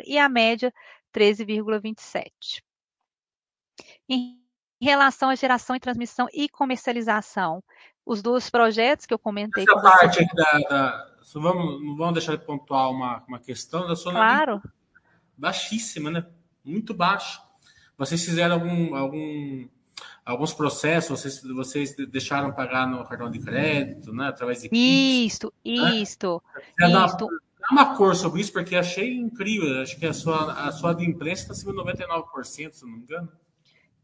e 0.04 0.18
a 0.18 0.28
média 0.28 0.72
13,27. 1.14 2.62
Em 4.08 4.38
relação 4.80 5.30
à 5.30 5.34
geração 5.34 5.74
e 5.76 5.80
transmissão 5.80 6.28
e 6.32 6.48
comercialização, 6.48 7.62
os 8.04 8.22
dois 8.22 8.50
projetos 8.50 9.06
que 9.06 9.14
eu 9.14 9.18
comentei. 9.18 9.64
Essa 9.64 9.80
parte 9.80 10.22
aqui 10.22 10.34
da, 10.34 10.58
da 10.68 11.14
vamos, 11.34 11.82
não 11.82 11.96
vamos 11.96 12.14
deixar 12.14 12.36
de 12.36 12.44
pontuar 12.44 12.90
uma, 12.90 13.24
uma 13.26 13.38
questão 13.38 13.86
da 13.86 13.96
sua 13.96 14.12
claro. 14.12 14.62
baixíssima, 15.36 16.10
né? 16.10 16.26
Muito 16.62 16.92
baixa. 16.92 17.40
Vocês 17.96 18.24
fizeram 18.24 18.56
algum, 18.56 18.94
algum 18.94 19.68
alguns 20.24 20.52
processos 20.52 21.20
vocês, 21.20 21.42
vocês 21.42 21.94
deixaram 22.08 22.52
pagar 22.52 22.86
no 22.86 23.04
cartão 23.04 23.30
de 23.30 23.38
crédito, 23.38 24.12
né? 24.12 24.28
Através 24.28 24.62
de 24.62 24.68
Isto, 24.72 25.52
né? 25.64 26.00
isto, 26.00 26.42
isto. 26.78 27.28
Dá 27.64 27.72
uma 27.72 27.96
cor 27.96 28.14
sobre 28.14 28.40
isso, 28.40 28.52
porque 28.52 28.76
achei 28.76 29.16
incrível. 29.16 29.80
Acho 29.80 29.98
que 29.98 30.06
a 30.06 30.12
sua, 30.12 30.52
a 30.52 30.72
sua 30.72 30.90
adimplência 30.90 31.44
está 31.44 31.52
acima 31.52 31.72
de 31.72 31.78
99%, 31.78 32.72
se 32.72 32.84
não 32.84 32.92
me 32.92 32.98
engano. 33.00 33.28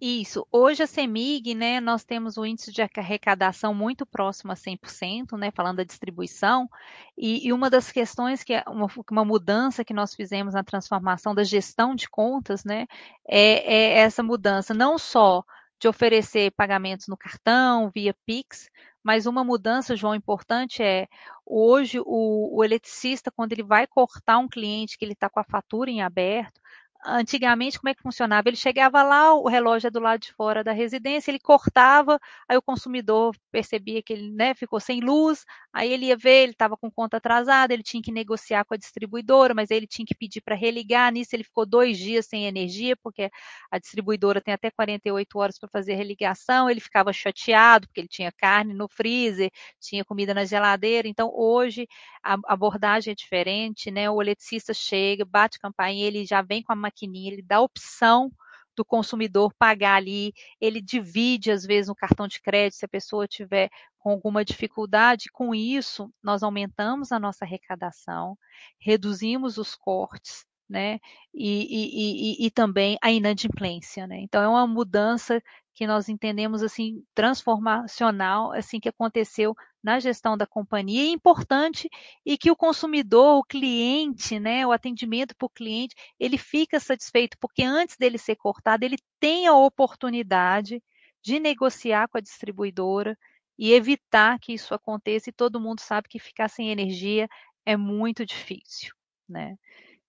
Isso. 0.00 0.46
Hoje 0.50 0.82
a 0.82 0.86
CEMIG, 0.86 1.54
né, 1.54 1.78
nós 1.78 2.04
temos 2.04 2.38
o 2.38 2.46
índice 2.46 2.72
de 2.72 2.80
arrecadação 2.80 3.74
muito 3.74 4.06
próximo 4.06 4.50
a 4.50 4.54
100%, 4.54 5.36
né, 5.36 5.50
falando 5.50 5.76
da 5.76 5.84
distribuição, 5.84 6.70
e, 7.18 7.46
e 7.46 7.52
uma 7.52 7.68
das 7.68 7.92
questões 7.92 8.42
que 8.42 8.54
é 8.54 8.64
uma, 8.66 8.86
uma, 9.10 9.24
mudança 9.26 9.84
que 9.84 9.92
nós 9.92 10.14
fizemos 10.14 10.54
na 10.54 10.64
transformação 10.64 11.34
da 11.34 11.44
gestão 11.44 11.94
de 11.94 12.08
contas, 12.08 12.64
né, 12.64 12.86
é, 13.28 13.74
é 13.74 13.98
essa 13.98 14.22
mudança 14.22 14.72
não 14.72 14.96
só 14.96 15.44
de 15.78 15.86
oferecer 15.86 16.50
pagamentos 16.52 17.06
no 17.06 17.16
cartão, 17.16 17.90
via 17.94 18.14
Pix, 18.24 18.70
mas 19.02 19.26
uma 19.26 19.42
mudança, 19.44 19.96
João, 19.96 20.14
importante 20.14 20.82
é 20.82 21.08
hoje 21.44 22.00
o, 22.00 22.56
o 22.56 22.64
eletricista, 22.64 23.30
quando 23.30 23.52
ele 23.52 23.62
vai 23.62 23.86
cortar 23.86 24.38
um 24.38 24.48
cliente 24.48 24.98
que 24.98 25.04
ele 25.04 25.12
está 25.12 25.28
com 25.28 25.40
a 25.40 25.44
fatura 25.44 25.90
em 25.90 26.02
aberto, 26.02 26.60
antigamente 27.04 27.78
como 27.78 27.88
é 27.88 27.94
que 27.94 28.02
funcionava? 28.02 28.48
Ele 28.48 28.56
chegava 28.56 29.02
lá, 29.02 29.34
o 29.34 29.48
relógio 29.48 29.88
é 29.88 29.90
do 29.90 30.00
lado 30.00 30.20
de 30.20 30.32
fora 30.32 30.62
da 30.62 30.72
residência, 30.72 31.30
ele 31.30 31.38
cortava, 31.38 32.18
aí 32.48 32.56
o 32.56 32.62
consumidor 32.62 33.34
percebia 33.50 34.02
que 34.02 34.12
ele 34.12 34.30
né, 34.30 34.54
ficou 34.54 34.80
sem 34.80 35.00
luz, 35.00 35.44
aí 35.72 35.92
ele 35.92 36.06
ia 36.06 36.16
ver, 36.16 36.42
ele 36.44 36.52
estava 36.52 36.76
com 36.76 36.90
conta 36.90 37.16
atrasada, 37.16 37.72
ele 37.72 37.82
tinha 37.82 38.02
que 38.02 38.12
negociar 38.12 38.64
com 38.64 38.74
a 38.74 38.76
distribuidora, 38.76 39.54
mas 39.54 39.70
aí 39.70 39.78
ele 39.78 39.86
tinha 39.86 40.04
que 40.04 40.14
pedir 40.14 40.40
para 40.42 40.54
religar, 40.54 41.12
nisso 41.12 41.34
ele 41.34 41.44
ficou 41.44 41.64
dois 41.64 41.96
dias 41.98 42.26
sem 42.26 42.46
energia, 42.46 42.96
porque 43.02 43.30
a 43.70 43.78
distribuidora 43.78 44.40
tem 44.40 44.52
até 44.52 44.70
48 44.70 45.38
horas 45.38 45.58
para 45.58 45.68
fazer 45.68 45.94
a 45.94 45.96
religação, 45.96 46.68
ele 46.68 46.80
ficava 46.80 47.12
chateado, 47.12 47.86
porque 47.86 48.00
ele 48.00 48.08
tinha 48.08 48.32
carne 48.32 48.74
no 48.74 48.88
freezer, 48.88 49.50
tinha 49.80 50.04
comida 50.04 50.34
na 50.34 50.44
geladeira, 50.44 51.08
então 51.08 51.30
hoje 51.34 51.86
a 52.22 52.36
abordagem 52.46 53.12
é 53.12 53.14
diferente, 53.14 53.90
né? 53.90 54.10
O 54.10 54.20
eletricista 54.20 54.74
chega, 54.74 55.24
bate 55.24 55.58
campainha, 55.58 56.06
ele 56.06 56.24
já 56.26 56.42
vem 56.42 56.62
com 56.62 56.72
a 56.72 56.76
maquininha, 56.90 57.32
ele 57.32 57.42
dá 57.42 57.56
a 57.56 57.62
opção 57.62 58.30
do 58.76 58.84
consumidor 58.84 59.52
pagar 59.58 59.96
ali, 59.96 60.32
ele 60.60 60.80
divide 60.80 61.50
às 61.50 61.64
vezes 61.64 61.88
no 61.88 61.94
cartão 61.94 62.26
de 62.26 62.40
crédito 62.40 62.78
se 62.78 62.84
a 62.84 62.88
pessoa 62.88 63.26
tiver 63.26 63.68
com 63.98 64.10
alguma 64.10 64.44
dificuldade. 64.44 65.30
Com 65.32 65.54
isso, 65.54 66.12
nós 66.22 66.42
aumentamos 66.42 67.12
a 67.12 67.18
nossa 67.18 67.44
arrecadação, 67.44 68.36
reduzimos 68.78 69.58
os 69.58 69.74
cortes, 69.74 70.44
né? 70.68 70.98
E, 71.34 71.66
e, 71.68 72.44
e, 72.44 72.46
e, 72.46 72.50
também 72.50 72.96
a 73.02 73.10
inadimplência, 73.10 74.06
né? 74.06 74.20
Então 74.20 74.42
é 74.42 74.48
uma 74.48 74.66
mudança 74.66 75.42
que 75.80 75.86
nós 75.86 76.10
entendemos 76.10 76.62
assim 76.62 77.02
transformacional, 77.14 78.52
assim 78.52 78.78
que 78.78 78.90
aconteceu 78.90 79.56
na 79.82 79.98
gestão 79.98 80.36
da 80.36 80.46
companhia, 80.46 81.04
é 81.04 81.06
importante 81.06 81.88
e 82.22 82.36
que 82.36 82.50
o 82.50 82.56
consumidor, 82.56 83.38
o 83.38 83.42
cliente, 83.42 84.38
né, 84.38 84.66
o 84.66 84.72
atendimento 84.72 85.34
para 85.34 85.46
o 85.46 85.48
cliente, 85.48 85.94
ele 86.18 86.36
fica 86.36 86.78
satisfeito, 86.78 87.38
porque 87.40 87.62
antes 87.62 87.96
dele 87.96 88.18
ser 88.18 88.36
cortado, 88.36 88.84
ele 88.84 88.98
tem 89.18 89.46
a 89.46 89.54
oportunidade 89.54 90.82
de 91.22 91.40
negociar 91.40 92.08
com 92.08 92.18
a 92.18 92.20
distribuidora 92.20 93.16
e 93.58 93.72
evitar 93.72 94.38
que 94.38 94.52
isso 94.52 94.74
aconteça, 94.74 95.30
e 95.30 95.32
todo 95.32 95.58
mundo 95.58 95.80
sabe 95.80 96.10
que 96.10 96.18
ficar 96.18 96.50
sem 96.50 96.68
energia 96.68 97.26
é 97.64 97.74
muito 97.74 98.26
difícil, 98.26 98.94
né? 99.26 99.56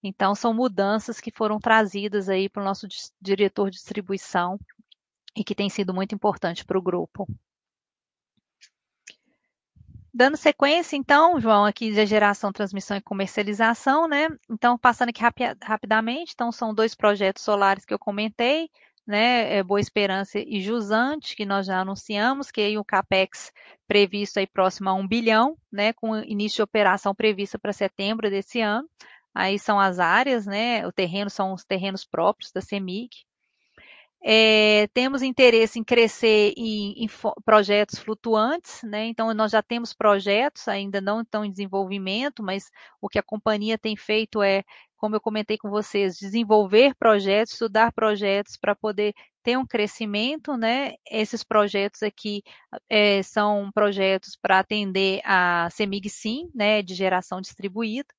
Então, 0.03 0.36
são 0.36 0.53
mudanças 0.53 1.22
que 1.22 1.32
foram 1.32 1.59
trazidas 1.59 2.28
aí 2.28 2.49
para 2.49 2.61
o 2.61 2.65
nosso 2.65 2.89
diretor 3.22 3.69
de 3.69 3.78
distribuição 3.78 4.59
e 5.36 5.44
que 5.44 5.56
tem 5.56 5.70
sido 5.70 5.94
muito 5.94 6.14
importante 6.16 6.66
para 6.66 6.78
o 6.78 6.82
grupo. 6.82 7.28
Dando 10.14 10.36
sequência, 10.36 10.98
então, 10.98 11.40
João, 11.40 11.64
aqui 11.66 11.90
de 11.90 12.06
geração, 12.06 12.52
transmissão 12.52 12.98
e 12.98 13.02
comercialização, 13.02 14.10
né? 14.10 14.28
Então, 14.50 14.78
passando 14.78 15.10
aqui 15.10 15.22
rapi 15.22 15.44
rapidamente, 15.64 16.34
então, 16.34 16.52
são 16.52 16.74
dois 16.74 16.94
projetos 16.94 17.44
solares 17.44 17.86
que 17.86 17.94
eu 17.94 18.00
comentei, 18.00 18.70
né? 19.08 19.56
É 19.56 19.64
Boa 19.64 19.80
Esperança 19.80 20.38
e 20.38 20.60
Jusante, 20.60 21.34
que 21.34 21.46
nós 21.46 21.66
já 21.66 21.80
anunciamos, 21.80 22.52
que 22.52 22.60
aí 22.60 22.78
o 22.78 22.84
CAPEX 22.84 23.54
previsto 23.88 24.38
aí 24.38 24.48
próximo 24.48 24.90
a 24.90 24.94
um 24.94 25.08
bilhão, 25.08 25.58
né? 25.72 25.94
Com 25.94 26.18
início 26.18 26.58
de 26.58 26.64
operação 26.64 27.16
prevista 27.16 27.58
para 27.58 27.72
setembro 27.72 28.30
desse 28.30 28.60
ano. 28.60 28.90
Aí 29.34 29.58
são 29.58 29.80
as 29.80 29.98
áreas, 29.98 30.46
né? 30.46 30.86
O 30.86 30.92
terreno 30.92 31.30
são 31.30 31.54
os 31.54 31.64
terrenos 31.64 32.04
próprios 32.04 32.52
da 32.52 32.60
CEMIG. 32.60 33.10
É, 34.24 34.88
temos 34.93 35.24
interesse 35.24 35.80
em 35.80 35.84
crescer 35.84 36.53
em, 36.55 37.03
em, 37.03 37.09
projetos 37.43 37.97
flutuantes, 37.99 38.84
né? 38.84 39.05
Então, 39.07 39.34
nós 39.34 39.51
já 39.51 39.63
temos 39.63 39.93
projetos, 39.93 40.67
ainda 40.67 41.01
não 41.01 41.22
estão 41.22 41.43
em 41.43 41.49
desenvolvimento, 41.51 42.43
mas 42.43 42.69
o 43.01 43.09
que 43.09 43.17
a 43.17 43.24
companhia 43.24 43.80
tem 43.80 43.95
feito 43.97 44.43
é, 44.43 44.63
como 44.95 45.15
eu 45.15 45.22
comentei 45.22 45.57
com 45.57 45.69
vocês, 45.72 46.17
desenvolver 46.19 46.93
projetos, 46.95 47.53
estudar 47.53 47.91
projetos 47.91 48.55
para 48.55 48.76
poder 48.76 49.13
ter 49.43 49.57
um 49.57 49.65
crescimento, 49.65 50.55
né? 50.55 50.93
Esses 51.09 51.43
projetos 51.43 52.03
aqui 52.03 52.43
é, 52.88 53.24
são 53.24 53.72
projetos 53.74 54.38
para 54.39 54.59
atender 54.59 55.22
a 55.26 55.67
CEMIG 55.72 56.09
SIM, 56.09 56.51
né? 56.53 56.84
De 56.84 56.93
geração 56.93 57.41
distribuída. 57.41 58.13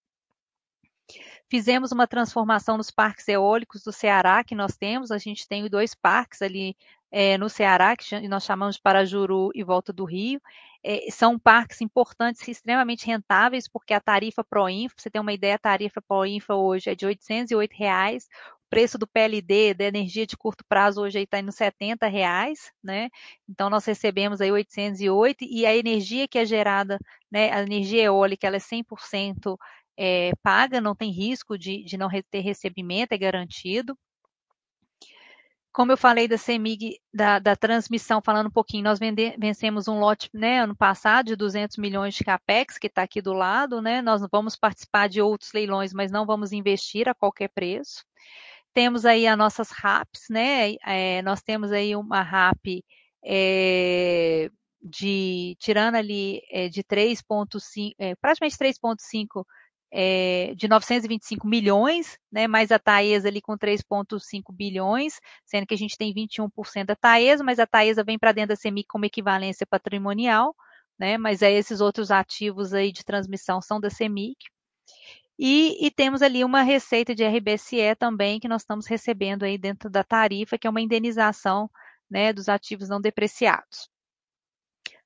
Fizemos 1.48 1.92
uma 1.92 2.07
transformação 2.07 2.76
nos 2.76 2.90
parques 2.90 3.28
eólicos 3.28 3.82
do 3.82 3.92
Ceará 3.92 4.42
que 4.42 4.55
nós 4.55 4.76
temos. 4.76 5.11
A 5.11 5.18
gente 5.18 5.46
tem 5.46 5.68
dois 5.68 5.94
parques 5.94 6.40
ali 6.40 6.76
é, 7.11 7.36
no 7.36 7.50
Ceará, 7.50 7.94
que 7.94 8.26
nós 8.26 8.44
chamamos 8.44 8.76
de 8.76 8.82
Parajuru 8.82 9.50
e 9.55 9.62
Volta 9.62 9.92
do 9.92 10.05
Rio. 10.05 10.40
É, 10.82 11.11
são 11.11 11.38
parques 11.38 11.80
importantes, 11.80 12.48
extremamente 12.48 13.07
rentáveis, 13.07 13.68
porque 13.68 13.92
a 13.92 14.00
tarifa 14.00 14.42
Proinfa, 14.42 14.94
você 14.96 15.11
tem 15.11 15.20
uma 15.20 15.32
ideia, 15.32 15.55
a 15.55 15.59
tarifa 15.59 16.00
Proinfa 16.00 16.55
hoje 16.55 16.90
é 16.90 16.94
de 16.94 17.07
808 17.07 17.72
reais, 17.72 18.28
o 18.66 18.70
preço 18.70 18.98
do 18.98 19.07
PLD, 19.07 19.74
da 19.74 19.84
energia 19.84 20.26
de 20.26 20.36
curto 20.36 20.64
prazo, 20.66 21.03
hoje 21.03 21.20
está 21.20 21.38
indo 21.38 21.53
70 21.53 22.09
reais, 22.09 22.72
né? 22.82 23.11
Então, 23.48 23.68
nós 23.68 23.84
recebemos 23.84 24.40
aí 24.40 24.50
808 24.50 25.44
e 25.44 25.66
a 25.66 25.76
energia 25.76 26.26
que 26.26 26.38
é 26.38 26.44
gerada, 26.46 26.98
né, 27.30 27.53
a 27.53 27.62
energia 27.62 28.05
eólica, 28.05 28.46
ela 28.46 28.57
é 28.57 28.59
100% 28.59 29.59
é, 29.97 30.32
paga, 30.43 30.80
não 30.80 30.95
tem 30.95 31.11
risco 31.11 31.59
de, 31.59 31.84
de 31.84 31.97
não 31.97 32.09
ter 32.30 32.40
recebimento, 32.40 33.12
é 33.12 33.18
garantido. 33.18 33.97
Como 35.72 35.90
eu 35.90 35.97
falei 35.97 36.28
da 36.28 36.36
CEMIG, 36.36 36.99
da, 37.14 37.38
da 37.38 37.57
transmissão, 37.57 38.20
falando 38.22 38.49
um 38.49 38.53
pouquinho, 38.53 38.84
nós 38.84 38.99
vende, 38.99 39.34
vencemos 39.38 39.88
um 39.88 39.99
lote 39.99 40.28
né, 40.34 40.61
ano 40.61 40.76
passado 40.76 41.26
de 41.28 41.36
200 41.36 41.78
milhões 41.78 42.14
de 42.14 42.24
capex, 42.24 42.76
que 42.76 42.88
está 42.88 43.03
aqui 43.03 43.22
do 43.22 43.32
lado, 43.32 43.80
né? 43.80 44.03
Nós 44.03 44.20
vamos 44.30 44.55
participar 44.55 45.09
de 45.09 45.22
outros 45.22 45.51
leilões, 45.55 45.95
mas 45.95 46.12
não 46.12 46.26
vamos 46.26 46.53
investir 46.53 47.09
a 47.09 47.14
qualquer 47.14 47.49
preço. 47.49 48.05
Temos 48.74 49.07
aí 49.07 49.26
as 49.26 49.38
nossas 49.38 49.70
RAPs, 49.70 50.26
né? 50.28 50.74
É, 50.84 51.22
nós 51.22 51.40
temos 51.40 51.72
aí 51.72 51.97
uma 51.97 52.20
RAP 52.20 52.84
é, 53.24 54.51
de, 54.82 55.57
tirando 55.59 55.95
ali 55.95 56.43
é, 56.51 56.68
de 56.68 56.82
3,5, 56.82 57.95
é, 57.99 58.14
praticamente 58.16 58.59
3,5 58.59 59.45
é, 59.93 60.55
de 60.57 60.66
925 60.66 61.47
milhões, 61.47 62.18
né, 62.32 62.49
mais 62.49 62.72
a 62.72 62.78
Taesa 62.78 63.28
ali 63.28 63.43
com 63.43 63.59
3,5 63.59 64.51
bilhões, 64.51 65.20
sendo 65.45 65.66
que 65.66 65.74
a 65.74 65.78
gente 65.78 65.99
tem 65.99 66.14
21% 66.14 66.86
da 66.86 66.97
Taesa, 66.97 67.45
mas 67.45 67.59
a 67.59 67.66
Taesa 67.66 68.03
vem 68.03 68.18
para 68.18 68.32
dentro 68.32 68.49
da 68.49 68.57
CEMIC 68.57 68.88
como 68.88 69.05
equivalência 69.05 69.66
patrimonial, 69.66 70.57
né, 70.99 71.18
mas 71.18 71.43
aí 71.43 71.55
esses 71.55 71.80
outros 71.82 72.11
ativos 72.11 72.72
aí 72.72 72.90
de 72.90 73.05
transmissão 73.05 73.61
são 73.61 73.78
da 73.78 73.90
CEMIC. 73.90 74.36
E, 75.38 75.86
e, 75.86 75.90
temos 75.90 76.22
ali 76.22 76.45
uma 76.45 76.62
receita 76.62 77.14
de 77.14 77.24
RBSE 77.24 77.97
também 77.99 78.38
que 78.38 78.49
nós 78.49 78.62
estamos 78.62 78.86
recebendo 78.86 79.45
aí 79.45 79.59
dentro 79.59 79.90
da 79.90 80.05
tarifa, 80.05 80.57
que 80.57 80.66
é 80.66 80.70
uma 80.70 80.80
indenização 80.80 81.70
né, 82.11 82.32
dos 82.32 82.49
ativos 82.49 82.88
não 82.88 83.01
depreciados. 83.01 83.88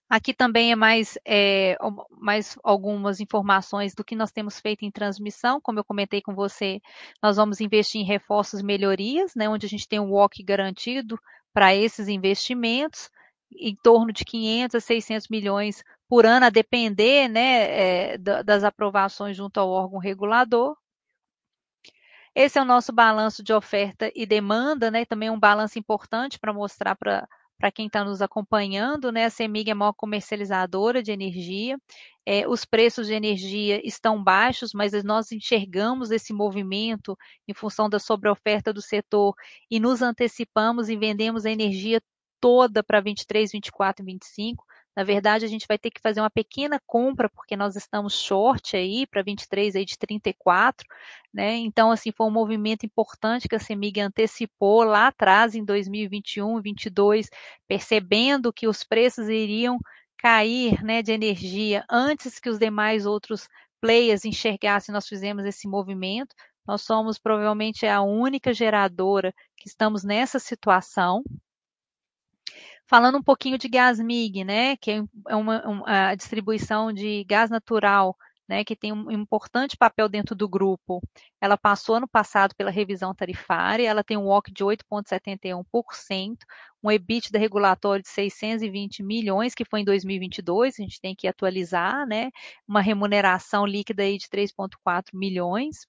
Aqui 0.09 0.33
também 0.33 0.71
é 0.71 0.77
mais, 0.77 1.19
é, 1.25 1.77
mais 2.11 2.57
algumas 2.63 3.19
informações 3.21 3.93
do 3.93 4.05
que 4.05 4.15
nós 4.15 4.31
temos 4.31 4.61
feito 4.61 4.85
em 4.85 4.91
transmissão. 4.91 5.61
Como 5.61 5.81
eu 5.81 5.85
comentei 5.85 6.23
com 6.23 6.33
você, 6.33 6.81
nós 7.21 7.37
vamos 7.37 7.61
investir 7.61 8.01
em 8.01 8.05
reforços 8.05 8.61
e 8.61 8.65
melhorias, 8.65 9.35
né, 9.35 9.49
onde 9.49 9.67
a 9.67 9.69
gente 9.69 9.89
tem 9.89 9.99
um 9.99 10.13
WOC 10.13 10.45
garantido 10.45 11.19
para 11.53 11.75
esses 11.75 12.07
investimentos, 12.07 13.11
em 13.51 13.75
torno 13.75 14.13
de 14.13 14.25
500 14.25 14.77
a 14.77 14.81
600 14.81 15.29
milhões 15.29 15.83
por 16.09 16.25
ano, 16.25 16.47
a 16.47 16.51
depender 16.51 17.29
né, 17.29 18.13
é, 18.15 18.19
das 18.19 18.63
aprovações 18.63 19.37
junto 19.37 19.59
ao 19.59 19.71
órgão 19.71 19.99
regulador. 19.99 20.77
Esse 22.33 22.59
é 22.59 22.63
o 22.63 22.67
nosso 22.67 22.93
balanço 22.93 23.43
de 23.43 23.53
oferta 23.53 24.13
e 24.15 24.25
demanda, 24.27 24.89
né, 24.89 25.05
também 25.05 25.31
um 25.31 25.41
balanço 25.41 25.79
importante 25.79 26.39
para 26.39 26.53
mostrar 26.53 26.95
para 26.95 27.27
para 27.59 27.71
quem 27.73 27.87
está 27.87 28.05
nos 28.05 28.21
acompanhando, 28.21 29.11
né? 29.11 29.25
A 29.25 29.31
CEMIG 29.31 29.71
é 29.71 29.73
a 29.73 29.77
maior 29.77 29.93
comercializadora 29.93 31.03
de 31.03 31.13
energia. 31.13 31.79
É, 32.25 32.47
os 32.47 32.65
preços 32.65 33.07
de 33.07 33.15
energia 33.15 33.81
estão 33.87 34.23
baixos, 34.23 34.73
mas 34.75 34.93
nós 35.05 35.33
enxergamos 35.33 36.11
esse 36.11 36.33
movimento 36.33 37.17
em 37.49 37.55
função 37.55 37.89
da 37.89 37.99
sobreoferta 37.99 38.73
do 38.73 38.83
setor 38.83 39.35
e 39.71 39.81
nos 39.81 40.03
antecipamos 40.03 40.89
e 40.89 40.97
vendemos 40.97 41.47
a 41.47 41.51
energia 41.51 42.01
toda 42.41 42.83
para 42.83 43.01
23, 43.01 43.53
24 43.53 44.05
e 44.05 44.07
25 44.07 44.66
na 44.97 45.05
verdade, 45.05 45.45
a 45.45 45.49
gente 45.49 45.67
vai 45.69 45.79
ter 45.79 45.91
que 45.91 46.01
fazer 46.01 46.21
uma 46.21 46.31
pequena 46.31 46.81
compra, 46.87 47.29
porque 47.29 47.55
nós 47.55 47.77
estamos 47.77 48.15
short 48.19 48.75
aí 48.75 49.07
para 49.07 49.23
23 49.23 49.77
aí 49.77 49.85
de 49.85 49.99
34, 49.99 50.87
né? 51.33 51.57
Então, 51.57 51.91
assim, 51.91 52.11
foi 52.11 52.27
um 52.27 52.31
movimento 52.31 52.87
importante 52.87 53.47
que 53.47 53.55
a 53.55 53.59
Semig 53.59 54.01
antecipou 54.01 54.85
lá 54.85 55.09
atrás, 55.09 55.55
em 55.55 55.65
2021, 55.65 56.55
2022, 56.55 57.29
percebendo 57.69 58.53
que 58.53 58.67
os 58.67 58.83
preços 58.83 59.29
iriam 59.29 59.79
cair 60.19 60.83
né, 60.83 61.03
de 61.03 61.13
energia 61.13 61.85
antes 61.91 62.41
que 62.41 62.49
os 62.49 62.59
demais 62.59 63.05
outros 63.05 63.47
players 63.81 64.25
enxergassem, 64.25 64.93
nós 64.93 65.07
fizemos 65.07 65.45
esse 65.45 65.69
movimento. 65.69 66.35
Nós 66.67 66.83
somos 66.83 67.19
provavelmente 67.19 67.87
a 67.87 68.01
única 68.03 68.53
geradora 68.53 69.33
que 69.57 69.69
estamos 69.69 70.03
nessa 70.03 70.39
situação, 70.39 71.23
Falando 72.89 73.19
um 73.19 73.23
pouquinho 73.23 73.59
de 73.59 73.69
Gasmig, 73.69 74.45
né, 74.45 74.77
que 74.77 75.03
é 75.29 75.37
uma, 75.37 75.67
uma 75.67 76.11
a 76.11 76.15
distribuição 76.15 76.93
de 76.93 77.25
gás 77.25 77.51
natural 77.51 78.17
né, 78.49 78.65
que 78.65 78.77
tem 78.77 78.93
um 78.93 79.11
importante 79.11 79.77
papel 79.77 80.09
dentro 80.09 80.35
do 80.35 80.49
grupo, 80.49 81.01
ela 81.41 81.57
passou 81.57 81.97
ano 81.97 82.09
passado 82.09 82.55
pela 82.55 82.71
revisão 82.71 83.15
tarifária, 83.15 83.89
ela 83.89 84.05
tem 84.05 84.17
um 84.17 84.27
WOC 84.27 84.53
de 84.53 84.65
8,71%, 84.65 86.37
um 86.83 86.91
EBITDA 86.91 87.39
regulatório 87.39 88.03
de 88.03 88.09
620 88.09 89.03
milhões, 89.03 89.55
que 89.55 89.65
foi 89.65 89.81
em 89.81 89.85
2022, 89.85 90.79
a 90.79 90.83
gente 90.83 91.01
tem 91.01 91.15
que 91.15 91.27
atualizar, 91.27 92.07
né, 92.07 92.31
uma 92.67 92.81
remuneração 92.81 93.67
líquida 93.67 94.03
aí 94.05 94.17
de 94.19 94.29
3,4 94.29 95.11
milhões, 95.15 95.87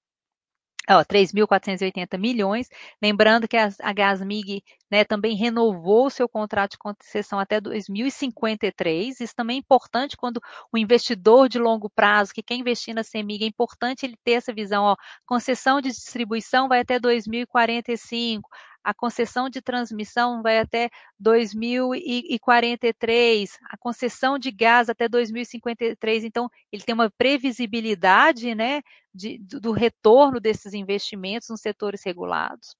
3.480 0.88 2.18
milhões. 2.18 2.68
Lembrando 3.02 3.46
que 3.46 3.56
a, 3.56 3.68
a 3.82 3.92
Gasmig 3.92 4.62
né, 4.90 5.04
também 5.04 5.36
renovou 5.36 6.08
seu 6.10 6.28
contrato 6.28 6.72
de 6.72 6.78
concessão 6.78 7.38
até 7.38 7.60
2053. 7.60 9.20
Isso 9.20 9.34
também 9.34 9.56
é 9.56 9.60
importante 9.60 10.16
quando 10.16 10.40
o 10.72 10.78
investidor 10.78 11.48
de 11.48 11.58
longo 11.58 11.90
prazo, 11.90 12.32
que 12.32 12.42
quer 12.42 12.54
investir 12.54 12.94
na 12.94 13.02
CEMIG, 13.04 13.44
é 13.44 13.48
importante 13.48 14.06
ele 14.06 14.16
ter 14.24 14.32
essa 14.32 14.52
visão. 14.52 14.84
Ó, 14.84 14.96
concessão 15.26 15.80
de 15.80 15.90
distribuição 15.90 16.68
vai 16.68 16.80
até 16.80 16.98
2045, 16.98 18.48
a 18.88 18.94
concessão 18.94 19.50
de 19.50 19.60
transmissão 19.60 20.40
vai 20.40 20.58
até 20.58 20.88
2043, 21.20 23.58
a 23.68 23.76
concessão 23.76 24.38
de 24.38 24.50
gás 24.50 24.88
até 24.88 25.06
2053. 25.06 26.24
Então, 26.24 26.50
ele 26.72 26.82
tem 26.82 26.94
uma 26.94 27.10
previsibilidade 27.10 28.54
né, 28.54 28.80
de, 29.12 29.36
do 29.40 29.72
retorno 29.72 30.40
desses 30.40 30.72
investimentos 30.72 31.50
nos 31.50 31.60
setores 31.60 32.02
regulados. 32.02 32.74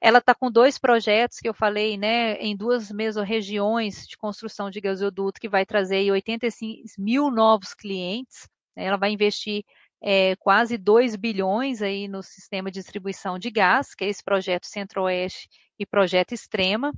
Ela 0.00 0.18
está 0.18 0.34
com 0.34 0.50
dois 0.50 0.78
projetos 0.78 1.38
que 1.38 1.48
eu 1.48 1.54
falei, 1.54 1.96
né, 1.96 2.34
em 2.38 2.56
duas 2.56 2.90
mesorregiões 2.90 4.08
de 4.08 4.16
construção 4.16 4.68
de 4.68 4.80
gasoduto, 4.80 5.40
que 5.40 5.48
vai 5.48 5.64
trazer 5.64 6.10
85 6.10 6.88
mil 6.98 7.30
novos 7.30 7.72
clientes. 7.72 8.48
Ela 8.74 8.96
vai 8.96 9.12
investir 9.12 9.64
é, 10.06 10.36
quase 10.36 10.76
2 10.76 11.16
bilhões 11.16 11.80
aí 11.80 12.06
no 12.06 12.22
sistema 12.22 12.70
de 12.70 12.78
distribuição 12.78 13.38
de 13.38 13.50
gás, 13.50 13.94
que 13.94 14.04
é 14.04 14.08
esse 14.08 14.22
projeto 14.22 14.66
Centro-Oeste 14.66 15.48
e 15.78 15.86
projeto 15.86 16.32
Extrema. 16.32 16.92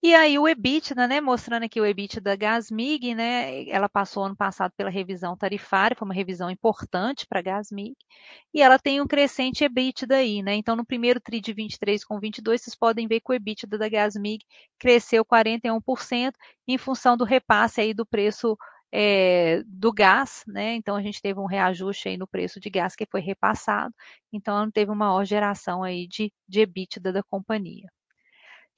E 0.00 0.14
aí 0.14 0.38
o 0.38 0.46
EBITDA, 0.46 1.08
né, 1.08 1.20
mostrando 1.20 1.64
aqui 1.64 1.80
o 1.80 1.86
EBITDA 1.86 2.20
da 2.20 2.36
Gasmig, 2.36 3.14
né, 3.14 3.66
ela 3.68 3.88
passou 3.88 4.24
ano 4.24 4.36
passado 4.36 4.72
pela 4.76 4.90
revisão 4.90 5.36
tarifária, 5.36 5.96
foi 5.96 6.06
uma 6.06 6.14
revisão 6.14 6.50
importante 6.50 7.26
para 7.26 7.40
a 7.40 7.42
Gasmig, 7.42 7.96
e 8.54 8.62
ela 8.62 8.78
tem 8.78 9.00
um 9.00 9.08
crescente 9.08 9.64
EBITDA 9.64 10.16
aí, 10.16 10.40
né, 10.40 10.54
então 10.54 10.76
no 10.76 10.86
primeiro 10.86 11.18
TRI 11.18 11.40
de 11.40 11.52
23 11.52 12.04
com 12.04 12.20
22, 12.20 12.62
vocês 12.62 12.76
podem 12.76 13.08
ver 13.08 13.20
que 13.20 13.32
o 13.32 13.34
EBITDA 13.34 13.76
da 13.76 13.88
Gasmig 13.88 14.44
cresceu 14.78 15.24
41% 15.24 16.32
em 16.68 16.78
função 16.78 17.16
do 17.16 17.24
repasse 17.24 17.80
aí 17.80 17.92
do 17.92 18.06
preço 18.06 18.56
é, 18.92 19.62
do 19.66 19.92
gás, 19.92 20.44
né? 20.46 20.74
Então 20.74 20.96
a 20.96 21.02
gente 21.02 21.20
teve 21.20 21.38
um 21.38 21.46
reajuste 21.46 22.08
aí 22.08 22.16
no 22.16 22.26
preço 22.26 22.58
de 22.58 22.70
gás 22.70 22.96
que 22.96 23.06
foi 23.06 23.20
repassado, 23.20 23.94
então 24.32 24.70
teve 24.70 24.90
uma 24.90 25.06
maior 25.06 25.24
geração 25.24 25.82
aí 25.82 26.06
de, 26.06 26.32
de 26.48 26.60
EBITDA 26.60 27.12
da 27.12 27.22
companhia. 27.22 27.88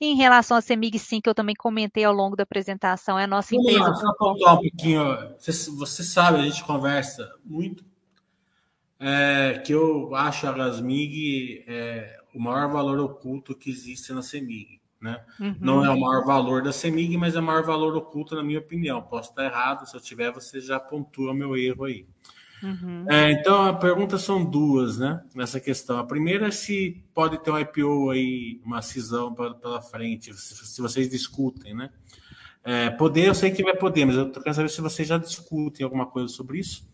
Em 0.01 0.17
relação 0.17 0.57
à 0.57 0.63
CEMIG 0.63 0.99
sim, 0.99 1.21
que 1.21 1.29
eu 1.29 1.35
também 1.35 1.55
comentei 1.55 2.05
ao 2.05 2.15
longo 2.15 2.35
da 2.35 2.43
apresentação, 2.43 3.19
é 3.19 3.25
a 3.25 3.27
nossa 3.27 3.55
Vamos 3.55 3.71
empresa. 3.71 3.95
Só 3.95 4.15
pontuar 4.15 4.55
um 4.55 4.63
pouquinho, 4.63 5.05
você, 5.39 5.71
você, 5.73 6.03
sabe, 6.03 6.39
a 6.39 6.43
gente 6.43 6.65
conversa 6.65 7.31
muito, 7.45 7.85
é, 8.99 9.59
que 9.65 9.73
eu 9.73 10.15
acho 10.15 10.47
a 10.47 10.53
Gasmig 10.53 11.65
é, 11.67 12.19
o 12.35 12.41
maior 12.41 12.71
valor 12.71 12.99
oculto 12.99 13.55
que 13.55 13.69
existe 13.71 14.13
na 14.13 14.23
CEMIG. 14.23 14.80
Né? 15.01 15.19
Uhum. 15.41 15.57
Não 15.59 15.85
é 15.85 15.91
o 15.91 15.99
maior 15.99 16.25
valor 16.27 16.63
da 16.63 16.73
CEMIG, 16.73 17.17
mas 17.17 17.35
é 17.35 17.41
o 17.41 17.43
maior 17.43 17.65
valor 17.65 17.97
oculto, 17.97 18.35
na 18.35 18.43
minha 18.43 18.59
opinião. 18.59 19.01
Posso 19.01 19.31
estar 19.31 19.45
errado, 19.45 19.87
se 19.87 19.97
eu 19.97 20.01
tiver, 20.01 20.31
você 20.31 20.61
já 20.61 20.79
pontua 20.79 21.33
meu 21.33 21.57
erro 21.57 21.85
aí. 21.85 22.07
Uhum. 22.63 23.07
É, 23.09 23.33
então, 23.33 23.63
a 23.63 23.73
pergunta 23.73 24.19
são 24.19 24.45
duas, 24.45 24.99
né? 24.99 25.23
Nessa 25.35 25.59
questão. 25.59 25.99
A 25.99 26.05
primeira 26.05 26.49
é 26.49 26.51
se 26.51 27.03
pode 27.15 27.39
ter 27.39 27.51
um 27.51 27.59
IPO 27.59 28.11
aí, 28.11 28.61
uma 28.63 28.83
cisão 28.83 29.35
pela 29.35 29.81
frente, 29.81 30.35
se, 30.35 30.67
se 30.67 30.83
vocês 30.83 31.09
discutem, 31.09 31.75
né? 31.75 31.91
É, 32.63 32.91
poder, 32.91 33.29
eu 33.29 33.35
sei 33.35 33.51
que 33.51 33.63
vai 33.63 33.75
poder, 33.75 34.05
mas 34.05 34.17
eu 34.17 34.31
quero 34.31 34.55
saber 34.55 34.69
se 34.69 34.83
vocês 34.83 35.09
já 35.09 35.17
discutem 35.17 35.83
alguma 35.83 36.07
coisa 36.07 36.29
sobre 36.29 36.59
isso. 36.59 36.90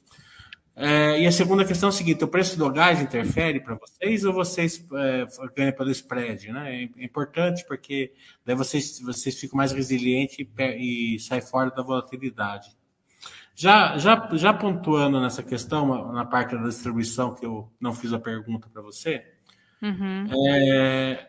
É, 0.78 1.22
e 1.22 1.26
a 1.26 1.32
segunda 1.32 1.64
questão 1.64 1.88
é 1.88 1.90
a 1.90 1.92
seguinte: 1.92 2.22
o 2.22 2.28
preço 2.28 2.58
do 2.58 2.70
gás 2.70 3.00
interfere 3.00 3.60
para 3.60 3.76
vocês 3.76 4.24
ou 4.26 4.32
vocês 4.34 4.86
é, 4.92 5.26
ganham 5.56 5.72
pelo 5.72 5.90
spread? 5.90 6.52
Né? 6.52 6.90
É 6.98 7.04
importante 7.04 7.64
porque 7.66 8.12
daí 8.44 8.54
vocês, 8.54 9.00
vocês 9.00 9.40
ficam 9.40 9.56
mais 9.56 9.72
resilientes 9.72 10.38
e, 10.38 11.14
e 11.14 11.18
saem 11.18 11.40
fora 11.40 11.70
da 11.70 11.82
volatilidade. 11.82 12.76
Já, 13.54 13.96
já, 13.96 14.28
já 14.34 14.52
pontuando 14.52 15.18
nessa 15.18 15.42
questão, 15.42 16.12
na 16.12 16.26
parte 16.26 16.54
da 16.54 16.64
distribuição, 16.64 17.34
que 17.34 17.46
eu 17.46 17.72
não 17.80 17.94
fiz 17.94 18.12
a 18.12 18.18
pergunta 18.18 18.68
para 18.70 18.82
você, 18.82 19.24
uhum. 19.80 20.26
é, 20.46 21.26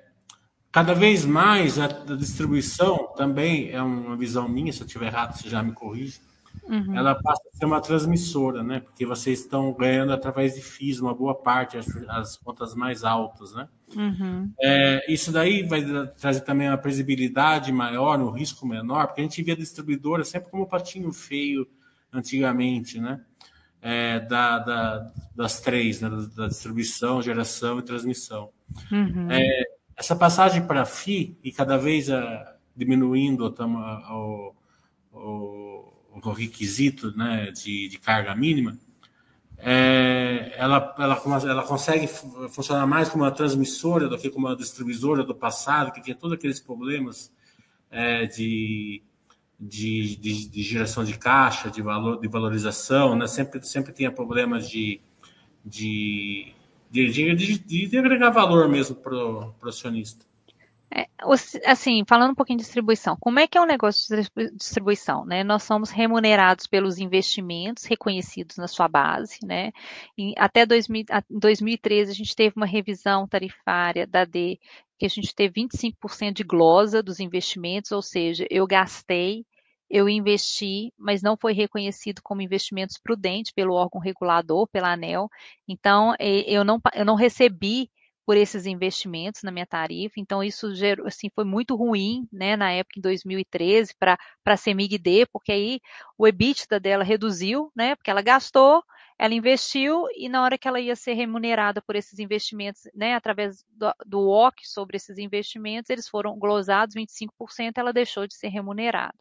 cada 0.70 0.93
vez 0.93 1.24
mais 1.24 1.80
a, 1.80 1.86
a 1.86 2.16
distribuição 2.18 3.14
também 3.16 3.72
é 3.72 3.82
uma 3.82 4.18
visão 4.18 4.45
minha, 4.50 4.74
se 4.74 4.82
eu 4.82 4.86
estiver 4.86 5.06
errado, 5.06 5.38
você 5.38 5.48
já 5.48 5.64
me 5.64 5.72
corrige 5.72 6.26
Uhum. 6.68 6.95
Ela 6.95 7.16
passa 7.16 7.41
a 7.53 7.58
ser 7.58 7.66
uma 7.66 7.82
transmissora, 7.82 8.64
né? 8.64 8.80
Porque 8.80 9.05
vocês 9.05 9.41
estão 9.41 9.74
ganhando 9.74 10.14
através 10.14 10.55
de 10.55 10.62
FIIs 10.62 10.99
uma 10.99 11.14
boa 11.14 11.36
parte, 11.36 11.78
as, 11.78 11.88
as 12.10 12.38
contas 12.38 12.76
mais 12.76 13.03
altas, 13.03 13.53
né? 13.53 13.68
Uhum. 13.95 14.51
É, 14.60 15.12
isso 15.12 15.32
daí 15.32 15.64
vai 15.64 15.84
trazer 16.20 16.41
também 16.41 16.68
uma 16.68 16.78
previsibilidade 16.78 17.72
maior, 17.72 18.20
um 18.20 18.32
risco 18.32 18.68
menor, 18.68 19.08
porque 19.08 19.22
a 19.22 19.24
gente 19.24 19.41
via 19.41 19.53
a 19.53 19.58
distribuidora 19.58 20.24
sempre 20.24 20.49
como 20.49 20.68
patinho 20.68 21.12
feio 21.12 21.68
antigamente, 22.12 22.99
né? 22.99 23.22
É, 23.82 24.20
da, 24.20 24.60
da, 24.60 25.12
das 25.36 25.62
três, 25.62 26.01
né? 26.01 26.10
da, 26.36 26.47
distribuição, 26.47 27.22
geração 27.22 27.80
e 27.80 27.84
transmissão. 27.84 28.49
Uhum. 28.91 29.32
É, 29.32 29.64
essa 29.95 30.16
passagem 30.16 30.66
para 30.66 30.86
FI 30.86 31.38
e 31.43 31.51
cada 31.51 31.78
vez 31.78 32.10
a, 32.10 32.20
é, 32.20 32.55
diminuindo 32.76 33.45
o, 33.45 33.49
o, 34.14 34.53
o 35.14 35.76
requisito 36.32 37.15
né, 37.15 37.51
de, 37.51 37.88
de 37.89 37.97
carga 37.97 38.36
mínima, 38.36 38.78
é, 39.59 40.53
ela, 40.55 40.95
ela, 40.99 41.22
ela 41.43 41.63
consegue 41.63 42.07
funcionar 42.49 42.86
mais 42.86 43.09
como 43.09 43.24
uma 43.24 43.32
transmissora 43.32 44.07
do 44.07 44.18
que 44.18 44.30
como 44.30 44.47
uma 44.47 44.55
distribuidora 44.55 45.24
do 45.24 45.34
passado, 45.34 45.91
que 45.91 46.01
tinha 46.01 46.15
todos 46.15 46.38
aqueles 46.38 46.59
problemas 46.59 47.32
é, 47.89 48.26
de, 48.28 49.01
de, 49.59 50.15
de, 50.18 50.49
de, 50.49 50.61
geração 50.61 51.03
de 51.03 51.18
caixa, 51.18 51.72
de, 51.72 51.82
valor, 51.82 52.20
de 52.20 52.28
valorização, 52.28 53.15
né? 53.15 53.28
sempre, 53.28 53.63
sempre 53.65 53.93
tinha 53.93 54.11
problemas 54.11 54.70
de, 54.70 55.01
de, 55.65 56.53
de, 56.91 57.36
de, 57.36 57.88
de 57.88 57.97
agregar 57.97 58.30
valor 58.30 58.70
mesmo 58.70 58.95
para 58.95 59.15
o 59.15 59.55
acionista. 59.63 60.26
É, 60.90 61.06
assim, 61.66 62.04
falando 62.08 62.32
um 62.32 62.36
pouquinho 62.36 62.60
de 62.60 62.64
distribuição, 62.64 63.18
como 63.20 63.40
é 63.40 63.48
que 63.48 63.58
é 63.58 63.62
o 63.62 63.66
negócio 63.66 64.16
de 64.16 64.30
distribuição, 64.56 65.26
né? 65.26 65.44
Nós 65.44 65.64
somos 65.64 65.90
remunerados 65.90 66.66
pelos 66.66 66.98
investimentos 66.98 67.84
reconhecidos 67.84 68.56
na 68.56 68.70
sua 68.70 68.88
base, 68.88 69.40
né? 69.44 69.72
E 70.18 70.34
até 70.38 70.66
2000, 70.66 71.04
2013 71.30 72.12
a 72.12 72.16
gente 72.16 72.34
teve 72.34 72.54
uma 72.56 72.66
revisão 72.66 73.28
tarifária 73.28 74.08
da 74.08 74.24
D, 74.24 74.58
que 74.98 75.06
a 75.06 75.10
gente 75.10 75.36
teve 75.36 75.62
25% 75.62 76.34
de 76.34 76.44
glosa 76.44 77.04
dos 77.04 77.20
investimentos, 77.20 77.92
ou 77.92 78.02
seja, 78.02 78.48
eu 78.50 78.66
gastei, 78.66 79.46
eu 79.90 80.08
investi, 80.08 80.94
mas 80.98 81.22
não 81.22 81.38
foi 81.38 81.54
reconhecido 81.54 82.22
como 82.24 82.42
investimentos 82.42 82.98
prudentes 82.98 83.52
pelo 83.52 83.74
órgão 83.74 84.00
regulador, 84.00 84.68
pela 84.68 84.94
ANEL. 84.94 85.30
Então, 85.68 86.16
eu 86.20 86.64
não, 86.64 86.80
eu 86.94 87.06
não 87.06 87.16
recebi 87.16 87.90
por 88.28 88.36
esses 88.36 88.65
investimentos 88.65 89.41
na 89.41 89.51
minha 89.51 89.65
tarifa. 89.65 90.15
Então, 90.17 90.43
isso 90.43 90.75
gerou, 90.75 91.07
assim, 91.07 91.30
foi 91.34 91.45
muito 91.45 91.78
ruim, 91.78 92.28
né, 92.30 92.57
na 92.57 92.69
época, 92.73 92.99
em 92.99 93.01
2013, 93.01 93.95
para 93.97 94.17
a 94.45 94.57
CEMIG-D, 94.57 95.28
porque 95.32 95.49
aí 95.53 95.80
o 96.17 96.28
EBITDA 96.28 96.78
dela 96.78 97.05
reduziu, 97.05 97.71
né, 97.73 97.95
porque 97.95 98.11
ela 98.11 98.21
gastou, 98.21 98.84
ela 99.17 99.34
investiu 99.34 100.07
e 100.13 100.28
na 100.28 100.43
hora 100.43 100.57
que 100.57 100.67
ela 100.67 100.78
ia 100.78 100.93
ser 100.93 101.13
remunerada 101.13 101.82
por 101.82 101.95
esses 101.95 102.19
investimentos, 102.19 102.82
né, 102.93 103.15
através 103.15 103.63
do, 103.71 103.93
do 104.05 104.28
OC 104.28 104.55
sobre 104.67 104.97
esses 104.97 105.17
investimentos, 105.17 105.89
eles 105.89 106.09
foram 106.09 106.38
glosados 106.38 106.95
25%, 106.95 107.78
ela 107.78 107.93
deixou 107.93 108.28
de 108.28 108.36
ser 108.36 108.49
remunerada. 108.49 109.15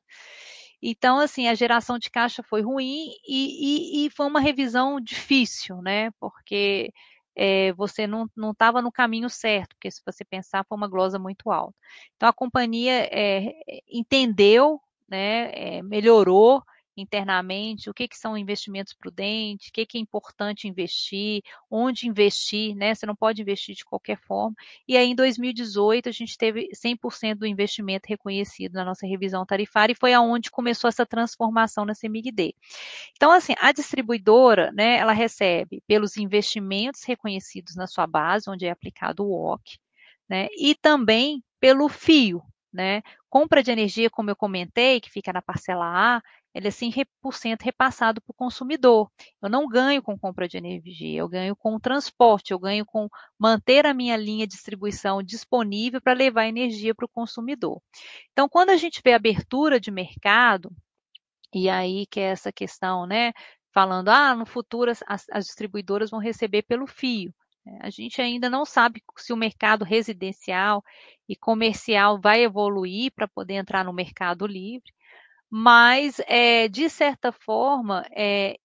Então, 0.82 1.20
assim, 1.20 1.46
a 1.46 1.54
geração 1.54 1.96
de 1.96 2.10
caixa 2.10 2.42
foi 2.42 2.60
ruim 2.60 3.10
e, 3.26 4.02
e, 4.02 4.06
e 4.06 4.10
foi 4.10 4.26
uma 4.26 4.40
revisão 4.40 5.00
difícil, 5.00 5.80
né, 5.80 6.10
porque 6.18 6.92
é, 7.36 7.72
você 7.74 8.06
não 8.06 8.28
estava 8.50 8.80
no 8.82 8.90
caminho 8.90 9.28
certo, 9.30 9.76
porque 9.76 9.90
se 9.90 10.02
você 10.04 10.24
pensar, 10.24 10.64
foi 10.68 10.76
uma 10.76 10.88
glosa 10.88 11.18
muito 11.18 11.50
alta. 11.50 11.74
Então, 12.16 12.28
a 12.28 12.32
companhia 12.32 13.08
é, 13.12 13.52
entendeu, 13.88 14.80
né, 15.08 15.50
é, 15.52 15.82
melhorou 15.82 16.62
internamente 16.96 17.90
o 17.90 17.94
que, 17.94 18.08
que 18.08 18.16
são 18.16 18.36
investimentos 18.36 18.94
prudentes, 18.94 19.68
o 19.68 19.72
que, 19.72 19.84
que 19.86 19.98
é 19.98 20.00
importante 20.00 20.66
investir, 20.68 21.42
onde 21.70 22.08
investir, 22.08 22.74
né? 22.74 22.94
Você 22.94 23.06
não 23.06 23.14
pode 23.14 23.42
investir 23.42 23.74
de 23.74 23.84
qualquer 23.84 24.18
forma. 24.18 24.54
E 24.88 24.96
aí, 24.96 25.08
em 25.08 25.14
2018, 25.14 26.08
a 26.08 26.12
gente 26.12 26.36
teve 26.38 26.70
100% 26.74 27.36
do 27.36 27.46
investimento 27.46 28.08
reconhecido 28.08 28.74
na 28.74 28.84
nossa 28.84 29.06
revisão 29.06 29.44
tarifária 29.44 29.92
e 29.92 29.96
foi 29.96 30.12
aonde 30.12 30.50
começou 30.50 30.88
essa 30.88 31.04
transformação 31.04 31.84
na 31.84 31.94
CEMIG-D. 31.94 32.54
Então, 33.16 33.30
assim, 33.32 33.54
a 33.60 33.72
distribuidora, 33.72 34.72
né, 34.72 34.96
ela 34.96 35.12
recebe 35.12 35.82
pelos 35.86 36.16
investimentos 36.16 37.02
reconhecidos 37.04 37.76
na 37.76 37.86
sua 37.86 38.06
base, 38.06 38.48
onde 38.48 38.66
é 38.66 38.70
aplicado 38.70 39.24
o 39.24 39.52
OC, 39.52 39.78
né, 40.28 40.48
e 40.58 40.74
também 40.74 41.42
pelo 41.60 41.88
fio, 41.88 42.42
né? 42.72 43.02
Compra 43.30 43.62
de 43.62 43.70
energia, 43.70 44.10
como 44.10 44.30
eu 44.30 44.36
comentei, 44.36 45.00
que 45.00 45.10
fica 45.10 45.32
na 45.32 45.42
parcela 45.42 45.86
A, 45.86 46.22
ele 46.56 46.68
é 46.68 46.70
100% 46.70 47.62
repassado 47.62 48.22
para 48.22 48.30
o 48.32 48.34
consumidor. 48.34 49.10
Eu 49.42 49.50
não 49.50 49.68
ganho 49.68 50.02
com 50.02 50.18
compra 50.18 50.48
de 50.48 50.56
energia, 50.56 51.20
eu 51.20 51.28
ganho 51.28 51.54
com 51.54 51.78
transporte, 51.78 52.50
eu 52.50 52.58
ganho 52.58 52.86
com 52.86 53.10
manter 53.38 53.84
a 53.84 53.92
minha 53.92 54.16
linha 54.16 54.46
de 54.46 54.54
distribuição 54.54 55.22
disponível 55.22 56.00
para 56.00 56.14
levar 56.14 56.46
energia 56.46 56.94
para 56.94 57.04
o 57.04 57.10
consumidor. 57.10 57.82
Então, 58.32 58.48
quando 58.48 58.70
a 58.70 58.76
gente 58.78 59.02
vê 59.04 59.12
abertura 59.12 59.78
de 59.78 59.90
mercado, 59.90 60.72
e 61.54 61.68
aí 61.68 62.06
que 62.06 62.20
é 62.20 62.30
essa 62.30 62.50
questão, 62.50 63.06
né? 63.06 63.32
Falando, 63.74 64.08
ah, 64.08 64.34
no 64.34 64.46
futuro 64.46 64.90
as, 64.90 65.26
as 65.30 65.44
distribuidoras 65.44 66.10
vão 66.10 66.20
receber 66.20 66.62
pelo 66.62 66.86
fio. 66.86 67.34
A 67.80 67.90
gente 67.90 68.22
ainda 68.22 68.48
não 68.48 68.64
sabe 68.64 69.02
se 69.18 69.32
o 69.32 69.36
mercado 69.36 69.84
residencial 69.84 70.82
e 71.28 71.36
comercial 71.36 72.18
vai 72.18 72.42
evoluir 72.42 73.12
para 73.14 73.28
poder 73.28 73.54
entrar 73.54 73.84
no 73.84 73.92
mercado 73.92 74.46
livre, 74.46 74.90
mas, 75.50 76.20
é, 76.26 76.68
de 76.68 76.88
certa 76.90 77.32
forma, 77.32 78.06
é, 78.10 78.58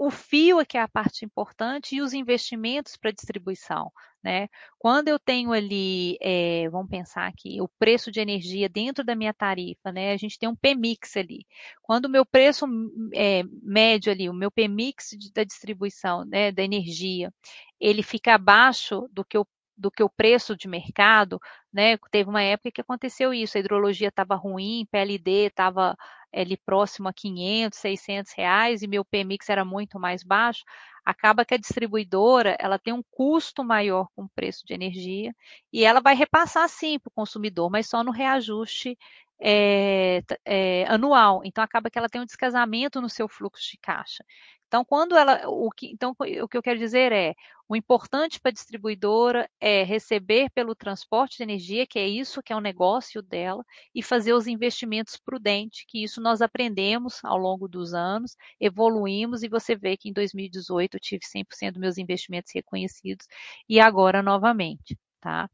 o 0.00 0.10
fio 0.10 0.58
é 0.58 0.64
que 0.64 0.78
é 0.78 0.80
a 0.80 0.88
parte 0.88 1.26
importante 1.26 1.94
e 1.94 2.00
os 2.00 2.14
investimentos 2.14 2.96
para 2.96 3.10
distribuição. 3.10 3.92
Né? 4.22 4.48
Quando 4.78 5.08
eu 5.08 5.18
tenho 5.18 5.52
ali, 5.52 6.16
é, 6.22 6.68
vamos 6.70 6.88
pensar 6.88 7.26
aqui, 7.26 7.60
o 7.60 7.68
preço 7.78 8.10
de 8.10 8.18
energia 8.18 8.66
dentro 8.68 9.04
da 9.04 9.14
minha 9.14 9.32
tarifa, 9.34 9.92
né? 9.92 10.12
A 10.12 10.16
gente 10.16 10.38
tem 10.38 10.48
um 10.48 10.56
PMix 10.56 11.16
ali. 11.16 11.46
Quando 11.82 12.06
o 12.06 12.08
meu 12.10 12.24
preço 12.24 12.66
é, 13.14 13.42
médio 13.62 14.12
ali, 14.12 14.28
o 14.28 14.34
meu 14.34 14.50
PMix 14.50 15.10
da 15.34 15.44
distribuição, 15.44 16.24
né, 16.24 16.52
da 16.52 16.62
energia, 16.62 17.32
ele 17.78 18.02
fica 18.02 18.34
abaixo 18.34 19.06
do 19.10 19.24
que 19.24 19.36
eu 19.36 19.46
do 19.80 19.90
que 19.90 20.02
o 20.02 20.10
preço 20.10 20.56
de 20.56 20.68
mercado, 20.68 21.40
né? 21.72 21.96
Teve 22.10 22.28
uma 22.28 22.42
época 22.42 22.70
que 22.70 22.80
aconteceu 22.80 23.32
isso, 23.32 23.56
a 23.56 23.60
hidrologia 23.60 24.08
estava 24.08 24.34
ruim, 24.34 24.86
PLD 24.90 25.46
estava 25.46 25.96
ali 26.32 26.56
próximo 26.56 27.08
a 27.08 27.12
500, 27.12 27.78
600 27.78 28.32
reais 28.36 28.82
e 28.82 28.86
meu 28.86 29.04
PMix 29.04 29.48
era 29.48 29.64
muito 29.64 29.98
mais 29.98 30.22
baixo, 30.22 30.62
acaba 31.04 31.44
que 31.44 31.54
a 31.54 31.58
distribuidora 31.58 32.56
ela 32.60 32.78
tem 32.78 32.92
um 32.94 33.02
custo 33.10 33.64
maior 33.64 34.06
com 34.14 34.24
o 34.24 34.28
preço 34.28 34.64
de 34.66 34.74
energia 34.74 35.34
e 35.72 35.84
ela 35.84 36.00
vai 36.00 36.14
repassar 36.14 36.68
sim 36.68 36.98
para 36.98 37.08
o 37.08 37.14
consumidor, 37.14 37.70
mas 37.70 37.88
só 37.88 38.04
no 38.04 38.12
reajuste 38.12 38.96
é, 39.40 40.22
é, 40.44 40.84
anual. 40.88 41.40
Então 41.44 41.62
acaba 41.64 41.90
que 41.90 41.98
ela 41.98 42.08
tem 42.08 42.20
um 42.20 42.26
descasamento 42.26 43.00
no 43.00 43.08
seu 43.08 43.28
fluxo 43.28 43.70
de 43.70 43.78
caixa. 43.78 44.24
Então, 44.68 44.84
quando 44.84 45.16
ela, 45.16 45.42
o 45.48 45.68
que, 45.72 45.90
então, 45.90 46.14
o 46.20 46.48
que 46.48 46.56
eu 46.56 46.62
quero 46.62 46.78
dizer 46.78 47.10
é, 47.10 47.34
o 47.68 47.74
importante 47.74 48.38
para 48.40 48.50
a 48.50 48.52
distribuidora 48.52 49.50
é 49.60 49.82
receber 49.82 50.48
pelo 50.50 50.76
transporte 50.76 51.38
de 51.38 51.42
energia, 51.42 51.84
que 51.86 51.98
é 51.98 52.06
isso 52.06 52.40
que 52.40 52.52
é 52.52 52.56
o 52.56 52.60
negócio 52.60 53.20
dela, 53.20 53.64
e 53.92 54.00
fazer 54.00 54.32
os 54.32 54.46
investimentos 54.46 55.16
prudentes, 55.16 55.84
que 55.88 56.04
isso 56.04 56.20
nós 56.20 56.40
aprendemos 56.40 57.18
ao 57.24 57.36
longo 57.36 57.66
dos 57.66 57.94
anos, 57.94 58.36
evoluímos, 58.60 59.42
e 59.42 59.48
você 59.48 59.74
vê 59.74 59.96
que 59.96 60.08
em 60.08 60.12
2018 60.12 60.94
eu 60.94 61.00
tive 61.00 61.24
100% 61.26 61.72
dos 61.72 61.80
meus 61.80 61.98
investimentos 61.98 62.52
reconhecidos, 62.54 63.26
e 63.68 63.80
agora 63.80 64.22
novamente, 64.22 64.96
tá? 65.20 65.48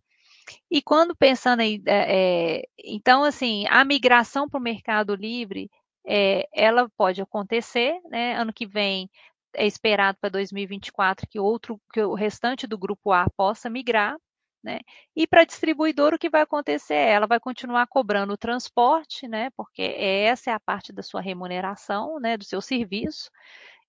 E 0.71 0.83
quando 0.83 1.15
pensando 1.17 1.61
aí, 1.61 1.83
é, 1.87 2.63
então 2.79 3.25
assim, 3.25 3.67
a 3.69 3.85
migração 3.85 4.49
para 4.49 4.59
o 4.59 4.63
mercado 4.63 5.15
livre 5.15 5.71
é, 6.07 6.49
ela 6.53 6.89
pode 6.97 7.21
acontecer, 7.21 7.99
né? 8.11 8.35
Ano 8.37 8.53
que 8.53 8.67
vem 8.67 9.11
é 9.55 9.67
esperado 9.67 10.19
para 10.21 10.31
2024 10.31 11.27
que 11.29 11.39
outro, 11.41 11.81
que 11.93 12.01
o 12.03 12.15
restante 12.15 12.67
do 12.67 12.79
grupo 12.79 13.13
A 13.13 13.27
possa 13.37 13.69
migrar, 13.71 14.17
né? 14.63 14.81
E 15.17 15.27
para 15.27 15.43
a 15.43 15.45
distribuidora 15.45 16.17
o 16.17 16.19
que 16.19 16.31
vai 16.31 16.43
acontecer? 16.43 16.95
Ela 16.95 17.27
vai 17.27 17.41
continuar 17.41 17.87
cobrando 17.89 18.33
o 18.35 18.37
transporte, 18.39 19.27
né? 19.29 19.51
Porque 19.57 19.83
essa 19.83 20.51
é 20.51 20.55
a 20.55 20.61
parte 20.61 20.93
da 20.93 21.03
sua 21.03 21.21
remuneração, 21.21 22.21
né? 22.21 22.37
Do 22.37 22.45
seu 22.45 22.61
serviço, 22.61 23.31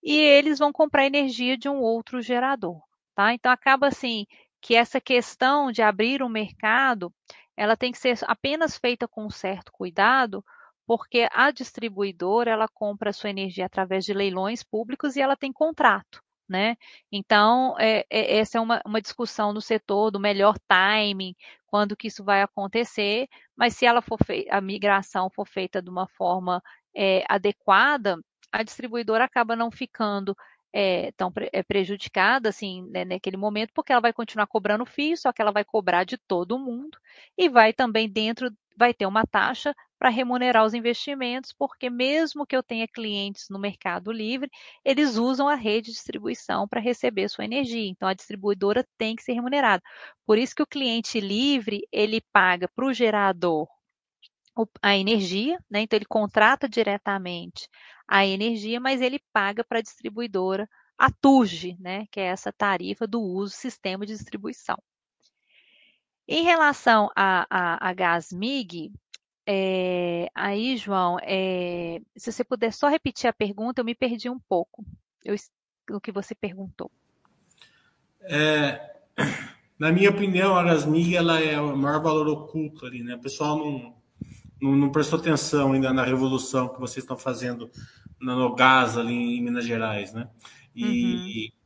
e 0.04 0.16
eles 0.18 0.60
vão 0.60 0.72
comprar 0.72 1.06
energia 1.06 1.58
de 1.58 1.70
um 1.70 1.80
outro 1.82 2.22
gerador, 2.22 2.82
tá? 3.16 3.34
Então 3.34 3.52
acaba 3.52 3.88
assim 3.88 4.26
que 4.68 4.76
essa 4.76 5.00
questão 5.00 5.72
de 5.72 5.82
abrir 5.82 6.22
o 6.22 6.28
mercado, 6.28 7.14
ela 7.56 7.78
tem 7.78 7.90
que 7.90 7.98
ser 7.98 8.20
apenas 8.24 8.78
feita 8.78 9.08
com 9.08 9.26
um 9.26 9.30
certo 9.30 9.72
cuidado, 9.72 10.44
porque 10.86 11.26
a 11.32 11.52
distribuidora 11.52 12.52
ela 12.52 12.68
compra 12.68 13.12
a 13.12 13.14
sua 13.14 13.30
energia 13.30 13.66
através 13.66 14.04
de 14.04 14.14
leilões 14.14 14.64
públicos 14.64 15.16
e 15.16 15.22
ela 15.22 15.38
tem 15.38 15.54
contrato. 15.54 16.22
Né? 16.50 16.76
Então, 17.10 17.78
é, 17.80 18.06
é, 18.10 18.40
essa 18.40 18.58
é 18.58 18.62
uma, 18.62 18.82
uma, 18.86 19.02
discussão 19.02 19.54
no 19.54 19.62
setor 19.62 20.12
do 20.12 20.20
melhor 20.20 20.58
timing, 20.68 21.34
quando 21.66 21.96
que 21.96 22.10
isso 22.10 22.22
vai 22.22 22.42
acontecer, 22.42 23.30
mas 23.56 23.74
se 23.74 23.86
ela 23.86 24.02
for 24.02 24.20
a 24.50 24.60
migração 24.60 25.30
for 25.30 25.48
feita 25.48 25.82
de 25.82 25.90
uma 25.90 26.10
forma 26.10 26.62
é, 26.94 27.24
adequada, 27.30 28.20
a 28.52 28.64
distribuidora 28.64 29.24
acaba 29.24 29.56
não 29.56 29.72
ficando 29.72 30.36
é, 30.74 31.12
tão 31.14 31.32
é, 31.54 31.64
prejudicada 31.64 32.50
assim 32.50 32.84
né, 32.92 33.06
naquele 33.06 33.38
momento, 33.38 33.72
porque 33.74 33.92
ela 33.92 34.02
vai 34.02 34.14
continuar 34.14 34.48
cobrando 34.48 34.86
FII, 34.86 35.18
só 35.18 35.32
que 35.34 35.42
ela 35.42 35.52
vai 35.52 35.64
cobrar 35.64 36.04
de 36.04 36.18
todo 36.18 36.60
mundo 36.60 36.98
e 37.38 37.50
vai 37.50 37.74
também 37.74 38.10
dentro 38.10 38.52
vai 38.78 38.94
ter 38.94 39.08
uma 39.08 39.26
taxa 39.26 39.74
para 39.98 40.10
remunerar 40.10 40.64
os 40.64 40.76
investimentos, 40.76 41.52
porque 41.52 41.90
mesmo 41.90 42.46
que 42.46 42.56
eu 42.56 42.62
tenha 42.62 42.88
clientes 42.88 43.48
no 43.50 43.58
Mercado 43.58 44.12
Livre, 44.12 44.52
eles 44.86 45.18
usam 45.18 45.48
a 45.48 45.56
rede 45.56 45.88
de 45.88 45.94
distribuição 45.94 46.68
para 46.68 46.80
receber 46.80 47.28
sua 47.28 47.46
energia. 47.46 47.90
Então 47.90 48.08
a 48.08 48.14
distribuidora 48.14 48.86
tem 48.98 49.16
que 49.16 49.24
ser 49.24 49.34
remunerada. 49.34 49.82
Por 50.26 50.38
isso 50.38 50.56
que 50.56 50.62
o 50.62 50.68
cliente 50.68 51.20
livre, 51.20 51.88
ele 51.92 52.22
paga 52.32 52.68
para 52.68 52.86
o 52.86 52.94
gerador 52.94 53.68
a 54.82 54.96
energia, 54.96 55.60
né? 55.70 55.82
Então 55.82 55.98
ele 55.98 56.06
contrata 56.06 56.68
diretamente 56.70 57.70
a 58.08 58.26
energia, 58.26 58.80
mas 58.80 59.02
ele 59.02 59.20
paga 59.34 59.64
para 59.64 59.80
a 59.80 59.82
distribuidora 59.82 60.70
a 60.98 61.12
TURG, 61.12 61.78
né? 61.80 62.06
Que 62.12 62.20
é 62.20 62.26
essa 62.26 62.52
tarifa 62.52 63.06
do 63.06 63.22
uso 63.22 63.54
sistema 63.54 64.06
de 64.06 64.14
distribuição. 64.14 64.78
Em 66.28 66.44
relação 66.44 67.10
a, 67.16 67.46
a, 67.50 67.90
a 67.90 67.94
gás 67.94 68.32
MIG, 68.32 68.92
é, 69.50 70.28
aí, 70.36 70.76
João, 70.76 71.18
é, 71.22 72.02
se 72.18 72.32
você 72.32 72.44
puder 72.44 72.74
só 72.74 72.90
repetir 72.90 73.30
a 73.30 73.34
pergunta, 73.34 73.80
eu 73.80 73.86
me 73.86 73.96
perdi 73.96 74.30
um 74.30 74.40
pouco. 74.40 74.86
Eu, 75.24 75.36
que 76.02 76.12
você 76.12 76.36
perguntou. 76.36 76.92
É, 78.22 78.98
na 79.80 79.92
minha 79.92 80.10
opinião, 80.10 80.56
a 80.56 80.64
Gasmig 80.64 81.16
ela 81.16 81.40
é 81.40 81.60
o 81.62 81.78
maior 81.78 82.02
valor 82.02 82.28
oculto 82.28 82.86
ali, 82.86 83.02
né? 83.02 83.16
O 83.16 83.22
pessoal 83.22 83.58
não, 83.58 83.96
não, 84.62 84.76
não, 84.76 84.90
prestou 84.90 85.20
atenção 85.20 85.74
ainda 85.74 85.94
na 85.94 86.04
revolução 86.04 86.70
que 86.70 86.80
vocês 86.80 87.04
estão 87.04 87.18
fazendo 87.18 87.70
no 88.20 88.56
gás 88.56 88.98
ali 88.98 89.38
em 89.38 89.42
Minas 89.42 89.66
Gerais, 89.66 90.14
né? 90.14 90.28
E, 90.76 91.52
uhum. 91.52 91.58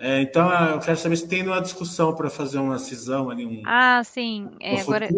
É, 0.00 0.22
então, 0.22 0.52
eu 0.70 0.78
quero 0.78 0.96
saber 0.96 1.16
se 1.16 1.26
tem 1.26 1.42
uma 1.42 1.60
discussão 1.60 2.14
para 2.14 2.30
fazer 2.30 2.58
uma 2.58 2.78
cisão 2.78 3.30
ali. 3.30 3.44
Um, 3.44 3.62
ah, 3.66 4.02
sim. 4.04 4.48
É, 4.60 4.80
agora... 4.80 5.08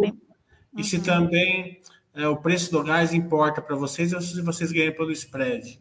E 0.77 0.85
se 0.85 1.01
também 1.01 1.81
é, 2.15 2.27
o 2.29 2.37
preço 2.37 2.71
do 2.71 2.83
gás 2.83 3.13
importa 3.13 3.61
para 3.61 3.77
vocês 3.77 4.13
ou 4.13 4.21
se 4.21 4.41
vocês 4.41 4.73
ganham 4.73 4.95
pelo 4.95 5.13
spread? 5.13 5.81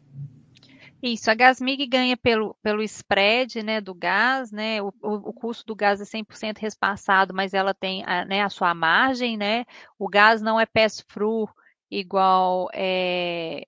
Isso, 1.02 1.32
a 1.32 1.34
Gasmig 1.34 1.88
ganha 1.88 2.18
pelo, 2.18 2.56
pelo 2.62 2.84
spread 2.84 3.64
né, 3.64 3.80
do 3.80 3.94
gás, 3.96 4.52
né? 4.52 4.82
O, 4.82 4.90
o, 5.02 5.30
o 5.30 5.34
custo 5.34 5.66
do 5.66 5.76
gás 5.76 6.02
é 6.02 6.06
100% 6.06 6.58
respassado, 6.60 7.34
mas 7.34 7.54
ela 7.54 7.74
tem 7.74 8.04
a, 8.06 8.26
né, 8.26 8.42
a 8.42 8.50
sua 8.50 8.74
margem, 8.74 9.38
né? 9.38 9.66
O 9.98 10.10
gás 10.10 10.42
não 10.42 10.60
é 10.60 10.66
pass-through 10.66 11.50
igual 11.90 12.70
é, 12.74 13.66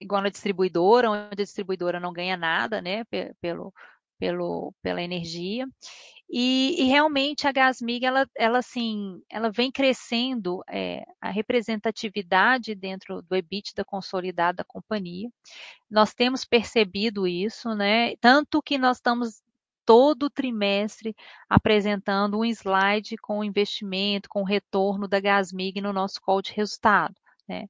igual 0.00 0.22
na 0.22 0.30
distribuidora, 0.30 1.10
onde 1.10 1.28
a 1.32 1.44
distribuidora 1.44 2.00
não 2.00 2.12
ganha 2.12 2.36
nada, 2.36 2.82
né? 2.82 3.04
Pelo, 3.40 3.72
pelo, 4.18 4.74
pela 4.82 5.02
energia. 5.02 5.66
E, 6.36 6.82
e, 6.82 6.86
realmente 6.88 7.46
a 7.46 7.52
Gasmig, 7.52 8.04
ela, 8.04 8.28
ela, 8.36 8.58
assim, 8.58 9.22
ela 9.30 9.52
vem 9.52 9.70
crescendo 9.70 10.64
é, 10.68 11.04
a 11.20 11.30
representatividade 11.30 12.74
dentro 12.74 13.22
do 13.22 13.36
EBITDA 13.36 13.84
consolidado 13.84 14.56
da 14.56 14.64
companhia. 14.64 15.30
Nós 15.88 16.12
temos 16.12 16.44
percebido 16.44 17.24
isso, 17.24 17.72
né? 17.76 18.16
Tanto 18.16 18.60
que 18.60 18.76
nós 18.76 18.96
estamos 18.96 19.44
todo 19.86 20.28
trimestre 20.28 21.14
apresentando 21.48 22.40
um 22.40 22.44
slide 22.44 23.16
com 23.18 23.38
o 23.38 23.44
investimento, 23.44 24.28
com 24.28 24.40
o 24.42 24.44
retorno 24.44 25.06
da 25.06 25.20
Gasmig 25.20 25.80
no 25.80 25.92
nosso 25.92 26.20
call 26.20 26.42
de 26.42 26.52
resultado. 26.52 27.14
Né? 27.48 27.66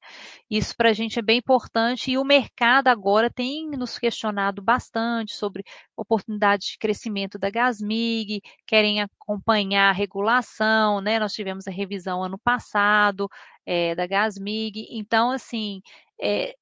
Isso 0.48 0.76
para 0.76 0.90
a 0.90 0.92
gente 0.92 1.18
é 1.18 1.22
bem 1.22 1.38
importante 1.38 2.10
e 2.10 2.18
o 2.18 2.24
mercado 2.24 2.88
agora 2.88 3.28
tem 3.28 3.68
nos 3.70 3.98
questionado 3.98 4.62
bastante 4.62 5.34
sobre 5.34 5.64
oportunidades 5.96 6.68
de 6.68 6.78
crescimento 6.78 7.38
da 7.38 7.50
Gasmig, 7.50 8.40
querem 8.66 9.02
acompanhar 9.02 9.90
a 9.90 9.92
regulação, 9.92 11.00
né? 11.00 11.18
Nós 11.18 11.32
tivemos 11.32 11.66
a 11.66 11.72
revisão 11.72 12.22
ano 12.22 12.38
passado 12.38 13.28
é, 13.66 13.94
da 13.96 14.06
Gasmig, 14.06 14.86
então 14.90 15.32
assim 15.32 15.82
é, 16.22 16.54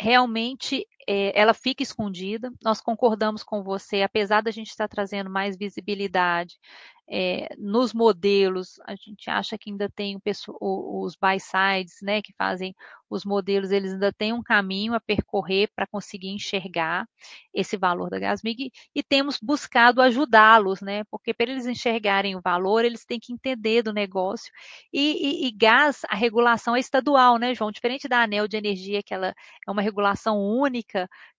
realmente 0.00 0.86
é, 1.06 1.38
ela 1.38 1.54
fica 1.54 1.82
escondida. 1.82 2.52
Nós 2.62 2.80
concordamos 2.80 3.42
com 3.42 3.62
você, 3.62 4.02
apesar 4.02 4.42
da 4.42 4.50
gente 4.50 4.68
estar 4.68 4.88
trazendo 4.88 5.30
mais 5.30 5.56
visibilidade 5.56 6.58
é, 7.06 7.54
nos 7.58 7.92
modelos, 7.92 8.80
a 8.86 8.94
gente 8.94 9.28
acha 9.28 9.58
que 9.58 9.70
ainda 9.70 9.90
tem 9.90 10.18
o, 10.60 11.04
os 11.04 11.14
buy-sides, 11.16 11.98
né, 12.02 12.22
que 12.22 12.32
fazem 12.32 12.74
os 13.10 13.24
modelos, 13.24 13.70
eles 13.70 13.92
ainda 13.92 14.12
têm 14.12 14.32
um 14.32 14.42
caminho 14.42 14.94
a 14.94 15.00
percorrer 15.00 15.68
para 15.76 15.86
conseguir 15.86 16.30
enxergar 16.30 17.06
esse 17.52 17.76
valor 17.76 18.08
da 18.08 18.18
Gasmig 18.18 18.72
e 18.94 19.02
temos 19.02 19.38
buscado 19.40 20.00
ajudá-los, 20.00 20.80
né, 20.80 21.04
porque 21.10 21.34
para 21.34 21.50
eles 21.50 21.66
enxergarem 21.66 22.36
o 22.36 22.40
valor, 22.40 22.84
eles 22.84 23.04
têm 23.04 23.20
que 23.20 23.32
entender 23.32 23.82
do 23.82 23.92
negócio 23.92 24.50
e, 24.92 25.44
e, 25.44 25.46
e 25.46 25.50
gás, 25.52 26.00
a 26.08 26.16
regulação 26.16 26.74
é 26.74 26.80
estadual, 26.80 27.38
né, 27.38 27.54
João, 27.54 27.70
diferente 27.70 28.08
da 28.08 28.22
ANEL 28.22 28.48
de 28.48 28.56
energia, 28.56 29.02
que 29.02 29.12
ela 29.12 29.34
é 29.66 29.70
uma 29.70 29.82
regulação 29.82 30.38
única, 30.38 30.93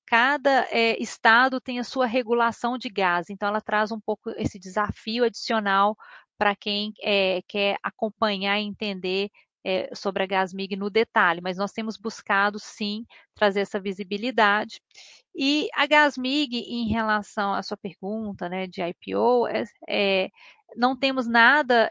cada 0.05 0.67
é, 0.69 1.01
estado 1.01 1.59
tem 1.59 1.79
a 1.79 1.83
sua 1.83 2.05
regulação 2.05 2.77
de 2.77 2.89
gás, 2.89 3.29
então 3.29 3.49
ela 3.49 3.61
traz 3.61 3.91
um 3.91 3.99
pouco 3.99 4.29
esse 4.31 4.59
desafio 4.59 5.23
adicional 5.23 5.97
para 6.37 6.55
quem 6.55 6.93
é, 7.01 7.41
quer 7.47 7.77
acompanhar 7.81 8.59
e 8.59 8.65
entender 8.65 9.29
é, 9.63 9.89
sobre 9.95 10.21
a 10.23 10.27
Gasmig 10.27 10.75
no 10.75 10.91
detalhe, 10.91 11.41
mas 11.41 11.57
nós 11.57 11.71
temos 11.71 11.97
buscado 11.97 12.59
sim 12.59 13.03
trazer 13.33 13.61
essa 13.61 13.79
visibilidade. 13.79 14.79
E 15.35 15.67
a 15.73 15.87
Gasmig, 15.87 16.55
em 16.55 16.87
relação 16.87 17.53
à 17.53 17.63
sua 17.63 17.77
pergunta 17.77 18.47
né, 18.47 18.67
de 18.67 18.81
IPO, 18.81 19.47
é, 19.89 20.29
não 20.75 20.95
temos 20.95 21.27
nada, 21.27 21.89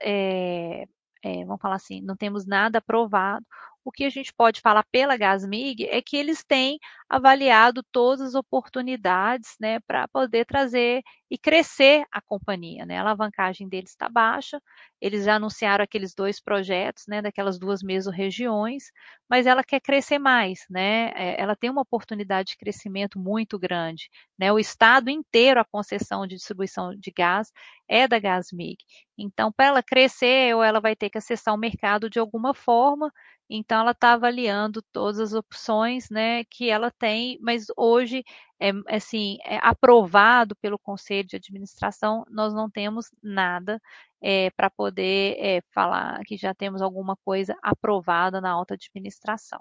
vamos 1.46 1.60
falar 1.60 1.76
assim, 1.76 2.00
não 2.00 2.16
temos 2.16 2.46
nada 2.46 2.78
aprovado 2.78 3.44
o 3.84 3.92
que 3.92 4.04
a 4.04 4.10
gente 4.10 4.32
pode 4.32 4.60
falar 4.60 4.84
pela 4.90 5.16
Gasmig 5.16 5.84
é 5.84 6.00
que 6.00 6.16
eles 6.16 6.42
têm 6.42 6.78
avaliado 7.16 7.82
todas 7.92 8.20
as 8.20 8.34
oportunidades 8.34 9.54
né, 9.60 9.78
para 9.80 10.08
poder 10.08 10.44
trazer 10.44 11.02
e 11.30 11.38
crescer 11.38 12.04
a 12.12 12.20
companhia. 12.20 12.84
Né? 12.84 12.98
A 12.98 13.02
alavancagem 13.02 13.68
deles 13.68 13.90
está 13.90 14.08
baixa, 14.08 14.60
eles 15.00 15.24
já 15.24 15.36
anunciaram 15.36 15.84
aqueles 15.84 16.14
dois 16.14 16.40
projetos, 16.40 17.04
né, 17.06 17.22
daquelas 17.22 17.58
duas 17.58 17.82
mesorregiões, 17.82 18.84
mas 19.28 19.46
ela 19.46 19.62
quer 19.62 19.80
crescer 19.80 20.18
mais, 20.18 20.64
né? 20.70 21.12
É, 21.14 21.40
ela 21.40 21.56
tem 21.56 21.70
uma 21.70 21.82
oportunidade 21.82 22.50
de 22.50 22.56
crescimento 22.56 23.18
muito 23.18 23.58
grande. 23.58 24.08
Né? 24.38 24.52
O 24.52 24.58
estado 24.58 25.10
inteiro, 25.10 25.60
a 25.60 25.64
concessão 25.64 26.26
de 26.26 26.36
distribuição 26.36 26.94
de 26.96 27.10
gás 27.10 27.52
é 27.88 28.08
da 28.08 28.18
Gasmig. 28.18 28.78
Então, 29.16 29.52
para 29.52 29.66
ela 29.66 29.82
crescer, 29.82 30.54
ou 30.54 30.62
ela 30.62 30.80
vai 30.80 30.96
ter 30.96 31.10
que 31.10 31.18
acessar 31.18 31.54
o 31.54 31.58
mercado 31.58 32.10
de 32.10 32.18
alguma 32.18 32.54
forma, 32.54 33.10
então 33.48 33.80
ela 33.80 33.90
está 33.92 34.14
avaliando 34.14 34.82
todas 34.92 35.20
as 35.20 35.32
opções, 35.34 36.08
né, 36.10 36.44
que 36.44 36.70
ela 36.70 36.90
tem, 37.05 37.38
mas 37.42 37.66
hoje 37.76 38.24
é 38.59 38.70
assim, 38.88 39.36
é 39.44 39.59
aprovado 39.61 40.57
pelo 40.57 40.78
conselho 40.78 41.28
de 41.28 41.36
administração, 41.36 42.24
nós 42.30 42.55
não 42.55 42.70
temos 42.70 43.11
nada 43.22 43.78
é, 44.22 44.50
para 44.52 44.70
poder 44.70 45.36
é, 45.38 45.61
falar 45.74 46.24
que 46.24 46.34
já 46.34 46.55
temos 46.55 46.80
alguma 46.80 47.14
coisa 47.14 47.55
aprovada 47.62 48.40
na 48.40 48.50
alta 48.50 48.72
administração. 48.72 49.61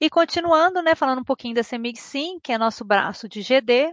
E 0.00 0.08
continuando, 0.08 0.80
né, 0.82 0.94
falando 0.94 1.22
um 1.22 1.24
pouquinho 1.24 1.56
da 1.56 1.64
CEMIG 1.64 1.98
Sim, 1.98 2.38
que 2.40 2.52
é 2.52 2.58
nosso 2.58 2.84
braço 2.84 3.28
de 3.28 3.42
GD, 3.42 3.90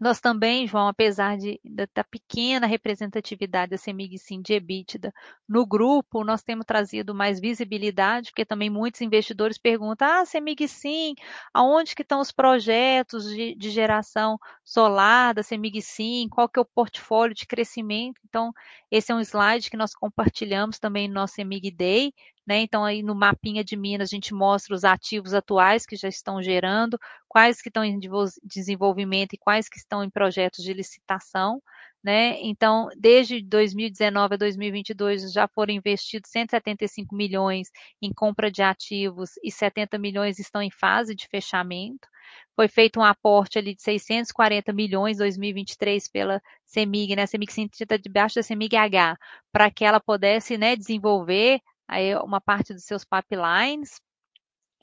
nós 0.00 0.20
também, 0.20 0.66
João, 0.66 0.86
apesar 0.86 1.36
de, 1.36 1.60
da, 1.64 2.04
pequena 2.04 2.66
representatividade 2.66 3.70
da 3.70 3.78
CEMIG 3.78 4.18
Sim 4.18 4.40
de 4.40 4.54
EBITDA 4.54 5.12
no 5.48 5.66
grupo, 5.66 6.22
nós 6.22 6.42
temos 6.42 6.64
trazido 6.64 7.14
mais 7.14 7.40
visibilidade, 7.40 8.30
porque 8.30 8.44
também 8.44 8.70
muitos 8.70 9.00
investidores 9.00 9.58
perguntam, 9.58 10.06
ah, 10.08 10.24
CEMIG 10.24 10.68
Sim, 10.68 11.14
aonde 11.52 11.96
que 11.96 12.02
estão 12.02 12.20
os 12.20 12.30
projetos 12.30 13.24
de, 13.24 13.56
de 13.56 13.70
geração 13.70 14.38
solar 14.64 15.34
da 15.34 15.42
CEMIG 15.42 15.82
Sim, 15.82 16.28
qual 16.30 16.48
que 16.48 16.58
é 16.60 16.62
o 16.62 16.64
portfólio 16.64 17.34
de 17.34 17.46
crescimento? 17.46 18.20
Então, 18.24 18.52
esse 18.90 19.10
é 19.10 19.14
um 19.14 19.20
slide 19.20 19.68
que 19.68 19.76
nós 19.76 19.94
compartilhamos 19.94 20.78
também 20.78 21.08
no 21.08 21.14
nosso 21.14 21.34
CEMIG 21.34 21.72
Day, 21.72 22.12
né? 22.48 22.60
Então, 22.62 22.82
aí 22.82 23.02
no 23.02 23.14
mapinha 23.14 23.62
de 23.62 23.76
Minas, 23.76 24.08
a 24.08 24.14
gente 24.14 24.32
mostra 24.32 24.74
os 24.74 24.82
ativos 24.82 25.34
atuais 25.34 25.84
que 25.84 25.96
já 25.96 26.08
estão 26.08 26.42
gerando, 26.42 26.98
quais 27.28 27.60
que 27.60 27.68
estão 27.68 27.84
em 27.84 28.00
desenvolvimento 28.42 29.34
e 29.34 29.38
quais 29.38 29.68
que 29.68 29.76
estão 29.76 30.02
em 30.02 30.08
projetos 30.08 30.64
de 30.64 30.72
licitação. 30.72 31.62
Né? 32.02 32.40
Então, 32.40 32.88
desde 32.96 33.42
2019 33.42 34.34
a 34.34 34.38
2022 34.38 35.30
já 35.30 35.46
foram 35.46 35.74
investidos 35.74 36.30
175 36.30 37.14
milhões 37.14 37.70
em 38.00 38.10
compra 38.14 38.50
de 38.50 38.62
ativos 38.62 39.32
e 39.44 39.52
70 39.52 39.98
milhões 39.98 40.38
estão 40.38 40.62
em 40.62 40.70
fase 40.70 41.14
de 41.14 41.28
fechamento. 41.28 42.08
Foi 42.56 42.66
feito 42.66 42.98
um 42.98 43.04
aporte 43.04 43.58
ali 43.58 43.74
de 43.74 43.82
640 43.82 44.72
milhões 44.72 45.16
em 45.16 45.18
2023 45.18 46.08
pela 46.08 46.40
CEMIG, 46.64 47.14
né? 47.14 47.22
A 47.24 47.26
CEMIG 47.26 47.52
sentida 47.52 47.98
debaixo 47.98 48.36
da 48.36 48.42
CEMIG 48.42 48.74
H, 48.76 49.18
para 49.52 49.70
que 49.70 49.84
ela 49.84 50.00
pudesse 50.00 50.56
né, 50.56 50.74
desenvolver 50.76 51.60
aí 51.88 52.14
uma 52.16 52.40
parte 52.40 52.74
dos 52.74 52.84
seus 52.84 53.04
pipelines. 53.04 54.00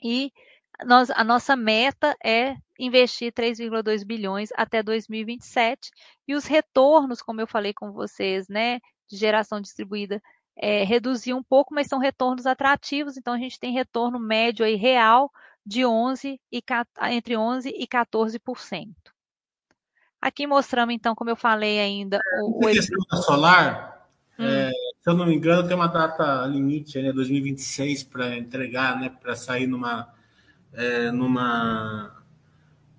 E 0.02 0.32
nós, 0.84 1.10
a 1.10 1.24
nossa 1.24 1.56
meta 1.56 2.16
é 2.22 2.56
investir 2.78 3.32
3,2 3.32 4.04
bilhões 4.04 4.50
até 4.54 4.82
2027 4.82 5.90
e 6.28 6.34
os 6.34 6.44
retornos, 6.44 7.22
como 7.22 7.40
eu 7.40 7.46
falei 7.46 7.72
com 7.72 7.92
vocês, 7.92 8.46
né, 8.48 8.80
de 9.08 9.16
geração 9.16 9.60
distribuída 9.60 10.20
é, 10.56 10.84
reduzir 10.84 11.34
um 11.34 11.42
pouco, 11.42 11.74
mas 11.74 11.86
são 11.86 11.98
retornos 11.98 12.46
atrativos, 12.46 13.16
então 13.16 13.34
a 13.34 13.38
gente 13.38 13.60
tem 13.60 13.72
retorno 13.72 14.18
médio 14.18 14.64
aí 14.64 14.74
real 14.74 15.30
de 15.64 15.84
11 15.84 16.40
e, 16.52 16.62
entre 17.10 17.36
11 17.36 17.68
e 17.68 17.86
14%. 17.86 18.94
Aqui 20.20 20.46
mostramos 20.46 20.94
então, 20.94 21.14
como 21.14 21.30
eu 21.30 21.36
falei 21.36 21.78
ainda, 21.78 22.20
o, 22.42 22.64
o... 22.64 22.74
da 23.10 23.16
solar, 23.18 23.95
hum. 24.38 24.44
é, 24.44 24.70
se 24.70 25.10
eu 25.10 25.14
não 25.14 25.26
me 25.26 25.34
engano, 25.34 25.66
tem 25.66 25.76
uma 25.76 25.86
data 25.86 26.46
limite, 26.46 27.00
né, 27.00 27.12
2026, 27.12 28.02
para 28.04 28.36
entregar, 28.36 29.00
né, 29.00 29.08
para 29.08 29.36
sair 29.36 29.66
numa, 29.66 30.12
é, 30.72 31.10
numa 31.10 32.16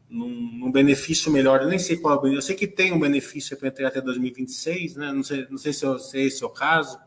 num, 0.09 0.57
num, 0.59 0.71
benefício 0.71 1.31
melhor. 1.31 1.61
Eu 1.61 1.67
nem 1.67 1.79
sei 1.79 1.97
qual 1.97 2.25
é 2.25 2.35
Eu 2.35 2.41
sei 2.41 2.55
que 2.55 2.67
tem 2.67 2.93
um 2.93 2.99
benefício 2.99 3.57
para 3.57 3.67
entregar 3.67 3.89
até 3.89 4.01
2026, 4.01 4.95
né? 4.95 5.11
Não 5.11 5.23
sei, 5.23 5.47
não 5.49 5.57
sei 5.57 5.73
se, 5.73 5.85
eu, 5.85 5.99
se 5.99 6.19
esse 6.19 6.43
é 6.43 6.45
o 6.45 6.49
caso. 6.49 6.97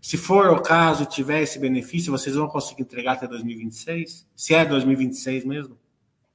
Se 0.00 0.16
for 0.16 0.50
o 0.50 0.60
caso, 0.60 1.06
tiver 1.06 1.42
esse 1.42 1.58
benefício, 1.58 2.10
vocês 2.10 2.34
vão 2.34 2.48
conseguir 2.48 2.82
entregar 2.82 3.12
até 3.12 3.26
2026? 3.26 4.26
Se 4.34 4.54
é 4.54 4.64
2026 4.64 5.44
mesmo? 5.44 5.78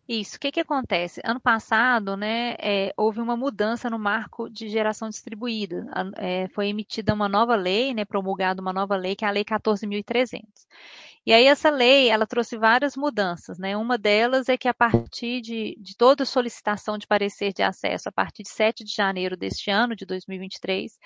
Isso. 0.07 0.37
O 0.37 0.39
que, 0.39 0.51
que 0.51 0.59
acontece? 0.61 1.19
Ano 1.23 1.39
passado, 1.39 2.15
né, 2.15 2.55
é, 2.59 2.93
houve 2.95 3.19
uma 3.19 3.35
mudança 3.35 3.89
no 3.89 3.99
marco 3.99 4.49
de 4.49 4.69
geração 4.69 5.09
distribuída. 5.09 5.85
É, 6.15 6.47
foi 6.49 6.67
emitida 6.69 7.13
uma 7.13 7.27
nova 7.27 7.55
lei, 7.55 7.93
né, 7.93 8.05
promulgada 8.05 8.61
uma 8.61 8.71
nova 8.71 8.95
lei, 8.95 9.15
que 9.15 9.25
é 9.25 9.27
a 9.27 9.31
Lei 9.31 9.43
14.300. 9.43 10.65
E 11.27 11.33
aí 11.33 11.45
essa 11.45 11.69
lei, 11.69 12.09
ela 12.09 12.25
trouxe 12.25 12.55
várias 12.57 12.95
mudanças, 12.95 13.59
né? 13.59 13.75
Uma 13.75 13.97
delas 13.97 14.47
é 14.47 14.57
que 14.57 14.65
a 14.69 14.73
partir 14.73 15.41
de, 15.41 15.75
de 15.77 15.93
toda 15.97 16.23
solicitação 16.23 16.97
de 16.97 17.05
parecer 17.05 17.51
de 17.51 17.61
acesso, 17.61 18.07
a 18.07 18.11
partir 18.13 18.43
de 18.43 18.49
7 18.49 18.81
de 18.85 18.93
janeiro 18.95 19.35
deste 19.35 19.69
ano, 19.69 19.93
de 19.93 20.05
2023, 20.05 20.97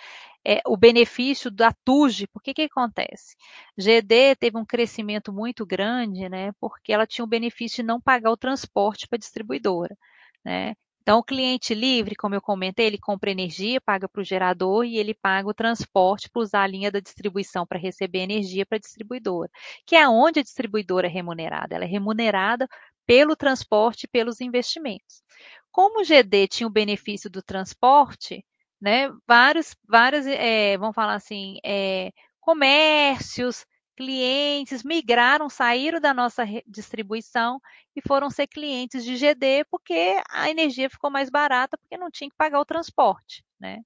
é, 0.45 0.61
o 0.67 0.78
benefício 0.78 1.49
da 1.49 1.74
TUG, 1.84 2.28
por 2.28 2.39
que 2.43 2.53
que 2.53 2.61
acontece? 2.61 3.36
GD 3.76 4.36
teve 4.36 4.59
um 4.59 4.65
crescimento 4.65 5.34
muito 5.34 5.65
grande, 5.65 6.30
né? 6.30 6.51
Porque 6.59 6.93
ela 6.93 7.07
tinha 7.07 7.26
o 7.26 7.28
benefício 7.28 7.78
de 7.78 7.84
não 7.88 7.99
pagar 7.99 8.30
o 8.32 8.38
transporte 8.38 9.07
para 9.07 9.17
a 9.17 9.19
distribuidora, 9.19 9.97
né? 10.45 10.76
Então, 11.02 11.20
o 11.20 11.24
cliente 11.24 11.74
livre, 11.74 12.16
como 12.16 12.36
eu 12.36 12.41
comentei, 12.41 12.86
ele 12.86 12.97
compra 12.97 13.32
energia, 13.32 13.82
paga 13.82 14.08
para 14.08 14.22
o 14.22 14.24
gerador 14.24 14.86
e 14.86 14.97
ele 14.97 15.16
paga 15.16 15.47
o 15.49 15.54
transporte 15.54 16.30
para 16.30 16.41
usar 16.41 16.64
a 16.64 16.68
linha 16.68 16.91
da 16.91 16.99
distribuição 16.99 17.66
para 17.66 17.80
receber 17.80 18.20
energia 18.20 18.66
para 18.66 18.78
a 18.78 18.80
distribuidora, 18.80 19.49
que 19.86 19.95
é 19.95 20.08
onde 20.08 20.39
a 20.39 20.43
distribuidora 20.43 21.08
é 21.08 21.10
remunerada. 21.10 21.76
Ela 21.76 21.86
é 21.86 21.88
remunerada 21.88 22.68
pelo 23.06 23.36
transporte 23.36 24.04
e 24.04 24.08
pelos 24.08 24.41
investimentos. 24.41 25.24
Como 25.72 26.02
o 26.02 26.04
GD 26.04 26.47
tinha 26.47 26.68
o 26.68 26.72
benefício 26.72 27.30
do 27.30 27.41
transporte, 27.41 28.45
né, 28.80 29.10
vários, 29.28 29.76
vários, 29.88 30.26
é, 30.28 30.78
vamos 30.78 30.95
falar 30.95 31.16
assim, 31.16 31.58
é, 31.66 32.12
comércios, 32.39 33.66
clientes 34.02 34.84
migraram, 34.84 35.47
saíram 35.47 35.99
da 35.99 36.12
nossa 36.12 36.43
distribuição 36.66 37.62
e 37.95 38.02
foram 38.02 38.32
ser 38.32 38.47
clientes 38.47 39.06
de 39.06 39.16
GD 39.16 39.64
porque 39.70 40.20
a 40.32 40.49
energia 40.49 40.89
ficou 40.89 41.12
mais 41.12 41.30
barata 41.30 41.78
porque 41.78 41.95
não 41.97 42.10
tinha 42.10 42.28
que 42.28 42.36
pagar 42.36 42.60
o 42.60 42.66
transporte, 42.66 43.43
né? 43.60 43.82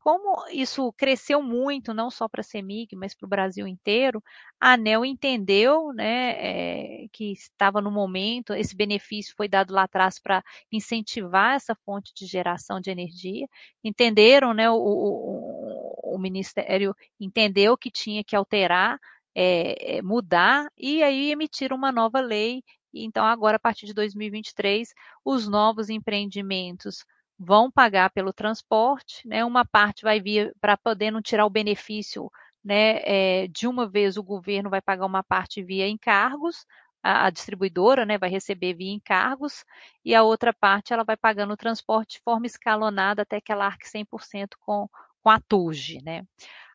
como 0.00 0.44
isso 0.50 0.92
cresceu 0.94 1.40
muito, 1.40 1.94
não 1.94 2.10
só 2.10 2.28
para 2.28 2.40
a 2.40 2.44
CEMIG, 2.44 2.96
mas 2.96 3.14
para 3.14 3.24
o 3.24 3.28
Brasil 3.28 3.68
inteiro, 3.68 4.20
a 4.60 4.72
ANEL 4.72 5.04
entendeu 5.04 5.92
né, 5.92 7.04
é, 7.04 7.06
que 7.12 7.30
estava 7.30 7.80
no 7.80 7.88
momento, 7.88 8.52
esse 8.52 8.74
benefício 8.74 9.32
foi 9.36 9.46
dado 9.46 9.72
lá 9.72 9.84
atrás 9.84 10.18
para 10.18 10.42
incentivar 10.72 11.54
essa 11.54 11.76
fonte 11.86 12.12
de 12.16 12.26
geração 12.26 12.80
de 12.80 12.90
energia. 12.90 13.46
Entenderam, 13.84 14.52
né, 14.52 14.68
o, 14.68 14.74
o, 14.74 16.16
o 16.16 16.18
Ministério 16.18 16.96
entendeu 17.20 17.76
que 17.78 17.88
tinha 17.88 18.24
que 18.24 18.34
alterar, 18.34 18.98
é, 19.34 20.02
mudar, 20.02 20.70
e 20.76 21.02
aí 21.02 21.30
emitiram 21.30 21.76
uma 21.76 21.92
nova 21.92 22.20
lei. 22.20 22.62
Então, 22.94 23.24
agora, 23.24 23.56
a 23.56 23.60
partir 23.60 23.86
de 23.86 23.94
2023, 23.94 24.92
os 25.24 25.48
novos 25.48 25.88
empreendimentos 25.88 27.04
vão 27.38 27.70
pagar 27.70 28.10
pelo 28.10 28.32
transporte, 28.32 29.26
né? 29.26 29.44
Uma 29.44 29.64
parte 29.64 30.02
vai 30.02 30.20
vir 30.20 30.54
para 30.60 30.76
poder 30.76 31.10
não 31.10 31.22
tirar 31.22 31.46
o 31.46 31.50
benefício, 31.50 32.30
né? 32.64 33.00
É, 33.04 33.48
de 33.48 33.66
uma 33.66 33.88
vez 33.88 34.16
o 34.16 34.22
governo 34.22 34.70
vai 34.70 34.80
pagar 34.80 35.06
uma 35.06 35.22
parte 35.22 35.62
via 35.62 35.88
encargos, 35.88 36.64
a, 37.02 37.26
a, 37.26 37.30
distribuidora, 37.30 38.06
né? 38.06 38.18
Vai 38.18 38.30
receber 38.30 38.74
via 38.74 38.92
encargos 38.92 39.64
e 40.04 40.14
a 40.14 40.22
outra 40.22 40.52
parte 40.52 40.92
ela 40.92 41.04
vai 41.04 41.16
pagando 41.16 41.54
o 41.54 41.56
transporte 41.56 42.18
de 42.18 42.22
forma 42.24 42.46
escalonada 42.46 43.22
até 43.22 43.40
que 43.40 43.50
ela 43.52 43.66
arque 43.66 43.88
100% 43.88 44.56
com 44.60 44.88
com 45.22 45.30
a 45.30 45.40
TUG, 45.40 46.02
né? 46.02 46.24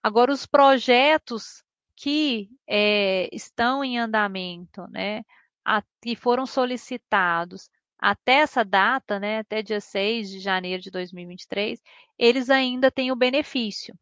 Agora 0.02 0.32
os 0.32 0.46
projetos 0.46 1.64
que 1.98 2.50
é, 2.68 3.28
estão 3.34 3.84
em 3.84 3.98
andamento, 4.00 4.88
né? 4.92 5.24
A, 5.66 5.84
que 6.02 6.16
foram 6.16 6.46
solicitados 6.46 7.70
até 8.00 8.34
essa 8.42 8.64
data, 8.64 9.20
né, 9.20 9.40
até 9.40 9.62
dia 9.64 9.82
6 9.82 10.30
de 10.30 10.40
janeiro 10.40 10.82
de 10.82 10.92
2023, 10.92 11.82
eles 12.18 12.50
ainda 12.50 12.92
têm 12.92 13.12
o 13.12 13.16
benefício. 13.16 13.96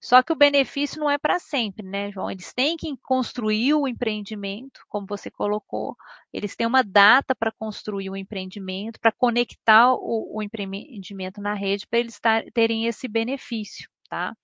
Só 0.00 0.20
que 0.22 0.32
o 0.32 0.36
benefício 0.36 0.98
não 0.98 1.08
é 1.08 1.16
para 1.16 1.38
sempre, 1.38 1.86
né, 1.86 2.10
João? 2.10 2.28
Eles 2.30 2.52
têm 2.52 2.76
que 2.76 2.96
construir 3.02 3.74
o 3.74 3.86
empreendimento, 3.86 4.80
como 4.88 5.06
você 5.06 5.30
colocou, 5.30 5.96
eles 6.32 6.56
têm 6.56 6.66
uma 6.66 6.82
data 6.82 7.36
para 7.36 7.52
construir 7.52 8.10
o 8.10 8.16
empreendimento, 8.16 8.98
para 8.98 9.12
conectar 9.12 9.92
o, 9.94 10.38
o, 10.38 10.42
empreendimento 10.42 11.40
na 11.40 11.54
rede, 11.54 11.86
para 11.86 12.00
eles 12.00 12.18
tar, 12.18 12.44
terem 12.52 12.86
esse 12.86 13.06
benefício, 13.06 13.88
tá? 14.08 14.34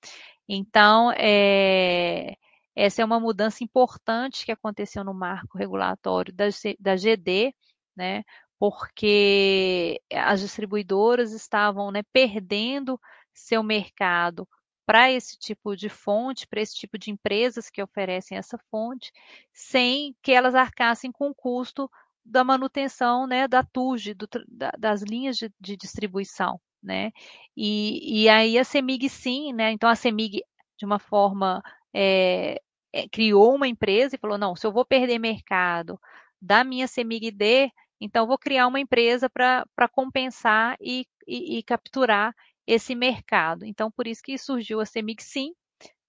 Então, 0.49 1.13
é, 1.17 2.37
essa 2.79 3.03
é 3.03 3.05
uma 3.05 3.18
mudança 3.18 3.64
importante 3.64 4.45
que 4.47 4.53
aconteceu 4.53 5.03
no 5.03 5.12
marco 5.12 5.59
regulatório 5.59 6.33
da, 6.33 6.45
da 6.79 6.95
GD, 6.97 7.53
né? 7.97 8.22
porque 8.59 10.01
as 10.12 10.41
distribuidoras 10.41 11.33
estavam 11.33 11.91
né, 11.91 12.03
perdendo 12.12 13.01
seu 13.33 13.62
mercado 13.64 14.49
para 14.87 15.11
esse 15.11 15.37
tipo 15.37 15.76
de 15.76 15.89
fonte, 15.89 16.47
para 16.47 16.61
esse 16.61 16.74
tipo 16.74 16.97
de 16.97 17.11
empresas 17.11 17.68
que 17.68 17.83
oferecem 17.83 18.39
essa 18.39 18.57
fonte, 18.70 19.12
sem 19.53 20.16
que 20.22 20.33
elas 20.33 20.55
arcassem 20.55 21.11
com 21.11 21.31
o 21.31 21.35
custo 21.35 21.91
da 22.24 22.45
manutenção 22.45 23.26
né, 23.26 23.49
da 23.49 23.62
TUG, 23.64 24.14
do, 24.14 24.29
da, 24.49 24.70
das 24.79 25.03
linhas 25.03 25.37
de, 25.37 25.53
de 25.61 25.76
distribuição. 25.76 26.61
Né? 26.81 27.11
E, 27.57 28.22
e, 28.22 28.29
aí 28.29 28.57
a 28.57 28.62
CEMIG 28.62 29.09
sim, 29.09 29.53
né? 29.53 29.72
então 29.72 29.89
a 29.91 29.97
CEMIG, 29.97 30.43
de 30.79 30.87
uma 30.87 31.01
forma, 31.01 31.61
é, 31.93 32.61
é, 32.93 33.09
criou 33.09 33.55
uma 33.55 33.68
empresa 33.68 34.16
e 34.16 34.18
falou, 34.18 34.39
não, 34.39 34.57
se 34.57 34.66
eu 34.66 34.72
vou 34.72 34.84
perder 34.84 35.18
mercado 35.18 35.99
da 36.41 36.64
minha 36.64 36.86
CEMIG-D, 36.86 37.70
então, 38.01 38.26
vou 38.26 38.39
criar 38.39 38.66
uma 38.66 38.80
empresa 38.80 39.28
para 39.28 39.89
compensar 39.91 40.76
e, 40.80 41.07
e, 41.26 41.59
e, 41.59 41.62
capturar 41.62 42.34
esse 42.66 42.95
mercado. 42.95 43.64
Então, 43.64 43.91
por 43.91 44.07
isso 44.07 44.22
que 44.22 44.39
surgiu 44.39 44.80
a 44.80 44.86
Semig 44.86 45.22
Sim. 45.22 45.53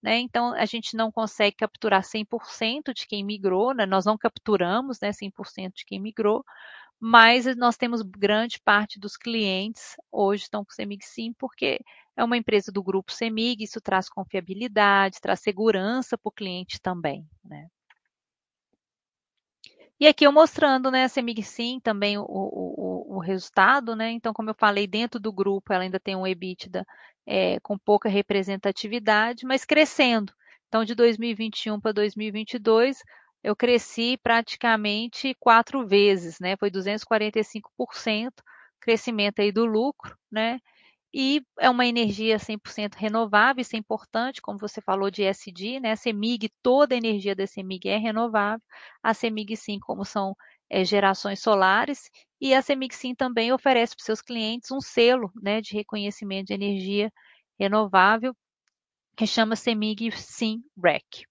Né? 0.02 0.20
Então, 0.20 0.54
a 0.54 0.66
gente 0.66 0.96
não 0.96 1.12
consegue 1.12 1.58
capturar 1.58 2.04
100% 2.04 2.94
de 2.94 3.08
quem 3.08 3.24
migrou, 3.24 3.74
né? 3.74 3.86
nós 3.86 4.06
não 4.06 4.18
capturamos 4.18 5.00
né, 5.02 5.12
100% 5.12 5.74
de 5.74 5.86
quem 5.86 6.00
migrou, 6.00 6.44
mas 7.00 7.46
nós 7.58 7.76
temos 7.78 8.02
grande 8.02 8.60
parte 8.64 9.00
dos 9.00 9.18
clientes 9.18 9.96
hoje 10.12 10.44
estão 10.44 10.64
com 10.64 10.72
Semig 10.72 11.04
Sim, 11.06 11.34
porque 11.38 11.80
é 12.20 12.24
uma 12.24 12.36
empresa 12.36 12.70
do 12.70 12.84
grupo 12.84 13.14
Semig, 13.14 13.64
isso 13.64 13.80
traz 13.80 14.10
confiabilidade, 14.10 15.22
traz 15.22 15.40
segurança 15.40 16.18
para 16.18 16.30
o 16.30 16.34
cliente 16.34 16.78
também. 16.82 17.26
Né? 17.42 17.68
E 19.98 20.06
aqui 20.06 20.28
eu 20.28 20.32
mostrando, 20.32 20.92
né, 20.92 21.06
a 21.06 21.10
Semig 21.10 21.42
Sim 21.42 21.80
também 21.82 22.18
o, 22.18 22.26
o, 22.28 23.16
o, 23.16 23.20
resultado, 23.20 23.96
né? 23.96 24.12
Então, 24.12 24.34
como 24.34 24.50
eu 24.50 24.54
falei, 24.54 24.86
dentro 24.86 25.18
do 25.20 25.32
grupo 25.32 25.72
ela 25.72 25.84
ainda 25.84 26.00
tem 26.00 26.16
um 26.16 26.28
EBITDA 26.28 26.86
é, 27.26 27.58
com 27.62 27.78
pouca 27.78 28.10
representatividade, 28.10 29.46
mas 29.46 29.64
crescendo. 29.64 30.34
Então, 30.68 30.84
de 30.84 30.96
2021 30.96 31.80
para 31.80 31.94
2022, 31.94 33.02
eu 33.42 33.56
cresci 33.56 34.18
praticamente 34.22 35.34
quatro 35.40 35.88
vezes, 35.88 36.38
né? 36.40 36.58
Foi 36.58 36.70
245% 36.70 38.32
crescimento 38.82 39.40
aí 39.40 39.52
do 39.54 39.66
lucro, 39.66 40.18
né? 40.30 40.60
E 41.14 41.42
é 41.60 41.70
uma 41.70 41.86
energia 41.86 42.38
100% 42.38 42.96
renovável, 42.96 43.62
isso 43.62 43.76
é 43.76 43.80
importante, 43.80 44.42
como 44.42 44.60
você 44.60 44.82
falou 44.82 45.10
de 45.10 45.24
ESG, 45.24 45.80
né? 45.80 45.92
A 45.92 45.96
CEMIG, 45.96 46.50
toda 46.62 46.96
a 46.96 46.98
energia 46.98 47.36
da 47.36 47.48
CEMIG 47.48 47.90
é 47.90 47.98
renovável, 47.98 48.62
a 49.04 49.14
CEMIG 49.14 49.58
sim, 49.58 49.80
como 49.80 50.06
são 50.06 50.36
é, 50.70 50.86
gerações 50.86 51.42
solares, 51.42 52.10
e 52.40 52.54
a 52.54 52.62
CEMIG 52.62 52.96
sim 52.96 53.16
também 53.16 53.52
oferece 53.52 53.96
para 53.96 54.06
seus 54.06 54.22
clientes 54.22 54.72
um 54.72 54.82
selo 54.82 55.32
né, 55.42 55.62
de 55.62 55.74
reconhecimento 55.74 56.48
de 56.48 56.54
energia 56.54 57.12
renovável, 57.60 58.36
que 59.18 59.28
chama 59.28 59.56
CEMIG 59.56 60.12
Sim 60.12 60.64
REC. 60.82 61.29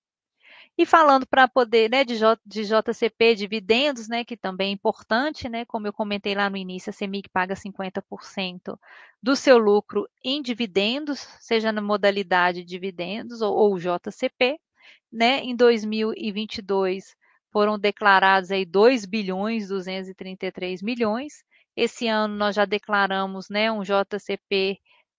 E 0.78 0.86
falando 0.86 1.26
para 1.26 1.48
poder, 1.48 1.90
né, 1.90 2.04
de, 2.04 2.16
J, 2.16 2.40
de 2.46 2.62
JCP, 2.62 3.34
dividendos, 3.34 4.06
né, 4.08 4.24
que 4.24 4.36
também 4.36 4.70
é 4.70 4.72
importante, 4.72 5.48
né, 5.48 5.64
como 5.64 5.88
eu 5.88 5.92
comentei 5.92 6.36
lá 6.36 6.48
no 6.48 6.56
início, 6.56 6.90
a 6.90 6.92
CEMIG 6.92 7.28
paga 7.30 7.56
50% 7.56 8.78
do 9.20 9.34
seu 9.34 9.58
lucro 9.58 10.08
em 10.24 10.40
dividendos, 10.40 11.18
seja 11.40 11.72
na 11.72 11.82
modalidade 11.82 12.64
dividendos 12.64 13.42
ou, 13.42 13.56
ou 13.56 13.76
JCP, 13.76 14.60
né, 15.12 15.40
em 15.40 15.56
2022 15.56 17.16
foram 17.50 17.76
declarados 17.76 18.52
aí 18.52 18.64
2 18.64 19.04
bilhões 19.04 19.68
233 19.68 20.80
milhões. 20.82 21.42
Esse 21.74 22.06
ano 22.06 22.36
nós 22.36 22.54
já 22.54 22.64
declaramos, 22.64 23.48
né, 23.50 23.72
um 23.72 23.82
JCP 23.82 24.78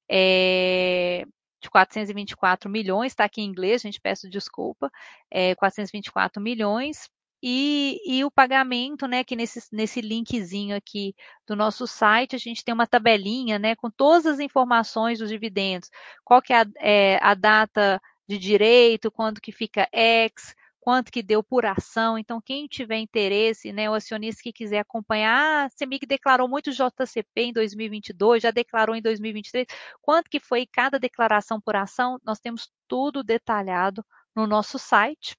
é, 0.09 1.25
de 1.61 1.69
424 1.69 2.69
milhões, 2.69 3.11
está 3.11 3.25
aqui 3.25 3.41
em 3.41 3.45
inglês, 3.45 3.81
gente, 3.81 3.99
peço 3.99 4.29
desculpa, 4.29 4.91
é, 5.29 5.55
424 5.55 6.41
milhões, 6.41 7.09
e, 7.41 8.01
e, 8.05 8.25
o 8.25 8.31
pagamento, 8.31 9.07
né, 9.07 9.23
que 9.23 9.35
nesse, 9.35 9.61
nesse 9.71 10.01
linkzinho 10.01 10.75
aqui 10.75 11.15
do 11.47 11.55
nosso 11.55 11.87
site, 11.87 12.35
a 12.35 12.39
gente 12.39 12.65
tem 12.65 12.73
uma 12.73 12.85
tabelinha, 12.85 13.57
né, 13.57 13.75
com 13.77 13.89
todas 13.89 14.25
as 14.25 14.39
informações 14.39 15.19
dos 15.19 15.29
dividendos, 15.29 15.89
qual 16.23 16.41
que 16.41 16.51
é 16.51 16.61
a, 16.61 16.65
é, 16.79 17.19
a 17.21 17.33
data 17.33 18.01
de 18.27 18.37
direito, 18.37 19.09
quando 19.09 19.39
que 19.39 19.53
fica 19.53 19.87
X, 19.93 20.53
quanto 20.89 21.11
que 21.11 21.21
deu 21.21 21.43
por 21.43 21.67
ação. 21.67 22.17
Então, 22.17 22.41
quem 22.41 22.65
tiver 22.65 22.97
interesse, 22.97 23.71
né, 23.71 23.87
o 23.87 23.93
acionista 23.93 24.41
que 24.41 24.51
quiser 24.51 24.79
acompanhar, 24.79 25.35
ah, 25.37 25.65
a 25.65 25.69
CEMIG 25.69 26.07
declarou 26.07 26.47
muito 26.49 26.71
JCP 26.71 27.41
em 27.43 27.53
2022, 27.53 28.41
já 28.41 28.49
declarou 28.49 28.95
em 28.95 29.01
2023, 29.01 29.67
quanto 30.01 30.27
que 30.27 30.39
foi 30.39 30.65
cada 30.65 30.97
declaração 30.97 31.61
por 31.61 31.75
ação, 31.75 32.19
nós 32.23 32.39
temos 32.39 32.71
tudo 32.87 33.23
detalhado 33.23 34.03
no 34.35 34.47
nosso 34.47 34.79
site. 34.79 35.37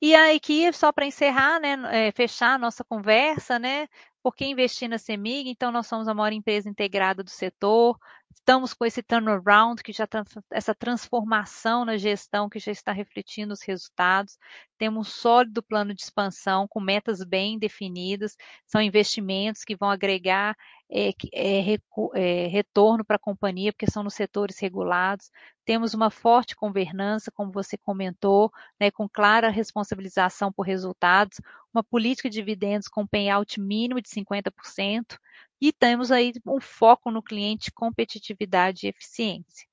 E 0.00 0.14
aí, 0.14 0.36
aqui, 0.36 0.72
só 0.72 0.92
para 0.92 1.06
encerrar, 1.06 1.58
né, 1.58 1.76
é, 1.90 2.12
fechar 2.12 2.54
a 2.54 2.58
nossa 2.58 2.84
conversa, 2.84 3.58
né, 3.58 3.88
por 4.22 4.36
que 4.36 4.44
investir 4.44 4.88
na 4.88 4.98
CEMIG? 4.98 5.50
Então, 5.50 5.72
nós 5.72 5.88
somos 5.88 6.06
a 6.06 6.14
maior 6.14 6.32
empresa 6.32 6.68
integrada 6.68 7.24
do 7.24 7.30
setor, 7.30 7.98
estamos 8.34 8.72
com 8.72 8.84
esse 8.84 9.02
turnaround, 9.02 9.82
que 9.82 9.92
já 9.92 10.04
está, 10.04 10.24
essa 10.50 10.74
transformação 10.74 11.84
na 11.84 11.96
gestão 11.96 12.48
que 12.48 12.58
já 12.58 12.72
está 12.72 12.92
refletindo 12.92 13.52
os 13.52 13.62
resultados. 13.62 14.38
Temos 14.78 15.06
um 15.06 15.10
sólido 15.10 15.62
plano 15.62 15.94
de 15.94 16.02
expansão, 16.02 16.66
com 16.66 16.80
metas 16.80 17.22
bem 17.22 17.58
definidas, 17.58 18.36
são 18.66 18.80
investimentos 18.80 19.62
que 19.62 19.76
vão 19.76 19.90
agregar 19.90 20.56
é, 20.90 21.10
é, 21.32 21.78
é, 22.14 22.46
retorno 22.48 23.04
para 23.04 23.16
a 23.16 23.20
companhia, 23.20 23.72
porque 23.72 23.90
são 23.90 24.02
nos 24.02 24.14
setores 24.14 24.58
regulados. 24.58 25.30
Temos 25.64 25.94
uma 25.94 26.10
forte 26.10 26.56
governança, 26.56 27.30
como 27.30 27.52
você 27.52 27.76
comentou, 27.78 28.50
né, 28.80 28.90
com 28.90 29.08
clara 29.08 29.48
responsabilização 29.50 30.52
por 30.52 30.62
resultados, 30.62 31.40
uma 31.72 31.84
política 31.84 32.28
de 32.28 32.34
dividendos 32.36 32.88
com 32.88 33.06
payout 33.06 33.60
mínimo 33.60 34.00
de 34.00 34.08
50%, 34.08 35.18
e 35.60 35.72
temos 35.72 36.10
aí 36.10 36.32
um 36.46 36.60
foco 36.60 37.10
no 37.10 37.22
cliente, 37.22 37.70
competitividade 37.70 38.86
e 38.86 38.88
eficiência. 38.88 39.68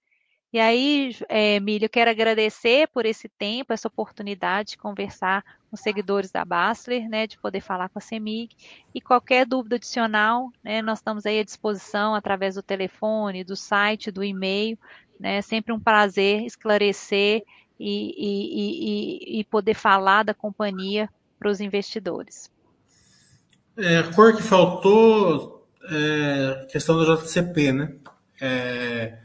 E 0.52 0.60
aí, 0.60 1.16
é, 1.28 1.60
Milho, 1.60 1.86
eu 1.86 1.90
quero 1.90 2.10
agradecer 2.10 2.88
por 2.88 3.06
esse 3.06 3.28
tempo, 3.28 3.74
essa 3.74 3.88
oportunidade 3.88 4.72
de 4.72 4.78
conversar 4.78 5.44
com 5.70 5.76
os 5.76 5.82
seguidores 5.82 6.32
da 6.32 6.46
Bastler, 6.46 7.08
né, 7.10 7.28
de 7.28 7.38
poder 7.38 7.60
falar 7.60 7.90
com 7.90 8.00
a 8.00 8.02
CEMIG. 8.02 8.56
E 8.96 9.02
qualquer 9.02 9.46
dúvida 9.46 9.76
adicional, 9.76 10.50
né, 10.64 10.82
nós 10.82 11.00
estamos 11.00 11.26
aí 11.26 11.40
à 11.40 11.44
disposição 11.44 12.16
através 12.16 12.56
do 12.56 12.64
telefone, 12.64 13.44
do 13.44 13.56
site, 13.58 14.10
do 14.10 14.24
e-mail. 14.24 14.80
Né, 15.20 15.42
sempre 15.42 15.74
um 15.74 15.80
prazer 15.80 16.44
esclarecer 16.44 17.44
e, 17.80 18.14
e, 18.18 19.38
e, 19.38 19.40
e 19.40 19.44
poder 19.46 19.74
falar 19.74 20.24
da 20.24 20.34
companhia 20.34 21.10
para 21.38 21.50
os 21.50 21.60
investidores. 21.60 22.52
É, 23.76 24.02
cor 24.14 24.36
que 24.36 24.44
faltou 24.44 25.57
é 25.90 26.66
questão 26.72 26.98
do 26.98 27.06
JCP, 27.06 27.72
né? 27.72 27.98
É, 28.42 29.20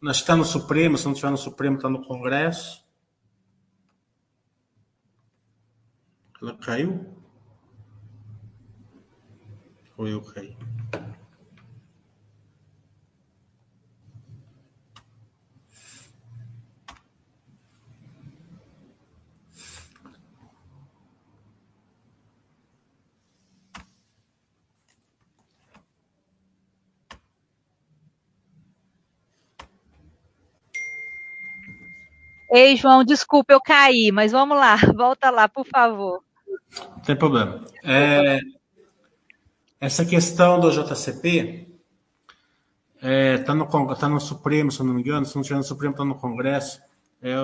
nós 0.00 0.18
está 0.18 0.36
no 0.36 0.44
Supremo, 0.44 0.98
se 0.98 1.04
não 1.04 1.12
estiver 1.12 1.30
no 1.30 1.36
Supremo, 1.36 1.76
está 1.76 1.88
no 1.88 2.04
Congresso. 2.04 2.84
Ela 6.40 6.56
caiu? 6.58 7.14
Ou 9.96 10.08
eu 10.08 10.20
caí? 10.20 10.56
Ei, 32.56 32.76
João, 32.76 33.02
desculpa, 33.02 33.52
eu 33.52 33.60
caí, 33.60 34.12
mas 34.12 34.30
vamos 34.30 34.56
lá, 34.56 34.76
volta 34.94 35.28
lá, 35.28 35.48
por 35.48 35.66
favor. 35.66 36.22
Não 36.78 37.00
tem 37.00 37.16
problema. 37.16 37.64
É, 37.82 38.38
essa 39.80 40.04
questão 40.04 40.60
do 40.60 40.70
JCP 40.70 41.66
está 42.94 43.08
é, 43.08 43.38
tá 43.38 43.54
no, 43.56 43.96
tá 43.96 44.08
no 44.08 44.20
Supremo, 44.20 44.70
se 44.70 44.84
não 44.84 44.94
me 44.94 45.00
engano, 45.00 45.26
se 45.26 45.34
não 45.34 45.42
estiver 45.42 45.58
no 45.58 45.64
Supremo, 45.64 45.94
está 45.94 46.04
no 46.04 46.14
Congresso. 46.14 46.80
É, 47.20 47.34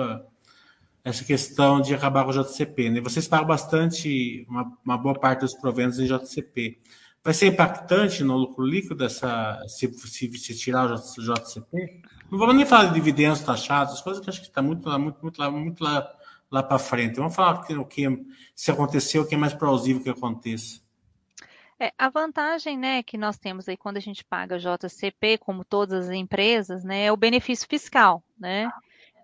essa 1.03 1.25
questão 1.25 1.81
de 1.81 1.93
acabar 1.93 2.23
com 2.23 2.29
o 2.29 2.43
JCP. 2.43 2.89
Né? 2.89 3.01
Vocês 3.01 3.27
pagam 3.27 3.47
bastante, 3.47 4.45
uma, 4.47 4.71
uma 4.85 4.97
boa 4.97 5.19
parte 5.19 5.41
dos 5.41 5.53
proventos 5.55 5.99
em 5.99 6.05
JCP. 6.05 6.79
Vai 7.21 7.33
ser 7.33 7.47
impactante 7.47 8.23
no 8.23 8.37
lucro 8.37 8.65
líquido 8.65 9.09
se, 9.09 9.25
se, 9.67 10.37
se 10.37 10.57
tirar 10.57 10.89
o 10.89 10.95
JCP? 10.95 12.01
Não 12.31 12.39
vamos 12.39 12.55
nem 12.55 12.65
falar 12.65 12.85
de 12.85 12.93
dividendos 12.93 13.41
taxados, 13.41 13.95
as 13.95 14.01
coisas 14.01 14.23
que 14.23 14.29
acho 14.29 14.39
que 14.39 14.47
está 14.47 14.61
muito 14.61 14.89
muito, 14.97 15.21
muito 15.21 15.37
lá, 15.37 15.51
muito 15.51 15.83
lá, 15.83 16.09
lá 16.49 16.63
para 16.63 16.79
frente. 16.79 17.17
Vamos 17.17 17.35
falar 17.35 17.59
o 17.59 17.85
que, 17.85 18.07
se 18.55 18.71
aconteceu, 18.71 19.23
o 19.23 19.27
que 19.27 19.35
é 19.35 19.37
mais 19.37 19.53
plausível 19.53 20.01
que 20.01 20.09
aconteça. 20.09 20.79
É, 21.77 21.91
a 21.97 22.09
vantagem, 22.09 22.77
né, 22.77 23.03
que 23.03 23.17
nós 23.17 23.37
temos 23.37 23.67
aí 23.67 23.75
quando 23.75 23.97
a 23.97 24.01
gente 24.01 24.23
paga 24.23 24.57
JCP, 24.57 25.39
como 25.39 25.65
todas 25.65 26.07
as 26.07 26.15
empresas, 26.15 26.85
né, 26.85 27.05
é 27.05 27.11
o 27.11 27.17
benefício 27.17 27.67
fiscal, 27.67 28.23
né? 28.39 28.71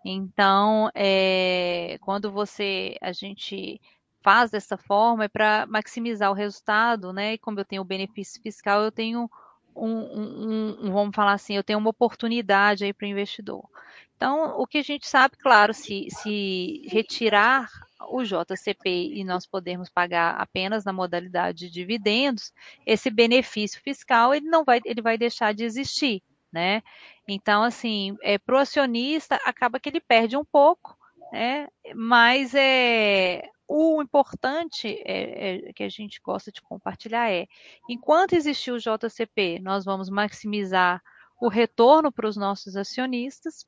Então, 0.03 0.89
é, 0.93 1.97
quando 2.01 2.29
você, 2.29 2.97
a 3.01 3.13
gente 3.13 3.79
faz 4.21 4.51
dessa 4.51 4.75
forma 4.75 5.25
é 5.25 5.27
para 5.29 5.65
maximizar 5.67 6.29
o 6.29 6.33
resultado, 6.33 7.13
né? 7.13 7.33
E 7.33 7.37
como 7.37 7.59
eu 7.59 7.65
tenho 7.65 7.81
o 7.81 7.85
benefício 7.85 8.41
fiscal, 8.41 8.81
eu 8.81 8.91
tenho 8.91 9.29
um, 9.77 10.19
um, 10.19 10.77
um, 10.81 10.91
vamos 10.91 11.15
falar 11.15 11.33
assim, 11.33 11.55
eu 11.55 11.63
tenho 11.63 11.79
uma 11.79 11.89
oportunidade 11.89 12.83
aí 12.83 12.93
para 12.93 13.05
o 13.05 13.09
investidor. 13.09 13.67
Então, 14.15 14.59
o 14.59 14.65
que 14.65 14.79
a 14.79 14.83
gente 14.83 15.07
sabe, 15.07 15.37
claro, 15.37 15.73
se, 15.73 16.07
se 16.09 16.81
retirar 16.87 17.69
o 18.09 18.23
JCP 18.23 19.13
e 19.13 19.23
nós 19.23 19.45
podemos 19.45 19.89
pagar 19.89 20.35
apenas 20.41 20.83
na 20.83 20.91
modalidade 20.91 21.59
de 21.59 21.69
dividendos, 21.69 22.51
esse 22.85 23.11
benefício 23.11 23.81
fiscal 23.81 24.33
ele 24.33 24.47
não 24.47 24.63
vai, 24.63 24.81
ele 24.85 25.01
vai 25.01 25.17
deixar 25.17 25.53
de 25.53 25.63
existir, 25.63 26.23
né? 26.51 26.81
Então, 27.27 27.61
assim, 27.61 28.17
é, 28.23 28.37
para 28.39 28.55
o 28.55 28.59
acionista 28.59 29.35
acaba 29.45 29.79
que 29.79 29.89
ele 29.89 30.01
perde 30.01 30.35
um 30.35 30.45
pouco, 30.45 30.97
né? 31.31 31.67
Mas 31.93 32.55
é 32.55 33.47
o 33.67 34.01
importante 34.01 34.87
é, 35.05 35.67
é, 35.67 35.73
que 35.73 35.83
a 35.83 35.89
gente 35.89 36.21
gosta 36.23 36.51
de 36.51 36.61
compartilhar 36.61 37.29
é, 37.29 37.47
enquanto 37.89 38.33
existir 38.33 38.71
o 38.71 38.79
JCP, 38.79 39.59
nós 39.59 39.83
vamos 39.83 40.09
maximizar 40.09 41.01
o 41.39 41.49
retorno 41.49 42.11
para 42.11 42.27
os 42.27 42.37
nossos 42.37 42.75
acionistas 42.75 43.65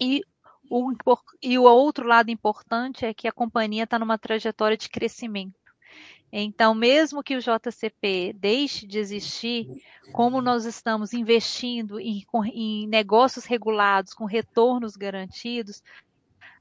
e 0.00 0.22
o, 0.68 0.92
e 1.42 1.58
o 1.58 1.64
outro 1.64 2.06
lado 2.06 2.30
importante 2.30 3.04
é 3.04 3.14
que 3.14 3.26
a 3.26 3.32
companhia 3.32 3.84
está 3.84 3.98
numa 3.98 4.18
trajetória 4.18 4.76
de 4.76 4.88
crescimento. 4.88 5.58
Então, 6.32 6.74
mesmo 6.74 7.24
que 7.24 7.36
o 7.36 7.40
JCP 7.40 8.32
deixe 8.38 8.86
de 8.86 9.00
existir, 9.00 9.66
como 10.12 10.40
nós 10.40 10.64
estamos 10.64 11.12
investindo 11.12 11.98
em, 11.98 12.24
em 12.54 12.86
negócios 12.86 13.44
regulados 13.44 14.14
com 14.14 14.26
retornos 14.26 14.94
garantidos, 14.94 15.82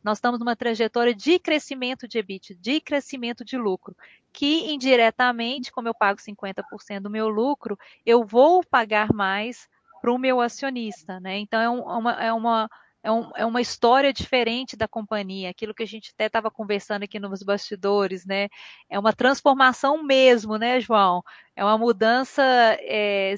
nós 0.04 0.18
estamos 0.18 0.40
numa 0.40 0.56
trajetória 0.56 1.14
de 1.14 1.40
crescimento 1.40 2.08
de 2.08 2.18
EBIT, 2.18 2.56
de 2.56 2.80
crescimento 2.80 3.44
de 3.44 3.58
lucro, 3.58 3.96
que 4.32 4.72
indiretamente, 4.72 5.72
como 5.72 5.88
eu 5.88 5.94
pago 5.94 6.20
50% 6.20 7.02
do 7.02 7.10
meu 7.10 7.28
lucro, 7.28 7.78
eu 8.06 8.24
vou 8.24 8.64
pagar 8.64 9.14
mais 9.14 9.68
para 10.02 10.12
o 10.12 10.18
meu 10.18 10.40
acionista, 10.40 11.20
né? 11.20 11.38
Então 11.38 11.60
é, 11.60 11.66
é 11.66 11.70
uma, 11.70 12.24
é 12.24 12.34
uma 12.34 12.70
é, 13.02 13.12
um, 13.12 13.32
é, 13.36 13.46
uma 13.46 13.62
história 13.62 14.12
diferente 14.12 14.76
da 14.76 14.88
companhia, 14.88 15.50
aquilo 15.50 15.74
que 15.74 15.84
a 15.84 15.88
gente 15.88 16.12
até 16.14 16.26
estava 16.26 16.52
conversando 16.52 17.04
aqui 17.04 17.20
nos 17.20 17.44
bastidores, 17.44 18.26
né? 18.26 18.50
É 18.90 19.00
uma 19.00 19.14
transformação 19.14 20.04
mesmo, 20.04 20.58
né, 20.58 20.80
João? 20.82 21.24
É 21.56 21.64
uma 21.64 21.78
mudança, 21.78 22.44
é, 22.82 23.36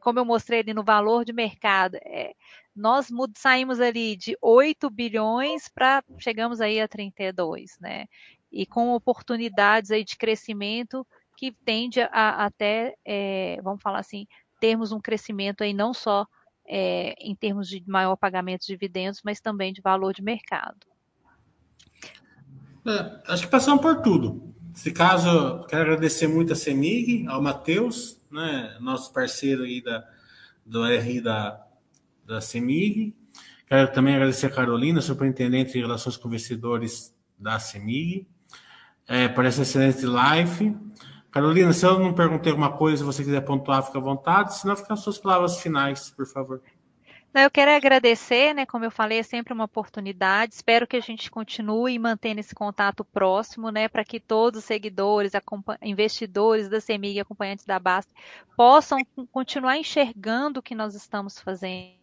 como 0.00 0.18
eu 0.18 0.24
mostrei 0.24 0.60
ali 0.60 0.72
no 0.72 0.84
valor 0.84 1.24
de 1.24 1.32
mercado, 1.32 1.96
é, 2.04 2.34
nós 2.74 3.08
saímos 3.36 3.80
ali 3.80 4.16
de 4.16 4.36
8 4.40 4.88
bilhões 4.90 5.68
para 5.68 6.02
chegamos 6.18 6.60
aí 6.60 6.80
a 6.80 6.88
32, 6.88 7.76
né? 7.80 8.06
E 8.50 8.66
com 8.66 8.92
oportunidades 8.92 9.90
aí 9.90 10.04
de 10.04 10.16
crescimento 10.16 11.06
que 11.36 11.52
tende 11.64 12.00
a 12.00 12.44
até, 12.44 12.94
é, 13.04 13.60
vamos 13.62 13.82
falar 13.82 14.00
assim, 14.00 14.26
termos 14.60 14.92
um 14.92 15.00
crescimento 15.00 15.62
aí 15.62 15.72
não 15.72 15.94
só 15.94 16.26
é, 16.66 17.14
em 17.18 17.34
termos 17.34 17.68
de 17.68 17.82
maior 17.86 18.16
pagamento 18.16 18.60
de 18.60 18.68
dividendos, 18.68 19.20
mas 19.24 19.40
também 19.40 19.72
de 19.72 19.80
valor 19.80 20.12
de 20.12 20.22
mercado. 20.22 20.86
É, 22.86 23.32
acho 23.32 23.44
que 23.44 23.50
passamos 23.50 23.82
por 23.82 24.02
tudo. 24.02 24.54
Nesse 24.68 24.92
caso, 24.92 25.64
quero 25.66 25.82
agradecer 25.82 26.28
muito 26.28 26.52
a 26.52 26.56
CEMIG, 26.56 27.26
ao 27.26 27.42
Matheus, 27.42 28.20
né, 28.30 28.76
nosso 28.80 29.12
parceiro 29.12 29.64
aí 29.64 29.82
da, 29.82 30.08
do 30.64 30.84
RI 30.86 31.20
da, 31.20 31.66
da 32.30 32.40
CEMIG. 32.40 33.14
Quero 33.66 33.92
também 33.92 34.14
agradecer 34.14 34.46
a 34.46 34.50
Carolina, 34.50 35.00
superintendente 35.00 35.72
de 35.72 35.80
Relações 35.80 36.16
com 36.16 36.28
Investidores 36.28 37.14
da 37.38 37.58
CEMIG, 37.58 38.26
é, 39.06 39.28
por 39.28 39.44
essa 39.44 39.62
excelente 39.62 40.06
live. 40.06 40.76
Carolina, 41.30 41.72
se 41.72 41.84
eu 41.84 41.98
não 41.98 42.12
perguntei 42.12 42.50
alguma 42.50 42.72
coisa, 42.72 43.04
você 43.04 43.22
quiser 43.22 43.40
pontuar, 43.42 43.82
fica 43.84 43.98
à 43.98 44.00
vontade, 44.00 44.56
senão 44.56 44.76
fica 44.76 44.94
as 44.94 45.00
suas 45.00 45.18
palavras 45.18 45.60
finais, 45.60 46.10
por 46.10 46.26
favor. 46.26 46.62
Eu 47.32 47.48
quero 47.48 47.70
agradecer, 47.70 48.52
né? 48.52 48.66
Como 48.66 48.84
eu 48.84 48.90
falei, 48.90 49.20
é 49.20 49.22
sempre 49.22 49.52
uma 49.52 49.64
oportunidade. 49.64 50.54
Espero 50.54 50.84
que 50.84 50.96
a 50.96 51.00
gente 51.00 51.30
continue 51.30 51.96
mantendo 51.96 52.40
esse 52.40 52.52
contato 52.52 53.04
próximo, 53.04 53.70
né? 53.70 53.86
Para 53.86 54.04
que 54.04 54.18
todos 54.18 54.58
os 54.58 54.64
seguidores, 54.64 55.30
investidores 55.80 56.68
da 56.68 56.80
CEMIG, 56.80 57.20
acompanhantes 57.20 57.64
da 57.64 57.78
Basta, 57.78 58.12
possam 58.56 58.98
continuar 59.30 59.76
enxergando 59.76 60.58
o 60.58 60.62
que 60.62 60.74
nós 60.74 60.96
estamos 60.96 61.38
fazendo 61.38 61.99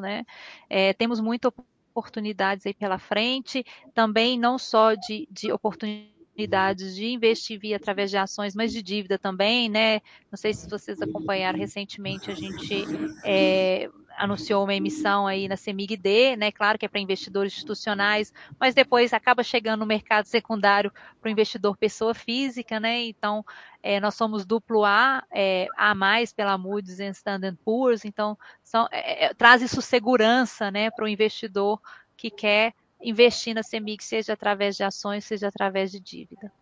né? 0.00 0.24
É, 0.68 0.92
temos 0.92 1.20
muitas 1.20 1.52
oportunidades 1.94 2.66
aí 2.66 2.74
pela 2.74 2.98
frente, 2.98 3.64
também 3.94 4.38
não 4.38 4.58
só 4.58 4.94
de, 4.94 5.28
de 5.30 5.52
oportunidades 5.52 6.94
de 6.94 7.06
investir 7.08 7.58
via 7.58 7.76
através 7.76 8.10
de 8.10 8.16
ações, 8.16 8.54
mas 8.54 8.72
de 8.72 8.82
dívida 8.82 9.18
também, 9.18 9.68
né? 9.68 10.00
Não 10.30 10.36
sei 10.36 10.54
se 10.54 10.68
vocês 10.68 11.00
acompanharam 11.02 11.58
recentemente, 11.58 12.30
a 12.30 12.34
gente 12.34 12.84
é, 13.24 13.90
anunciou 14.16 14.64
uma 14.64 14.74
emissão 14.74 15.26
aí 15.26 15.48
na 15.48 15.56
CEMIG-D, 15.56 16.36
né? 16.36 16.52
Claro 16.52 16.78
que 16.78 16.84
é 16.84 16.88
para 16.88 17.00
investidores 17.00 17.52
institucionais, 17.52 18.32
mas 18.58 18.74
depois 18.74 19.12
acaba 19.12 19.42
chegando 19.42 19.80
no 19.80 19.86
mercado 19.86 20.26
secundário 20.26 20.92
para 21.20 21.28
o 21.28 21.32
investidor 21.32 21.76
pessoa 21.76 22.14
física, 22.14 22.78
né? 22.78 23.02
Então, 23.04 23.44
é, 23.82 23.98
nós 24.00 24.14
somos 24.14 24.44
duplo 24.44 24.84
A, 24.84 25.24
é, 25.30 25.66
A 25.76 25.94
mais 25.94 26.32
pela 26.32 26.58
Moody's 26.58 27.00
e 27.00 27.08
Standard 27.10 27.58
Poor's, 27.64 28.04
então 28.04 28.36
são, 28.62 28.86
é, 28.90 29.26
é, 29.26 29.34
traz 29.34 29.62
isso 29.62 29.80
segurança, 29.80 30.70
né, 30.70 30.90
para 30.90 31.04
o 31.04 31.08
investidor 31.08 31.80
que 32.16 32.30
quer 32.30 32.74
investir 33.00 33.54
na 33.54 33.62
CEMIG, 33.62 34.04
seja 34.04 34.34
através 34.34 34.76
de 34.76 34.82
ações, 34.82 35.24
seja 35.24 35.48
através 35.48 35.90
de 35.90 35.98
dívida. 35.98 36.52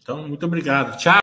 Então, 0.00 0.26
muito 0.28 0.46
obrigado. 0.46 0.96
Tchau. 0.98 1.14